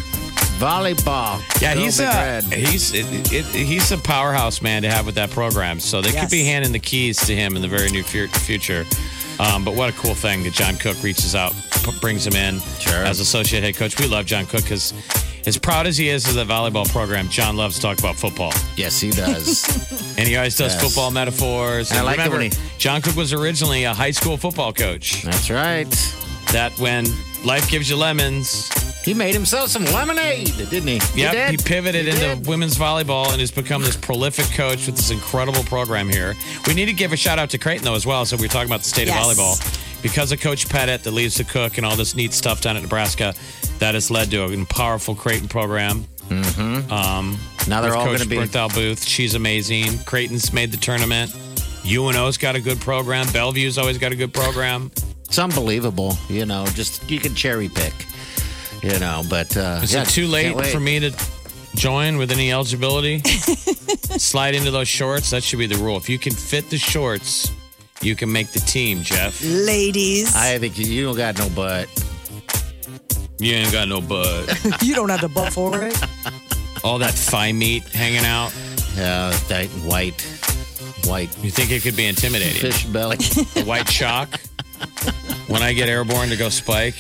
volleyball. 0.58 1.42
Yeah, 1.60 1.74
Go 1.74 1.80
he's 1.80 2.00
a 2.00 2.04
Red. 2.04 2.44
he's 2.44 2.94
it, 2.94 3.04
it, 3.32 3.44
he's 3.44 3.92
a 3.92 3.98
powerhouse 3.98 4.62
man 4.62 4.82
to 4.82 4.90
have 4.90 5.04
with 5.04 5.14
that 5.16 5.30
program. 5.30 5.80
So 5.80 6.00
they 6.00 6.12
could 6.18 6.30
be 6.30 6.44
handing 6.44 6.72
the 6.72 6.78
keys 6.78 7.18
to 7.26 7.34
him 7.36 7.56
in 7.56 7.62
the 7.62 7.68
very 7.68 7.90
near 7.90 8.02
fu- 8.02 8.28
future. 8.28 8.86
Um, 9.38 9.64
but 9.66 9.74
what 9.74 9.90
a 9.90 9.92
cool 9.98 10.14
thing 10.14 10.44
that 10.44 10.54
John 10.54 10.76
Cook 10.76 11.02
reaches 11.02 11.34
out, 11.34 11.52
p- 11.84 11.92
brings 12.00 12.26
him 12.26 12.34
in 12.36 12.58
Sure. 12.80 13.04
as 13.04 13.20
associate 13.20 13.62
head 13.62 13.76
coach. 13.76 14.00
We 14.00 14.06
love 14.08 14.24
John 14.24 14.46
Cook 14.46 14.62
because 14.62 14.94
as 15.46 15.56
proud 15.58 15.86
as 15.86 15.96
he 15.96 16.08
is 16.08 16.26
of 16.28 16.34
the 16.34 16.44
volleyball 16.44 16.88
program, 16.90 17.28
John 17.28 17.56
loves 17.56 17.76
to 17.76 17.82
talk 17.82 17.98
about 17.98 18.16
football, 18.16 18.52
Yes, 18.76 19.00
he 19.00 19.10
does. 19.10 19.64
and 20.18 20.26
he 20.26 20.36
always 20.36 20.56
does 20.56 20.72
Yes. 20.74 20.82
football 20.82 21.10
metaphors. 21.10 21.90
And 21.90 22.00
I 22.00 22.02
like 22.02 22.16
it 22.18 22.22
remember, 22.22 22.38
when 22.38 22.50
he- 22.52 22.58
John 22.78 23.00
Cook 23.02 23.16
was 23.16 23.32
originally 23.32 23.84
a 23.84 23.94
high 23.94 24.10
school 24.10 24.36
football 24.36 24.72
coach. 24.72 25.22
That's 25.22 25.48
right. 25.50 25.88
That 26.52 26.76
when 26.78 27.06
life 27.44 27.68
gives 27.70 27.88
you 27.90 27.96
lemons, 27.96 28.70
He 29.04 29.14
made 29.14 29.34
himself 29.34 29.68
some 29.70 29.84
lemonade, 29.84 30.52
didn't 30.68 30.88
he? 30.88 31.00
Yep, 31.22 31.32
did? 31.32 31.50
he 31.52 31.56
pivoted 31.58 32.04
He 32.06 32.10
into 32.10 32.34
did. 32.34 32.46
women's 32.48 32.76
volleyball 32.76 33.30
and 33.30 33.38
has 33.40 33.52
become 33.52 33.82
this 33.82 33.96
prolific 33.96 34.46
coach 34.52 34.84
with 34.86 34.96
this 34.96 35.12
incredible 35.12 35.62
program 35.62 36.08
here. 36.08 36.34
We 36.66 36.74
need 36.74 36.86
to 36.86 36.92
give 36.92 37.12
a 37.12 37.16
shout 37.16 37.38
out 37.38 37.50
to 37.50 37.58
Creighton 37.58 37.84
though 37.84 37.94
as 37.94 38.04
well. 38.04 38.24
So 38.26 38.36
we 38.36 38.42
we're 38.42 38.48
talking 38.48 38.68
about 38.68 38.80
the 38.82 38.88
state 38.88 39.06
Yes. 39.06 39.16
of 39.16 39.36
volleyball 39.36 39.85
because 40.06 40.30
of 40.30 40.40
Coach 40.40 40.68
Pettit 40.68 41.02
that 41.02 41.10
leads 41.10 41.36
the 41.36 41.42
cook 41.42 41.78
and 41.78 41.84
all 41.84 41.96
this 41.96 42.14
neat 42.14 42.32
stuff 42.32 42.60
down 42.60 42.76
at 42.76 42.82
Nebraska. 42.82 43.34
That 43.80 43.94
has 43.94 44.08
led 44.08 44.30
to 44.30 44.44
a 44.44 44.64
powerful 44.66 45.16
Creighton 45.16 45.48
program. 45.48 46.04
Mm-hmm. 46.28 46.92
Um, 46.92 47.36
Now 47.66 47.80
they're 47.80 47.96
all 47.96 48.04
Coach 48.04 48.18
going 48.18 48.20
to 48.20 48.28
be. 48.28 48.36
Bernthal 48.36 48.72
Booth. 48.72 49.04
She's 49.04 49.34
amazing. 49.34 49.98
Creighton's 50.04 50.52
made 50.52 50.70
the 50.70 50.76
tournament. 50.76 51.34
UNO's 51.84 52.38
got 52.38 52.54
a 52.54 52.60
good 52.60 52.80
program. 52.80 53.26
Bellevue's 53.32 53.78
always 53.78 53.98
got 53.98 54.12
a 54.12 54.16
good 54.16 54.32
program. 54.32 54.92
It's 55.24 55.40
unbelievable. 55.40 56.16
You 56.28 56.46
know, 56.46 56.64
just 56.66 57.10
you 57.10 57.18
can 57.18 57.34
cherry 57.34 57.68
pick. 57.68 57.92
You 58.82 58.98
know, 59.00 59.24
but 59.28 59.56
uh, 59.56 59.80
Is 59.82 59.92
yeah, 59.92 60.02
it 60.02 60.08
too 60.08 60.28
late 60.28 60.54
for 60.66 60.78
me 60.78 61.00
to 61.00 61.12
join 61.74 62.16
with 62.16 62.30
any 62.30 62.52
eligibility? 62.52 63.18
Slide 63.24 64.54
into 64.54 64.70
those 64.70 64.86
shorts. 64.88 65.30
That 65.30 65.42
should 65.42 65.58
be 65.58 65.66
the 65.66 65.76
rule. 65.82 65.96
If 65.96 66.08
you 66.08 66.18
can 66.18 66.32
fit 66.32 66.70
the 66.70 66.78
shorts, 66.78 67.50
you 68.02 68.14
can 68.16 68.30
make 68.30 68.52
the 68.52 68.60
team, 68.60 69.02
Jeff. 69.02 69.42
Ladies, 69.44 70.34
I 70.36 70.58
think 70.58 70.78
you, 70.78 70.86
you 70.86 71.04
don't 71.04 71.16
got 71.16 71.38
no 71.38 71.48
butt. 71.50 71.88
You 73.38 73.52
ain't 73.54 73.72
got 73.72 73.88
no 73.88 74.00
butt. 74.00 74.48
you 74.82 74.94
don't 74.94 75.08
have 75.10 75.20
the 75.20 75.28
butt 75.28 75.52
for 75.52 75.82
it. 75.82 75.96
All 76.84 76.98
that 76.98 77.12
thigh 77.14 77.52
meat 77.52 77.82
hanging 77.84 78.24
out. 78.24 78.54
Yeah, 78.96 79.30
that 79.48 79.66
white, 79.84 80.20
white 81.04 81.28
You 81.44 81.50
think 81.50 81.70
it 81.70 81.82
could 81.82 81.96
be 81.96 82.06
intimidating? 82.06 82.60
fish 82.60 82.84
belly. 82.86 83.16
The 83.54 83.64
white 83.66 83.86
chalk. 83.86 84.40
When 85.48 85.62
I 85.62 85.72
get 85.74 85.88
airborne 85.88 86.28
to 86.30 86.36
go 86.36 86.48
spike, 86.48 86.94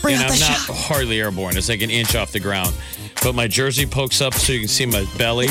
Bring 0.00 0.14
and 0.14 0.24
out 0.24 0.30
I'm 0.30 0.38
the 0.38 0.44
not 0.48 0.58
chalk. 0.66 0.76
hardly 0.76 1.20
airborne. 1.20 1.56
It's 1.56 1.68
like 1.68 1.82
an 1.82 1.90
inch 1.90 2.14
off 2.14 2.32
the 2.32 2.40
ground. 2.40 2.72
But 3.22 3.34
my 3.34 3.46
jersey 3.48 3.84
pokes 3.86 4.20
up 4.20 4.32
so 4.34 4.52
you 4.52 4.60
can 4.60 4.68
see 4.68 4.86
my 4.86 5.04
belly. 5.18 5.48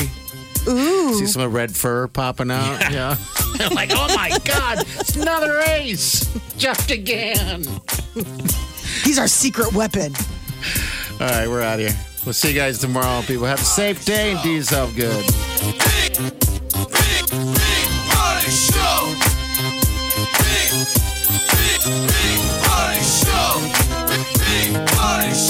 See 0.64 1.26
some 1.26 1.52
red 1.52 1.74
fur 1.74 2.06
popping 2.08 2.50
out. 2.50 2.90
Yeah. 2.92 3.16
I'm 3.60 3.74
like, 3.74 3.90
oh 3.92 4.14
my 4.14 4.30
God, 4.44 4.78
it's 4.98 5.16
another 5.16 5.60
ace. 5.60 6.28
Jumped 6.56 6.90
again. 6.90 7.64
He's 9.04 9.18
our 9.18 9.28
secret 9.28 9.72
weapon. 9.72 10.14
All 11.20 11.26
right, 11.26 11.48
we're 11.48 11.62
out 11.62 11.80
of 11.80 11.86
here. 11.86 11.96
We'll 12.24 12.34
see 12.34 12.48
you 12.48 12.54
guys 12.54 12.78
tomorrow, 12.78 13.22
people. 13.22 13.46
Have 13.46 13.60
a 13.60 13.64
safe 13.64 14.04
day 14.04 14.32
and 14.32 14.42
do 14.42 14.50
yourself 14.50 14.94
good. 14.94 15.24
Big, 15.60 16.18
big, 16.18 16.36
big 17.30 17.88
party 18.08 18.50
show. 18.50 19.14
Big, 20.38 20.70
big, 21.48 21.80
big 22.06 22.40
party 22.64 23.02
show. 23.02 23.60
Big 24.38 24.88
party 24.88 25.32
show. 25.34 25.49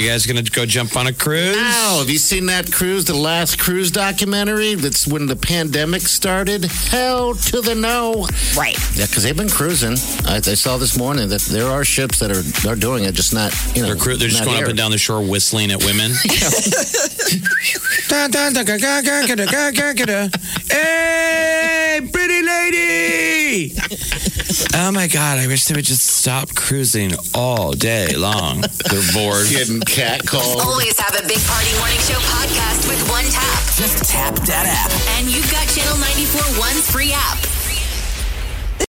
You 0.00 0.08
guys 0.08 0.24
going 0.26 0.42
to 0.42 0.50
go 0.50 0.64
jump 0.64 0.96
on 0.96 1.06
a 1.06 1.12
cruise? 1.12 1.56
Now, 1.56 1.98
have 1.98 2.08
you 2.08 2.18
seen 2.18 2.46
that 2.46 2.72
cruise, 2.72 3.04
the 3.04 3.14
last 3.14 3.58
cruise 3.58 3.90
documentary? 3.90 4.74
That's 4.74 5.06
when 5.06 5.26
the 5.26 5.36
pandemic 5.36 6.02
started. 6.02 6.64
Hell 6.64 7.34
to 7.34 7.60
the 7.60 7.74
no. 7.74 8.26
Right. 8.56 8.78
Yeah, 8.96 9.06
because 9.06 9.24
they've 9.24 9.36
been 9.36 9.50
cruising. 9.50 9.92
I, 10.26 10.36
I 10.36 10.54
saw 10.54 10.78
this 10.78 10.96
morning 10.96 11.28
that 11.28 11.42
there 11.42 11.66
are 11.66 11.84
ships 11.84 12.18
that 12.20 12.30
are 12.30 12.70
are 12.70 12.76
doing 12.76 13.04
it, 13.04 13.14
just 13.14 13.34
not 13.34 13.54
you 13.74 13.82
know. 13.82 13.88
They're, 13.88 13.96
cru- 13.96 14.16
they're 14.16 14.28
just 14.28 14.40
not 14.40 14.50
going 14.50 14.62
up 14.62 14.68
and 14.70 14.78
down 14.78 14.90
the 14.90 14.98
shore 14.98 15.20
whistling 15.22 15.70
at 15.70 15.84
women. 15.84 16.12
Dun, 18.08 18.30
Pretty 22.08 22.42
lady! 22.42 23.74
oh 24.74 24.90
my 24.90 25.06
God, 25.06 25.38
I 25.38 25.46
wish 25.46 25.66
they 25.66 25.74
would 25.74 25.84
just 25.84 26.06
stop 26.06 26.54
cruising 26.54 27.12
all 27.34 27.72
day 27.72 28.16
long. 28.16 28.62
They're 28.88 29.12
bored. 29.12 29.48
Getting 29.48 29.80
catcalled. 29.80 30.64
Always 30.64 30.98
have 30.98 31.14
a 31.14 31.26
Big 31.28 31.38
Party 31.44 31.72
Morning 31.78 31.98
Show 32.00 32.18
podcast 32.32 32.88
with 32.88 33.00
one 33.10 33.24
tap. 33.24 33.64
Just 33.76 34.08
tap 34.08 34.34
that 34.46 34.66
app. 34.66 34.90
And 35.18 35.28
you've 35.28 35.50
got 35.52 35.68
Channel 35.68 35.98
94 35.98 36.40
one 36.58 36.76
free 36.76 37.12
app. 37.12 37.59